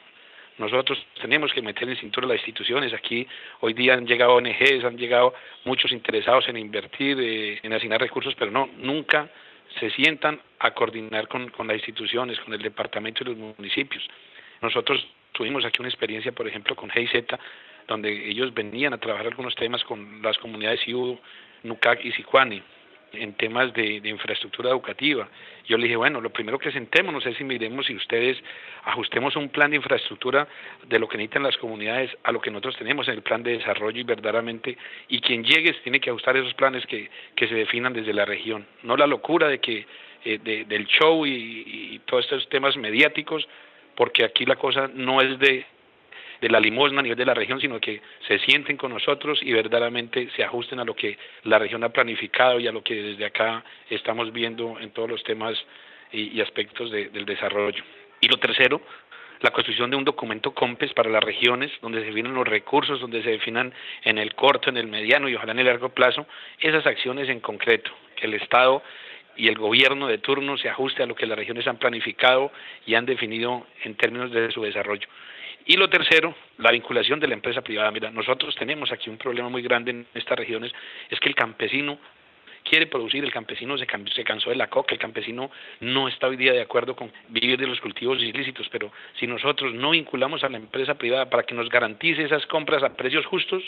nosotros 0.58 0.98
tenemos 1.22 1.54
que 1.54 1.62
meter 1.62 1.88
en 1.88 1.96
cintura 1.96 2.28
las 2.28 2.38
instituciones. 2.38 2.94
Aquí 2.94 3.26
hoy 3.62 3.74
día 3.74 3.94
han 3.94 4.06
llegado 4.06 4.36
ONGs, 4.36 4.84
han 4.84 4.98
llegado 4.98 5.34
muchos 5.64 5.92
interesados 5.92 6.50
en 6.50 6.58
invertir, 6.58 7.18
eh, 7.20 7.60
en 7.64 7.72
asignar 7.72 8.02
recursos, 8.02 8.36
pero 8.36 8.52
no, 8.52 8.70
nunca 8.78 9.30
se 9.80 9.90
sientan 9.92 10.40
a 10.60 10.72
coordinar 10.72 11.28
con, 11.28 11.50
con 11.50 11.68
las 11.68 11.78
instituciones, 11.78 12.40
con 12.40 12.54
el 12.54 12.62
departamento 12.62 13.24
y 13.24 13.28
los 13.28 13.38
municipios. 13.38 14.04
Nosotros 14.62 15.08
tuvimos 15.32 15.64
aquí 15.64 15.78
una 15.80 15.90
experiencia, 15.90 16.34
por 16.34 16.48
ejemplo, 16.48 16.76
con 16.76 16.90
GIZ, 16.90 17.26
donde 17.88 18.30
ellos 18.30 18.54
venían 18.54 18.94
a 18.94 18.98
trabajar 18.98 19.28
algunos 19.28 19.56
temas 19.56 19.84
con 19.86 20.22
las 20.22 20.38
comunidades 20.40 20.86
IU, 20.88 21.18
NUCAC 21.64 22.04
y 22.04 22.12
Sicuani 22.12 22.62
en 23.14 23.34
temas 23.34 23.74
de, 23.74 24.02
infraestructura 24.04 24.70
educativa. 24.70 25.28
Yo 25.66 25.78
le 25.78 25.84
dije, 25.84 25.96
bueno, 25.96 26.22
lo 26.22 26.30
primero 26.30 26.58
que 26.58 26.72
sentémonos 26.72 27.26
es 27.26 27.38
si 27.38 27.44
miremos 27.44 27.86
si 27.86 27.96
ustedes 27.96 28.38
ajustemos 28.86 29.36
un 29.36 29.50
plan 29.50 29.72
de 29.72 29.78
infraestructura 29.78 30.48
de 30.88 31.00
lo 31.00 31.08
que 31.08 31.18
necesitan 31.18 31.44
las 31.44 31.58
comunidades 31.58 32.12
a 32.24 32.32
lo 32.32 32.42
que 32.42 32.50
nosotros 32.50 32.78
tenemos 32.78 33.08
en 33.08 33.16
el 33.16 33.22
plan 33.22 33.44
de 33.44 33.58
desarrollo 33.58 34.00
y 34.00 34.04
verdaderamente, 34.04 34.78
y 35.08 35.22
quien 35.22 35.44
llegue 35.44 35.74
tiene 35.84 36.00
que 36.00 36.10
ajustar 36.10 36.38
esos 36.38 36.54
planes 36.54 36.86
que, 36.86 37.10
que 37.36 37.48
se 37.48 37.56
definan 37.56 37.94
desde 37.94 38.14
la 38.14 38.26
región, 38.26 38.66
no 38.84 38.98
la 38.98 39.08
locura 39.08 39.48
de 39.48 39.60
que 39.60 39.86
eh, 40.26 40.40
del 40.40 40.86
show 40.88 41.26
y 41.26 42.02
todos 42.06 42.26
estos 42.26 42.50
temas 42.50 42.76
mediáticos, 42.76 43.48
porque 43.96 44.24
aquí 44.24 44.46
la 44.46 44.56
cosa 44.56 44.90
no 44.94 45.22
es 45.22 45.38
de 45.40 45.66
de 46.42 46.50
la 46.50 46.60
limosna 46.60 47.00
a 47.00 47.04
nivel 47.04 47.18
de 47.18 47.26
la 47.26 47.34
región, 47.34 47.60
sino 47.60 47.80
que 47.80 48.02
se 48.28 48.40
sienten 48.40 48.78
con 48.78 48.94
nosotros 48.94 49.40
y 49.42 49.52
verdaderamente 49.52 50.30
se 50.36 50.44
ajusten 50.44 50.80
a 50.80 50.86
lo 50.86 50.96
que 50.96 51.18
la 51.44 51.60
región 51.60 51.84
ha 51.84 51.90
planificado 51.90 52.60
y 52.60 52.68
a 52.68 52.72
lo 52.72 52.84
que 52.84 52.96
desde 52.96 53.26
acá 53.26 53.64
estamos 53.90 54.32
viendo 54.32 54.80
en 54.80 54.92
todos 54.92 55.10
los 55.10 55.24
temas 55.24 55.58
y, 56.12 56.40
aspectos 56.42 56.92
del 56.92 57.26
desarrollo. 57.26 57.84
Y 58.22 58.28
lo 58.28 58.38
tercero, 58.38 58.82
la 59.42 59.52
construcción 59.52 59.90
de 59.90 59.96
un 59.96 60.04
documento 60.04 60.54
COMPES 60.54 60.94
para 60.94 61.10
las 61.10 61.24
regiones, 61.24 61.72
donde 61.82 62.00
se 62.00 62.08
definen 62.08 62.34
los 62.34 62.48
recursos, 62.48 63.00
donde 63.00 63.24
se 63.24 63.32
definan 63.32 63.74
en 64.04 64.18
el 64.18 64.36
corto, 64.36 64.70
en 64.70 64.78
el 64.78 64.88
mediano 64.88 65.30
y 65.30 65.36
ojalá 65.36 65.54
en 65.54 65.60
el 65.60 65.66
largo 65.66 65.90
plazo 65.90 66.26
esas 66.60 66.86
acciones 66.86 67.30
en 67.30 67.40
concreto, 67.40 67.92
que 68.16 68.28
el 68.28 68.34
Estado 68.34 68.84
y 69.38 69.48
el 69.48 69.56
gobierno 69.56 70.08
de 70.08 70.18
turno 70.18 70.58
se 70.58 70.68
ajuste 70.68 71.04
a 71.04 71.06
lo 71.06 71.16
que 71.16 71.26
las 71.26 71.38
regiones 71.38 71.66
han 71.68 71.78
planificado 71.78 72.52
y 72.86 72.96
han 72.96 73.06
definido 73.06 73.66
en 73.84 73.96
términos 73.96 74.32
de 74.32 74.52
su 74.52 74.62
desarrollo. 74.64 75.08
Y 75.70 75.78
lo 75.78 75.88
tercero, 75.88 76.34
la 76.58 76.72
vinculación 76.72 77.20
de 77.20 77.28
la 77.28 77.36
empresa 77.36 77.62
privada. 77.62 77.92
Mira, 77.92 78.10
nosotros 78.10 78.56
tenemos 78.56 78.92
aquí 78.92 79.08
un 79.08 79.20
problema 79.20 79.50
muy 79.50 79.62
grande 79.62 79.92
en 79.92 80.08
estas 80.16 80.36
regiones, 80.36 80.74
es 81.12 81.20
que 81.20 81.30
el 81.30 81.36
campesino 81.36 82.00
quiere 82.64 82.88
producir, 82.88 83.24
el 83.24 83.32
campesino 83.32 83.78
se, 83.78 83.86
cansó 83.86 84.50
de 84.50 84.56
la 84.56 84.68
coca, 84.68 84.96
el 84.96 85.00
campesino 85.00 85.52
no 85.82 86.08
está 86.08 86.28
hoy 86.28 86.38
día 86.38 86.54
de 86.54 86.62
acuerdo 86.62 86.96
con 86.96 87.12
vivir 87.28 87.60
de 87.60 87.68
los 87.68 87.80
cultivos 87.82 88.20
ilícitos, 88.20 88.68
pero 88.72 88.92
si 89.20 89.28
nosotros 89.28 89.72
no 89.76 89.92
vinculamos 89.92 90.44
a 90.44 90.50
la 90.50 90.58
empresa 90.58 90.96
privada 90.96 91.30
para 91.30 91.44
que 91.44 91.54
nos 91.54 91.70
garantice 91.70 92.24
esas 92.24 92.48
compras 92.48 92.82
a 92.82 92.96
precios 92.96 93.28
justos, 93.28 93.62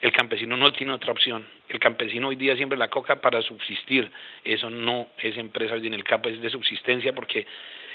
el 0.00 0.10
campesino 0.10 0.56
no 0.56 0.72
tiene 0.72 0.94
otra 0.94 1.12
opción. 1.12 1.46
El 1.68 1.78
campesino 1.78 2.28
hoy 2.28 2.36
día 2.36 2.56
siembra 2.56 2.78
la 2.78 2.88
coca 2.88 3.20
para 3.20 3.42
subsistir. 3.42 4.10
Eso 4.42 4.70
no 4.70 5.08
es 5.18 5.36
empresa 5.36 5.76
en 5.76 5.92
el 5.92 6.02
campo, 6.02 6.30
es 6.30 6.40
de 6.40 6.48
subsistencia 6.48 7.12
porque 7.12 7.46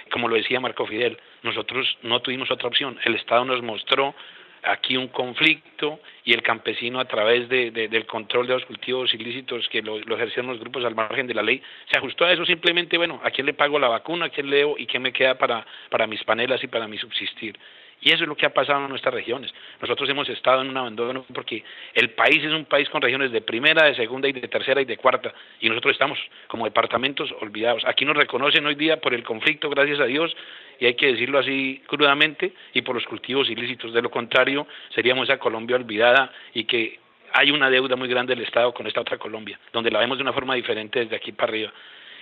como 0.10 0.28
lo 0.28 0.36
decía 0.36 0.60
Marco 0.60 0.86
Fidel, 0.86 1.18
nosotros 1.44 1.98
no 2.04 2.22
tuvimos 2.22 2.52
otra 2.52 2.68
opción. 2.68 3.00
El 3.04 3.16
Estado 3.16 3.46
nos 3.46 3.62
mostró 3.62 4.16
aquí 4.64 4.98
un 4.98 5.08
conflicto 5.08 6.00
y 6.24 6.34
el 6.34 6.42
campesino 6.42 7.00
a 7.00 7.06
través 7.06 7.48
de, 7.50 7.72
del 7.72 8.06
control 8.06 8.48
de 8.48 8.54
los 8.54 8.66
cultivos 8.66 9.14
ilícitos 9.14 9.68
que 9.70 9.82
lo, 9.82 9.98
ejercieron 9.98 10.48
los 10.48 10.60
grupos 10.60 10.84
al 10.86 10.96
margen 10.96 11.28
de 11.28 11.34
la 11.34 11.42
ley, 11.42 11.62
se 11.90 11.98
ajustó 11.98 12.26
a 12.26 12.34
eso 12.34 12.46
simplemente, 12.46 12.98
bueno, 12.98 13.20
¿a 13.24 13.32
quién 13.32 13.46
le 13.46 13.54
pago 13.54 13.80
la 13.80 13.88
vacuna? 13.88 14.26
¿A 14.26 14.30
quién 14.30 14.50
le 14.50 14.58
debo? 14.58 14.76
¿Y 14.78 14.86
qué 14.86 15.00
me 15.00 15.14
queda 15.14 15.38
para, 15.38 15.66
para 15.90 16.08
mis 16.08 16.24
panelas 16.24 16.64
y 16.64 16.68
para 16.68 16.88
mi 16.88 16.98
subsistir? 16.98 17.58
Y 18.02 18.12
eso 18.12 18.24
es 18.24 18.30
lo 18.30 18.36
que 18.36 18.46
ha 18.46 18.54
pasado 18.54 18.84
en 18.84 18.90
nuestras 18.90 19.14
regiones. 19.14 19.52
Nosotros 19.82 20.08
hemos 20.10 20.30
estado 20.30 20.62
en 20.62 20.70
un 20.70 20.78
abandono 20.78 21.26
porque 21.34 21.64
el 21.94 22.12
país 22.12 22.44
es 22.44 22.52
un 22.52 22.66
país 22.66 22.88
con 22.90 23.02
regiones 23.02 23.32
de 23.32 23.42
primera, 23.42 23.86
de 23.86 23.96
segunda 23.96 24.28
y 24.28 24.34
de 24.34 24.48
tercera 24.48 24.82
y 24.82 24.86
de 24.86 24.98
cuarta. 24.98 25.34
Y 25.60 25.68
nosotros 25.68 25.94
estamos 25.94 26.20
como 26.48 26.66
departamentos 26.66 27.34
olvidados. 27.42 27.84
Aquí 27.86 28.06
nos 28.06 28.16
reconocen 28.16 28.66
hoy 28.66 28.76
día 28.76 29.02
por 29.02 29.14
el 29.14 29.24
conflicto, 29.24 29.70
gracias 29.70 30.00
a 30.00 30.06
Dios, 30.06 30.36
y 30.80 30.86
hay 30.86 30.94
que 30.94 31.08
decirlo 31.08 31.40
así 31.40 31.82
crudamente, 31.88 32.54
y 32.74 32.84
por 32.84 32.96
los 32.96 33.06
cultivos 33.06 33.50
ilícitos. 33.50 33.94
De 33.94 34.02
lo 34.02 34.12
contrario, 34.12 34.68
seríamos 34.94 35.28
esa 35.28 35.40
Colombia 35.40 35.76
olvidada 35.76 36.32
y 36.54 36.66
que 36.66 37.00
hay 37.34 37.52
una 37.52 37.70
deuda 37.70 37.96
muy 37.96 38.08
grande 38.08 38.36
del 38.36 38.46
Estado 38.46 38.74
con 38.74 38.88
esta 38.88 39.02
otra 39.02 39.18
Colombia, 39.18 39.60
donde 39.74 39.92
la 39.92 40.00
vemos 40.00 40.18
de 40.18 40.22
una 40.22 40.34
forma 40.34 40.56
diferente 40.56 41.00
desde 41.00 41.16
aquí 41.16 41.32
para 41.32 41.52
arriba. 41.52 41.74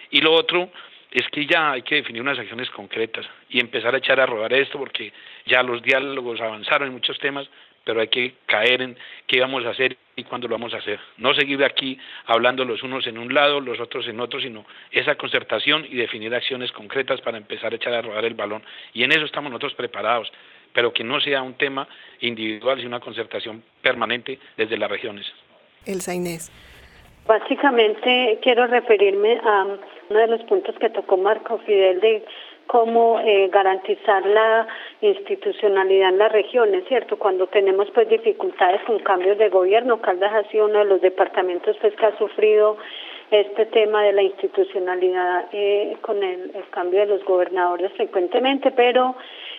Y 0.09 0.21
lo 0.21 0.31
otro 0.33 0.69
es 1.11 1.27
que 1.29 1.45
ya 1.45 1.71
hay 1.71 1.81
que 1.81 1.95
definir 1.95 2.21
unas 2.21 2.39
acciones 2.39 2.69
concretas 2.69 3.25
y 3.49 3.59
empezar 3.59 3.95
a 3.95 3.99
echar 3.99 4.19
a 4.19 4.25
rodar 4.25 4.53
esto 4.53 4.77
porque 4.77 5.13
ya 5.45 5.63
los 5.63 5.81
diálogos 5.81 6.41
avanzaron 6.41 6.87
en 6.87 6.93
muchos 6.93 7.17
temas, 7.19 7.47
pero 7.83 8.01
hay 8.01 8.07
que 8.07 8.33
caer 8.45 8.81
en 8.81 8.97
qué 9.27 9.39
vamos 9.39 9.65
a 9.65 9.69
hacer 9.69 9.97
y 10.15 10.23
cuándo 10.23 10.47
lo 10.47 10.55
vamos 10.55 10.73
a 10.73 10.77
hacer. 10.77 10.99
No 11.17 11.33
seguir 11.33 11.63
aquí 11.63 11.97
hablando 12.25 12.65
los 12.65 12.83
unos 12.83 13.05
en 13.07 13.17
un 13.17 13.33
lado, 13.33 13.61
los 13.61 13.79
otros 13.79 14.07
en 14.07 14.19
otro, 14.19 14.41
sino 14.41 14.65
esa 14.91 15.15
concertación 15.15 15.85
y 15.89 15.95
definir 15.95 16.33
acciones 16.33 16.71
concretas 16.71 17.21
para 17.21 17.37
empezar 17.37 17.71
a 17.71 17.75
echar 17.75 17.93
a 17.93 18.01
rodar 18.01 18.25
el 18.25 18.33
balón. 18.33 18.63
Y 18.93 19.03
en 19.03 19.11
eso 19.11 19.25
estamos 19.25 19.51
nosotros 19.51 19.75
preparados, 19.75 20.31
pero 20.73 20.91
que 20.91 21.03
no 21.03 21.21
sea 21.21 21.41
un 21.41 21.53
tema 21.53 21.87
individual, 22.21 22.77
sino 22.77 22.89
una 22.89 22.99
concertación 22.99 23.63
permanente 23.81 24.39
desde 24.57 24.77
las 24.77 24.89
regiones. 24.89 25.31
Elsa 25.85 26.13
Inés. 26.13 26.51
Básicamente 27.27 28.39
quiero 28.41 28.67
referirme 28.67 29.39
a 29.43 29.65
uno 30.09 30.19
de 30.19 30.27
los 30.27 30.41
puntos 30.43 30.75
que 30.79 30.89
tocó 30.89 31.17
Marco 31.17 31.57
Fidel 31.59 31.99
de 31.99 32.23
cómo 32.67 33.19
eh, 33.19 33.49
garantizar 33.49 34.25
la 34.25 34.67
institucionalidad 35.01 36.09
en 36.09 36.17
las 36.17 36.31
regiones, 36.31 36.83
¿cierto? 36.87 37.17
Cuando 37.17 37.47
tenemos 37.47 37.89
pues 37.91 38.09
dificultades 38.09 38.81
con 38.83 38.99
cambios 38.99 39.37
de 39.37 39.49
gobierno, 39.49 40.01
Caldas 40.01 40.33
ha 40.33 40.49
sido 40.49 40.65
uno 40.65 40.79
de 40.79 40.85
los 40.85 41.01
departamentos 41.01 41.77
pues 41.79 41.95
que 41.95 42.05
ha 42.05 42.17
sufrido 42.17 42.77
este 43.31 43.65
tema 43.67 44.03
de 44.03 44.13
la 44.13 44.21
institucionalidad 44.21 45.45
eh, 45.51 45.97
con 46.01 46.23
el, 46.23 46.51
el 46.55 46.69
cambio 46.69 47.01
de 47.01 47.07
los 47.07 47.23
gobernadores 47.25 47.91
frecuentemente, 47.93 48.71
pero 48.71 49.15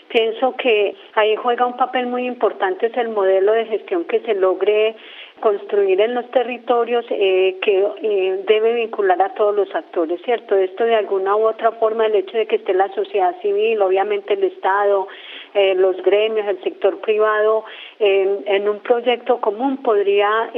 pienso 0.08 0.54
que 0.56 0.94
ahí 1.14 1.36
juega 1.36 1.66
un 1.66 1.76
papel 1.76 2.06
muy 2.06 2.26
importante 2.26 2.86
es 2.86 2.96
el 2.96 3.08
modelo 3.08 3.52
de 3.52 3.66
gestión 3.66 4.04
que 4.04 4.20
se 4.20 4.34
logre 4.34 4.94
construir 5.40 6.00
en 6.00 6.14
los 6.14 6.30
territorios 6.30 7.04
eh, 7.10 7.56
que 7.60 7.86
eh, 8.02 8.44
debe 8.46 8.74
vincular 8.74 9.20
a 9.20 9.34
todos 9.34 9.54
los 9.54 9.74
actores, 9.74 10.20
¿cierto? 10.22 10.56
Esto 10.56 10.84
de 10.84 10.94
alguna 10.94 11.36
u 11.36 11.46
otra 11.46 11.72
forma, 11.72 12.06
el 12.06 12.14
hecho 12.14 12.38
de 12.38 12.46
que 12.46 12.56
esté 12.56 12.72
la 12.72 12.88
sociedad 12.94 13.38
civil, 13.42 13.82
obviamente 13.82 14.34
el 14.34 14.44
Estado, 14.44 15.08
eh, 15.52 15.74
los 15.74 16.02
gremios, 16.02 16.46
el 16.46 16.62
sector 16.62 17.00
privado, 17.00 17.64
en 17.98 18.68
un 18.68 18.80
proyecto 18.80 19.40
común 19.40 19.78
podría, 19.78 20.50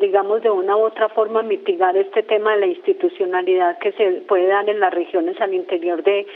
digamos, 0.00 0.42
de 0.42 0.50
una 0.50 0.76
u 0.76 0.80
otra 0.80 1.10
forma 1.10 1.42
mitigar 1.42 1.94
este 1.96 2.22
tema 2.22 2.54
de 2.54 2.60
la 2.60 2.66
institucionalidad 2.66 3.78
que 3.78 3.92
se 3.92 4.22
puede 4.26 4.46
dar 4.46 4.68
en 4.68 4.80
las 4.80 4.94
regiones 4.94 5.38
al 5.40 5.52
interior 5.52 6.02
de 6.02 6.26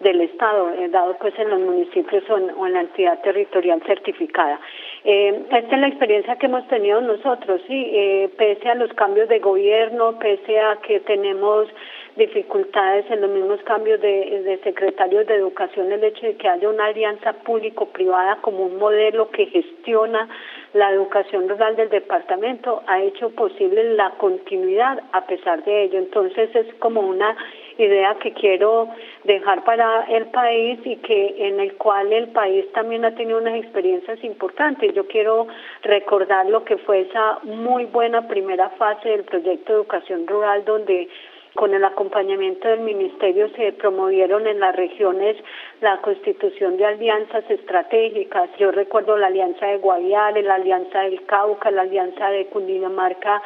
del 0.00 0.22
Estado, 0.22 0.72
dado 0.88 1.16
pues 1.18 1.38
en 1.38 1.50
los 1.50 1.60
municipios 1.60 2.24
o 2.30 2.66
en, 2.66 2.72
la 2.72 2.80
entidad 2.80 3.20
territorial 3.20 3.82
certificada. 3.86 4.58
Esta 5.02 5.58
es 5.58 5.80
la 5.80 5.88
experiencia 5.88 6.36
que 6.36 6.46
hemos 6.46 6.66
tenido 6.68 7.00
nosotros 7.00 7.60
sí, 7.66 7.90
eh, 7.92 8.30
pese 8.36 8.68
a 8.68 8.74
los 8.74 8.92
cambios 8.92 9.28
de 9.28 9.38
gobierno, 9.38 10.18
pese 10.18 10.60
a 10.60 10.76
que 10.76 11.00
tenemos 11.00 11.68
dificultades 12.16 13.10
en 13.10 13.22
los 13.22 13.30
mismos 13.30 13.62
cambios 13.62 14.00
de, 14.00 14.42
de 14.42 14.58
secretarios 14.58 15.26
de 15.26 15.36
educación, 15.36 15.90
el 15.90 16.04
hecho 16.04 16.26
de 16.26 16.36
que 16.36 16.48
haya 16.48 16.68
una 16.68 16.86
alianza 16.86 17.32
público-privada 17.32 18.36
como 18.42 18.66
un 18.66 18.78
modelo 18.78 19.30
que 19.30 19.46
gestiona 19.46 20.28
la 20.74 20.90
educación 20.90 21.48
rural 21.48 21.76
del 21.76 21.88
departamento 21.88 22.82
ha 22.86 23.00
hecho 23.02 23.30
posible 23.30 23.94
la 23.94 24.10
continuidad 24.18 25.00
a 25.12 25.26
pesar 25.26 25.64
de 25.64 25.84
ello. 25.84 25.98
Entonces 25.98 26.54
es 26.54 26.74
como 26.74 27.00
una 27.00 27.36
idea 27.84 28.16
que 28.16 28.32
quiero 28.32 28.88
dejar 29.24 29.64
para 29.64 30.04
el 30.04 30.26
país 30.26 30.80
y 30.84 30.96
que 30.96 31.34
en 31.48 31.60
el 31.60 31.74
cual 31.76 32.12
el 32.12 32.28
país 32.28 32.70
también 32.72 33.04
ha 33.04 33.14
tenido 33.14 33.38
unas 33.38 33.54
experiencias 33.54 34.22
importantes. 34.24 34.94
Yo 34.94 35.06
quiero 35.06 35.46
recordar 35.82 36.46
lo 36.46 36.64
que 36.64 36.76
fue 36.78 37.02
esa 37.02 37.38
muy 37.42 37.84
buena 37.86 38.26
primera 38.28 38.70
fase 38.70 39.08
del 39.08 39.24
proyecto 39.24 39.72
de 39.72 39.78
educación 39.80 40.26
rural 40.26 40.64
donde 40.64 41.08
con 41.54 41.74
el 41.74 41.84
acompañamiento 41.84 42.68
del 42.68 42.80
Ministerio 42.80 43.48
se 43.56 43.72
promovieron 43.72 44.46
en 44.46 44.60
las 44.60 44.74
regiones 44.76 45.36
la 45.80 45.98
constitución 45.98 46.76
de 46.76 46.86
alianzas 46.86 47.44
estratégicas. 47.50 48.48
Yo 48.58 48.70
recuerdo 48.70 49.16
la 49.16 49.26
alianza 49.26 49.66
de 49.66 49.78
Guaviare, 49.78 50.42
la 50.42 50.54
alianza 50.54 51.00
del 51.00 51.24
Cauca, 51.26 51.70
la 51.70 51.82
alianza 51.82 52.30
de 52.30 52.46
Cundinamarca. 52.46 53.42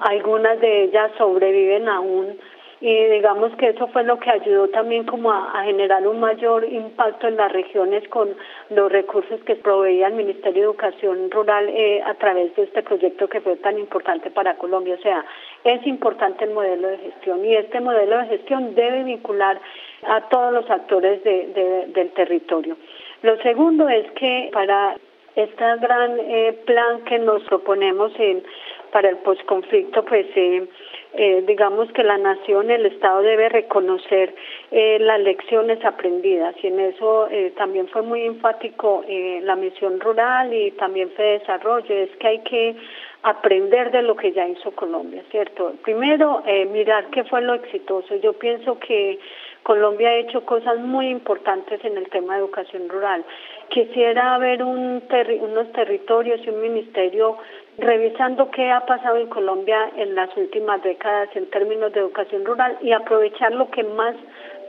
Algunas 0.00 0.60
de 0.60 0.84
ellas 0.84 1.10
sobreviven 1.18 1.88
aún 1.88 2.38
y 2.80 3.04
digamos 3.06 3.54
que 3.56 3.70
eso 3.70 3.88
fue 3.88 4.04
lo 4.04 4.18
que 4.18 4.30
ayudó 4.30 4.68
también 4.68 5.04
como 5.04 5.32
a, 5.32 5.64
generar 5.64 6.06
un 6.06 6.20
mayor 6.20 6.64
impacto 6.64 7.26
en 7.26 7.36
las 7.36 7.50
regiones 7.50 8.06
con 8.08 8.36
los 8.70 8.92
recursos 8.92 9.40
que 9.44 9.56
proveía 9.56 10.06
el 10.06 10.14
Ministerio 10.14 10.52
de 10.52 10.68
Educación 10.68 11.30
Rural 11.30 11.68
eh, 11.68 12.02
a 12.04 12.14
través 12.14 12.54
de 12.54 12.62
este 12.62 12.82
proyecto 12.82 13.28
que 13.28 13.40
fue 13.40 13.56
tan 13.56 13.78
importante 13.78 14.30
para 14.30 14.56
Colombia. 14.56 14.94
O 14.94 15.02
sea, 15.02 15.24
es 15.64 15.84
importante 15.86 16.44
el 16.44 16.54
modelo 16.54 16.88
de 16.88 16.98
gestión 16.98 17.44
y 17.44 17.54
este 17.54 17.80
modelo 17.80 18.18
de 18.18 18.26
gestión 18.26 18.74
debe 18.74 19.02
vincular 19.02 19.60
a 20.06 20.20
todos 20.28 20.52
los 20.52 20.70
actores 20.70 21.22
de, 21.24 21.86
del 21.88 22.10
territorio. 22.12 22.76
Lo 23.22 23.36
segundo 23.38 23.88
es 23.88 24.08
que 24.12 24.50
para 24.52 24.96
este 25.34 25.64
gran 25.80 26.18
eh, 26.20 26.52
plan 26.66 27.04
que 27.04 27.18
nos 27.18 27.42
proponemos 27.44 28.12
en, 28.18 28.42
para 28.92 29.08
el 29.08 29.16
posconflicto, 29.18 30.04
pues 30.04 30.26
eh, 30.34 30.66
eh, 31.18 31.42
digamos 31.46 31.90
que 31.92 32.04
la 32.04 32.16
nación, 32.16 32.70
el 32.70 32.86
Estado 32.86 33.22
debe 33.22 33.48
reconocer 33.48 34.34
eh, 34.70 34.98
las 35.00 35.18
lecciones 35.20 35.84
aprendidas 35.84 36.54
y 36.62 36.68
en 36.68 36.78
eso 36.78 37.28
eh, 37.28 37.52
también 37.56 37.88
fue 37.88 38.02
muy 38.02 38.22
enfático 38.22 39.02
eh, 39.08 39.40
la 39.42 39.56
misión 39.56 39.98
rural 39.98 40.54
y 40.54 40.70
también 40.72 41.10
fue 41.16 41.38
desarrollo, 41.40 41.92
es 41.92 42.10
que 42.18 42.26
hay 42.28 42.38
que 42.44 42.76
aprender 43.22 43.90
de 43.90 44.02
lo 44.02 44.14
que 44.14 44.32
ya 44.32 44.46
hizo 44.46 44.70
Colombia, 44.72 45.24
¿cierto? 45.30 45.72
Primero, 45.82 46.42
eh, 46.46 46.66
mirar 46.66 47.10
qué 47.10 47.24
fue 47.24 47.42
lo 47.42 47.54
exitoso. 47.54 48.14
Yo 48.16 48.32
pienso 48.34 48.78
que 48.78 49.18
Colombia 49.64 50.10
ha 50.10 50.14
hecho 50.14 50.44
cosas 50.46 50.78
muy 50.78 51.08
importantes 51.08 51.84
en 51.84 51.96
el 51.98 52.08
tema 52.10 52.34
de 52.34 52.40
educación 52.40 52.88
rural. 52.88 53.24
Quisiera 53.70 54.38
ver 54.38 54.62
un 54.62 55.02
unos 55.40 55.72
territorios 55.72 56.40
y 56.44 56.50
un 56.50 56.62
ministerio 56.62 57.38
revisando 57.78 58.50
qué 58.50 58.70
ha 58.70 58.84
pasado 58.86 59.16
en 59.16 59.28
Colombia 59.28 59.90
en 59.96 60.14
las 60.14 60.36
últimas 60.36 60.82
décadas 60.82 61.28
en 61.34 61.48
términos 61.50 61.92
de 61.92 62.00
educación 62.00 62.44
rural 62.44 62.76
y 62.82 62.92
aprovechar 62.92 63.52
lo 63.52 63.70
que 63.70 63.84
más 63.84 64.14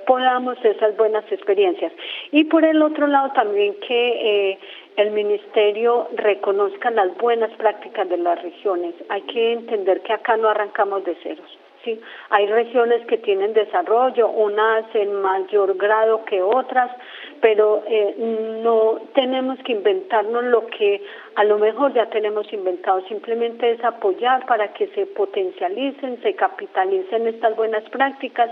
podamos 0.06 0.58
esas 0.64 0.96
buenas 0.98 1.24
experiencias. 1.32 1.92
Y 2.32 2.46
por 2.46 2.64
el 2.66 2.82
otro 2.82 3.08
lado 3.08 3.32
también 3.34 3.76
que 3.88 4.52
eh, 4.52 4.60
el 4.96 5.12
ministerio 5.12 6.08
reconozca 6.16 6.90
las 6.92 7.16
buenas 7.18 7.52
prácticas 7.58 8.10
de 8.10 8.18
las 8.18 8.42
regiones. 8.42 8.96
Hay 9.10 9.22
que 9.24 9.54
entender 9.54 10.02
que 10.02 10.14
acá 10.14 10.38
no 10.38 10.50
arrancamos 10.50 11.04
de 11.04 11.16
ceros. 11.16 11.58
Sí, 11.84 11.98
hay 12.30 12.46
regiones 12.48 13.06
que 13.06 13.18
tienen 13.20 13.54
desarrollo, 13.54 14.28
unas 14.28 14.84
en 14.94 15.22
mayor 15.22 15.78
grado 15.78 16.26
que 16.26 16.42
otras, 16.42 16.92
pero 17.40 17.84
eh, 17.88 18.16
no 18.62 19.00
tenemos 19.14 19.58
que 19.60 19.72
inventarnos 19.72 20.44
lo 20.44 20.68
que 20.68 21.02
a 21.36 21.46
lo 21.46 21.58
mejor 21.58 21.94
ya 21.94 22.08
tenemos 22.08 22.52
inventado, 22.52 23.02
simplemente 23.08 23.72
es 23.72 23.84
apoyar 23.84 24.46
para 24.46 24.74
que 24.74 24.88
se 24.88 25.06
potencialicen, 25.06 26.22
se 26.22 26.36
capitalicen 26.36 27.28
estas 27.28 27.56
buenas 27.56 27.84
prácticas. 27.90 28.50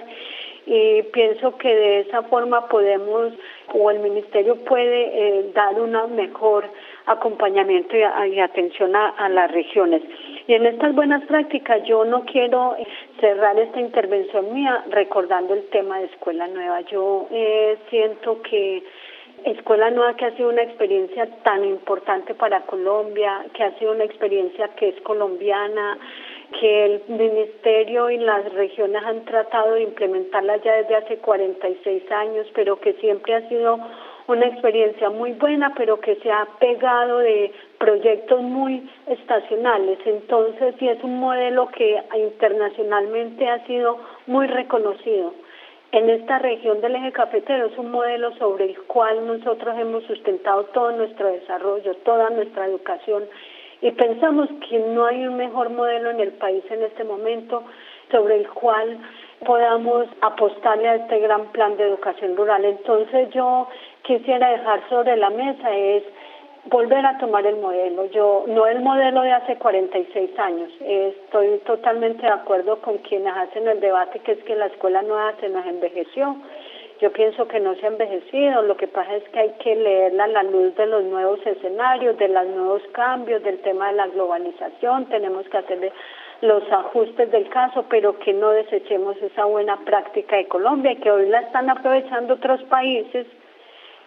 Y 0.65 1.01
pienso 1.13 1.57
que 1.57 1.73
de 1.73 1.99
esa 2.01 2.23
forma 2.23 2.67
podemos 2.67 3.33
o 3.73 3.91
el 3.91 3.99
ministerio 3.99 4.55
puede 4.65 5.39
eh, 5.39 5.51
dar 5.53 5.79
una 5.79 6.07
mejor 6.07 6.65
acompañamiento 7.07 7.95
y, 7.95 8.39
atención 8.39 8.95
a, 8.95 9.29
las 9.29 9.51
regiones. 9.51 10.01
Y 10.47 10.53
en 10.53 10.65
estas 10.65 10.93
buenas 10.93 11.25
prácticas 11.25 11.83
yo 11.85 12.05
no 12.05 12.25
quiero 12.25 12.75
cerrar 13.19 13.57
esta 13.59 13.79
intervención 13.79 14.53
mía 14.53 14.83
recordando 14.89 15.53
el 15.53 15.67
tema 15.69 15.99
de 15.99 16.05
Escuela 16.05 16.47
Nueva. 16.47 16.81
Yo 16.81 17.27
eh, 17.31 17.77
siento 17.89 18.41
que 18.41 18.83
Escuela 19.45 19.89
Nueva 19.89 20.15
que 20.15 20.25
ha 20.25 20.35
sido 20.35 20.49
una 20.49 20.63
experiencia 20.63 21.27
tan 21.43 21.63
importante 21.63 22.33
para 22.33 22.61
Colombia, 22.61 23.45
que 23.53 23.63
ha 23.63 23.77
sido 23.79 23.93
una 23.93 24.03
experiencia 24.03 24.69
que 24.75 24.89
es 24.89 25.01
colombiana, 25.01 25.97
que 26.59 26.85
el 26.85 27.03
Ministerio 27.07 28.09
y 28.09 28.17
las 28.17 28.51
regiones 28.53 29.01
han 29.03 29.23
tratado 29.25 29.75
de 29.75 29.83
implementarla 29.83 30.57
ya 30.57 30.75
desde 30.77 30.95
hace 30.95 31.17
46 31.17 32.11
años, 32.11 32.47
pero 32.53 32.79
que 32.79 32.93
siempre 32.93 33.35
ha 33.35 33.47
sido 33.47 33.79
una 34.27 34.45
experiencia 34.45 35.09
muy 35.09 35.33
buena, 35.33 35.73
pero 35.75 35.99
que 35.99 36.15
se 36.17 36.31
ha 36.31 36.45
pegado 36.59 37.19
de 37.19 37.51
proyectos 37.77 38.41
muy 38.41 38.89
estacionales. 39.07 39.99
Entonces, 40.05 40.75
sí 40.79 40.87
es 40.87 41.01
un 41.03 41.19
modelo 41.19 41.67
que 41.69 42.01
internacionalmente 42.15 43.47
ha 43.47 43.65
sido 43.65 43.97
muy 44.25 44.47
reconocido. 44.47 45.33
En 45.93 46.09
esta 46.09 46.39
región 46.39 46.81
del 46.81 46.95
eje 46.95 47.13
cafetero 47.13 47.67
es 47.67 47.77
un 47.77 47.91
modelo 47.91 48.35
sobre 48.35 48.65
el 48.65 48.77
cual 48.83 49.25
nosotros 49.25 49.73
hemos 49.79 50.03
sustentado 50.03 50.65
todo 50.65 50.91
nuestro 50.91 51.27
desarrollo, 51.31 51.95
toda 52.03 52.29
nuestra 52.29 52.65
educación 52.65 53.23
y 53.81 53.91
pensamos 53.91 54.49
que 54.69 54.79
no 54.79 55.05
hay 55.05 55.25
un 55.27 55.37
mejor 55.37 55.69
modelo 55.69 56.09
en 56.09 56.19
el 56.19 56.31
país 56.33 56.63
en 56.69 56.81
este 56.83 57.03
momento 57.03 57.63
sobre 58.11 58.37
el 58.37 58.49
cual 58.49 58.97
podamos 59.45 60.07
apostarle 60.21 60.87
a 60.87 60.95
este 60.95 61.19
gran 61.19 61.45
plan 61.51 61.77
de 61.77 61.83
educación 61.83 62.35
rural. 62.35 62.65
Entonces 62.65 63.29
yo 63.31 63.67
quisiera 64.03 64.49
dejar 64.49 64.81
sobre 64.89 65.15
la 65.17 65.29
mesa 65.29 65.71
es 65.75 66.03
volver 66.69 67.05
a 67.05 67.17
tomar 67.17 67.45
el 67.45 67.57
modelo. 67.57 68.05
Yo 68.11 68.45
no 68.47 68.65
el 68.67 68.81
modelo 68.81 69.21
de 69.21 69.31
hace 69.31 69.55
46 69.57 70.37
años. 70.39 70.71
Estoy 70.81 71.59
totalmente 71.65 72.23
de 72.23 72.31
acuerdo 72.31 72.81
con 72.81 72.97
quienes 72.99 73.33
hacen 73.35 73.67
el 73.67 73.79
debate 73.79 74.19
que 74.19 74.33
es 74.33 74.43
que 74.43 74.55
la 74.55 74.67
escuela 74.67 75.01
nueva 75.01 75.33
se 75.39 75.49
nos 75.49 75.65
envejeció. 75.65 76.35
Yo 76.99 77.13
pienso 77.13 77.47
que 77.47 77.59
no 77.59 77.75
se 77.75 77.85
ha 77.85 77.89
envejecido, 77.89 78.63
lo 78.63 78.75
que 78.75 78.87
pasa 78.87 79.15
es 79.17 79.23
que 79.29 79.39
hay 79.39 79.51
que 79.59 79.75
leerla 79.75 80.23
a 80.23 80.27
la 80.27 80.43
luz 80.43 80.75
de 80.75 80.87
los 80.87 81.03
nuevos 81.03 81.39
escenarios, 81.45 82.17
de 82.17 82.27
los 82.27 82.47
nuevos 82.47 82.81
cambios, 82.91 83.43
del 83.43 83.59
tema 83.59 83.89
de 83.89 83.97
la 83.97 84.07
globalización, 84.07 85.05
tenemos 85.05 85.47
que 85.47 85.57
hacerle 85.57 85.91
los 86.41 86.63
ajustes 86.71 87.31
del 87.31 87.49
caso, 87.49 87.85
pero 87.89 88.19
que 88.19 88.33
no 88.33 88.51
desechemos 88.51 89.17
esa 89.21 89.45
buena 89.45 89.77
práctica 89.77 90.37
de 90.37 90.47
Colombia 90.47 90.91
y 90.91 90.97
que 90.97 91.11
hoy 91.11 91.27
la 91.29 91.41
están 91.41 91.69
aprovechando 91.69 92.35
otros 92.35 92.61
países 92.63 93.25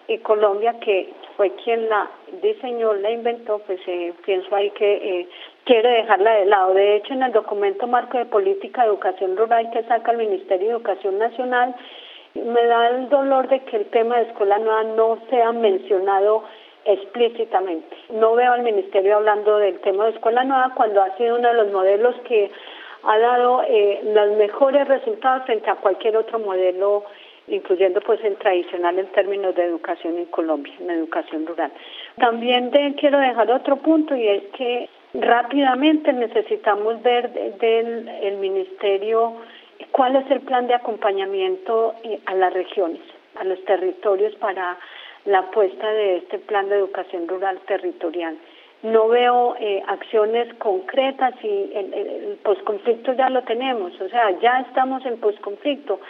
y 0.07 0.19
Colombia, 0.19 0.75
que 0.81 1.13
fue 1.37 1.53
quien 1.63 1.89
la 1.89 2.11
diseñó, 2.43 2.95
la 2.95 3.11
inventó, 3.11 3.61
pues 3.61 3.81
eh, 3.87 4.13
pienso 4.25 4.55
ahí 4.55 4.71
que 4.71 5.21
eh, 5.21 5.29
quiere 5.65 5.89
dejarla 5.89 6.33
de 6.35 6.47
lado. 6.47 6.75
De 6.75 6.97
hecho, 6.97 7.15
en 7.15 7.23
el 7.23 7.33
documento 7.33 7.87
Marco 7.87 8.19
de 8.19 8.25
Política 8.27 8.83
de 8.83 8.89
Educación 8.89 9.37
Rural 9.37 9.71
que 9.71 9.85
saca 9.85 10.11
el 10.11 10.19
Ministerio 10.19 10.67
de 10.67 10.75
Educación 10.75 11.19
Nacional, 11.19 11.75
me 12.35 12.65
da 12.67 12.89
el 12.89 13.09
dolor 13.09 13.49
de 13.49 13.61
que 13.61 13.77
el 13.77 13.87
tema 13.87 14.17
de 14.17 14.23
escuela 14.23 14.59
nueva 14.59 14.85
no 14.85 15.19
sea 15.31 15.53
mencionado 15.53 16.45
explícitamente. 16.85 17.97
No 18.11 18.35
veo 18.35 18.53
al 18.53 18.63
Ministerio 18.63 19.17
hablando 19.17 19.59
del 19.59 19.79
tema 19.81 20.07
de 20.07 20.13
escuela 20.13 20.45
nueva 20.45 20.73
cuando 20.75 21.03
ha 21.03 21.17
sido 21.17 21.37
uno 21.37 21.49
de 21.49 21.55
los 21.55 21.73
modelos 21.73 22.15
que 22.27 22.51
ha 23.03 23.19
dado 23.19 23.63
eh, 23.67 24.01
los 24.05 24.37
mejores 24.37 24.87
resultados 24.89 25.45
frente 25.45 25.71
a 25.71 25.77
cualquier 25.77 26.17
otro 26.17 26.39
modelo 26.39 27.05
incluyendo 27.49 28.01
pues 28.01 28.23
el 28.25 28.37
tradicional 28.37 28.99
en 28.99 29.07
términos 29.09 29.55
de 29.55 29.65
educación 29.65 30.19
en 30.19 30.27
Colombia, 30.27 30.73
en 30.79 30.91
educación 30.91 31.47
rural. 31.47 31.73
También 32.17 32.71
quiero 32.97 33.19
dejar 33.19 33.51
otro 33.51 33.77
punto 33.77 34.15
y 34.15 34.27
es 34.29 34.43
que 34.57 34.89
rápidamente 35.15 36.13
necesitamos 36.13 37.03
ver 37.03 37.31
del 37.59 38.09
el 38.23 38.37
ministerio 38.37 39.35
cuál 39.91 40.17
es 40.17 40.31
el 40.31 40.41
plan 40.41 40.67
de 40.67 40.75
acompañamiento 40.75 41.95
eh, 42.05 42.21
a 42.27 42.35
las 42.35 42.53
regiones, 42.53 43.01
a 43.37 43.45
los 43.45 43.63
territorios 43.65 44.35
para 44.37 44.79
la 45.25 45.41
apuesta 45.41 45.91
de 45.93 46.19
este 46.19 46.39
plan 46.39 46.69
de 46.69 46.77
educación 46.77 47.29
rural 47.29 47.59
territorial. 47.67 48.37
No 48.83 49.09
veo 49.09 49.57
eh, 49.61 49.83
acciones 49.87 50.55
concretas 50.55 51.35
y 51.43 51.71
el, 51.75 51.93
el 51.93 52.39
posconflicto 52.43 53.13
ya 53.13 53.29
lo 53.29 53.43
tenemos, 53.43 53.93
o 54.01 54.09
sea, 54.09 54.31
ya 54.41 54.61
estamos 54.61 55.05
en 55.05 55.19
posconflicto 55.19 56.01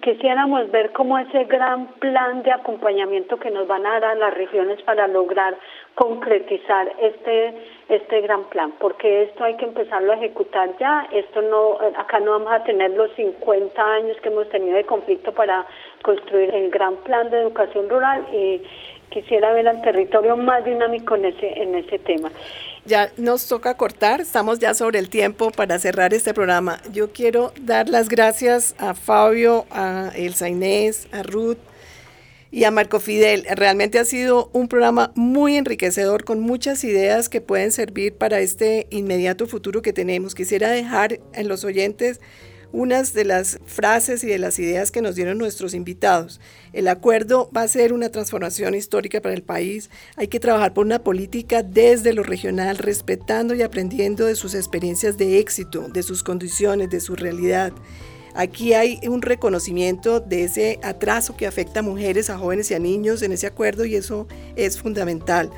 quisiéramos 0.00 0.70
ver 0.70 0.92
cómo 0.92 1.18
ese 1.18 1.44
gran 1.44 1.86
plan 2.00 2.42
de 2.42 2.52
acompañamiento 2.52 3.38
que 3.38 3.50
nos 3.50 3.66
van 3.66 3.86
a 3.86 4.00
dar 4.00 4.04
a 4.04 4.14
las 4.14 4.34
regiones 4.34 4.80
para 4.82 5.06
lograr 5.06 5.56
concretizar 5.94 6.92
este 7.00 7.54
este 7.88 8.20
gran 8.20 8.44
plan, 8.44 8.72
porque 8.78 9.24
esto 9.24 9.42
hay 9.42 9.56
que 9.56 9.64
empezarlo 9.64 10.12
a 10.12 10.16
ejecutar 10.16 10.70
ya, 10.78 11.08
esto 11.12 11.42
no 11.42 11.78
acá 11.98 12.20
no 12.20 12.32
vamos 12.32 12.52
a 12.52 12.62
tener 12.64 12.90
los 12.92 13.10
50 13.16 13.82
años 13.82 14.16
que 14.22 14.28
hemos 14.28 14.48
tenido 14.48 14.76
de 14.76 14.84
conflicto 14.84 15.32
para 15.32 15.66
construir 16.02 16.54
el 16.54 16.70
gran 16.70 16.96
plan 16.98 17.30
de 17.30 17.40
educación 17.40 17.88
rural 17.88 18.24
y 18.32 18.62
quisiera 19.10 19.52
ver 19.52 19.68
al 19.68 19.82
territorio 19.82 20.36
más 20.36 20.64
dinámico 20.64 21.16
en 21.16 21.26
ese 21.26 21.62
en 21.62 21.74
ese 21.74 21.98
tema. 21.98 22.30
Ya 22.86 23.12
nos 23.18 23.46
toca 23.46 23.76
cortar, 23.76 24.22
estamos 24.22 24.58
ya 24.58 24.72
sobre 24.72 24.98
el 24.98 25.10
tiempo 25.10 25.50
para 25.50 25.78
cerrar 25.78 26.14
este 26.14 26.32
programa. 26.32 26.80
Yo 26.92 27.12
quiero 27.12 27.52
dar 27.60 27.90
las 27.90 28.08
gracias 28.08 28.74
a 28.78 28.94
Fabio, 28.94 29.66
a 29.70 30.10
Elsa 30.14 30.48
Inés, 30.48 31.06
a 31.12 31.22
Ruth 31.22 31.58
y 32.50 32.64
a 32.64 32.70
Marco 32.70 32.98
Fidel. 32.98 33.46
Realmente 33.50 33.98
ha 33.98 34.04
sido 34.06 34.48
un 34.54 34.66
programa 34.66 35.12
muy 35.14 35.56
enriquecedor 35.56 36.24
con 36.24 36.40
muchas 36.40 36.82
ideas 36.82 37.28
que 37.28 37.42
pueden 37.42 37.70
servir 37.70 38.14
para 38.14 38.40
este 38.40 38.86
inmediato 38.90 39.46
futuro 39.46 39.82
que 39.82 39.92
tenemos. 39.92 40.34
Quisiera 40.34 40.70
dejar 40.70 41.20
en 41.34 41.48
los 41.48 41.64
oyentes 41.64 42.18
unas 42.72 43.12
de 43.12 43.24
las 43.24 43.58
frases 43.66 44.24
y 44.24 44.28
de 44.28 44.38
las 44.38 44.58
ideas 44.58 44.90
que 44.90 45.02
nos 45.02 45.14
dieron 45.14 45.38
nuestros 45.38 45.74
invitados. 45.74 46.40
El 46.72 46.88
acuerdo 46.88 47.50
va 47.54 47.62
a 47.62 47.68
ser 47.68 47.92
una 47.92 48.10
transformación 48.10 48.74
histórica 48.74 49.20
para 49.20 49.34
el 49.34 49.42
país. 49.42 49.90
Hay 50.16 50.28
que 50.28 50.40
trabajar 50.40 50.72
por 50.72 50.86
una 50.86 51.02
política 51.02 51.62
desde 51.62 52.12
lo 52.12 52.22
regional, 52.22 52.78
respetando 52.78 53.54
y 53.54 53.62
aprendiendo 53.62 54.26
de 54.26 54.36
sus 54.36 54.54
experiencias 54.54 55.18
de 55.18 55.38
éxito, 55.38 55.88
de 55.88 56.02
sus 56.02 56.22
condiciones, 56.22 56.90
de 56.90 57.00
su 57.00 57.16
realidad. 57.16 57.72
Aquí 58.34 58.74
hay 58.74 59.00
un 59.08 59.22
reconocimiento 59.22 60.20
de 60.20 60.44
ese 60.44 60.78
atraso 60.82 61.36
que 61.36 61.46
afecta 61.46 61.80
a 61.80 61.82
mujeres, 61.82 62.30
a 62.30 62.38
jóvenes 62.38 62.70
y 62.70 62.74
a 62.74 62.78
niños 62.78 63.22
en 63.22 63.32
ese 63.32 63.46
acuerdo 63.46 63.84
y 63.84 63.96
eso 63.96 64.28
es 64.54 64.78
fundamental. 64.78 65.50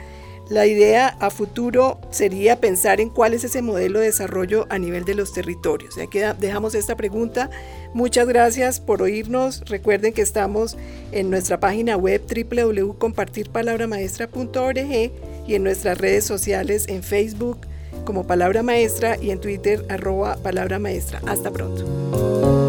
La 0.48 0.66
idea 0.66 1.16
a 1.20 1.30
futuro 1.30 2.00
sería 2.10 2.58
pensar 2.60 3.00
en 3.00 3.08
cuál 3.08 3.32
es 3.34 3.44
ese 3.44 3.62
modelo 3.62 4.00
de 4.00 4.06
desarrollo 4.06 4.66
a 4.70 4.78
nivel 4.78 5.04
de 5.04 5.14
los 5.14 5.32
territorios. 5.32 5.94
Ya 5.96 6.08
que 6.08 6.34
dejamos 6.38 6.74
esta 6.74 6.96
pregunta. 6.96 7.50
Muchas 7.94 8.26
gracias 8.28 8.80
por 8.80 9.02
oírnos. 9.02 9.60
Recuerden 9.68 10.12
que 10.12 10.22
estamos 10.22 10.76
en 11.12 11.30
nuestra 11.30 11.60
página 11.60 11.96
web 11.96 12.22
www.compartirpalabramaestra.org 12.26 15.12
y 15.46 15.54
en 15.54 15.62
nuestras 15.64 15.98
redes 15.98 16.24
sociales 16.24 16.86
en 16.88 17.02
Facebook 17.02 17.66
como 18.04 18.26
Palabra 18.26 18.62
Maestra 18.62 19.16
y 19.20 19.30
en 19.30 19.40
Twitter 19.40 19.84
arroba 19.88 20.36
Palabra 20.36 20.78
Maestra. 20.78 21.20
Hasta 21.26 21.50
pronto. 21.50 22.61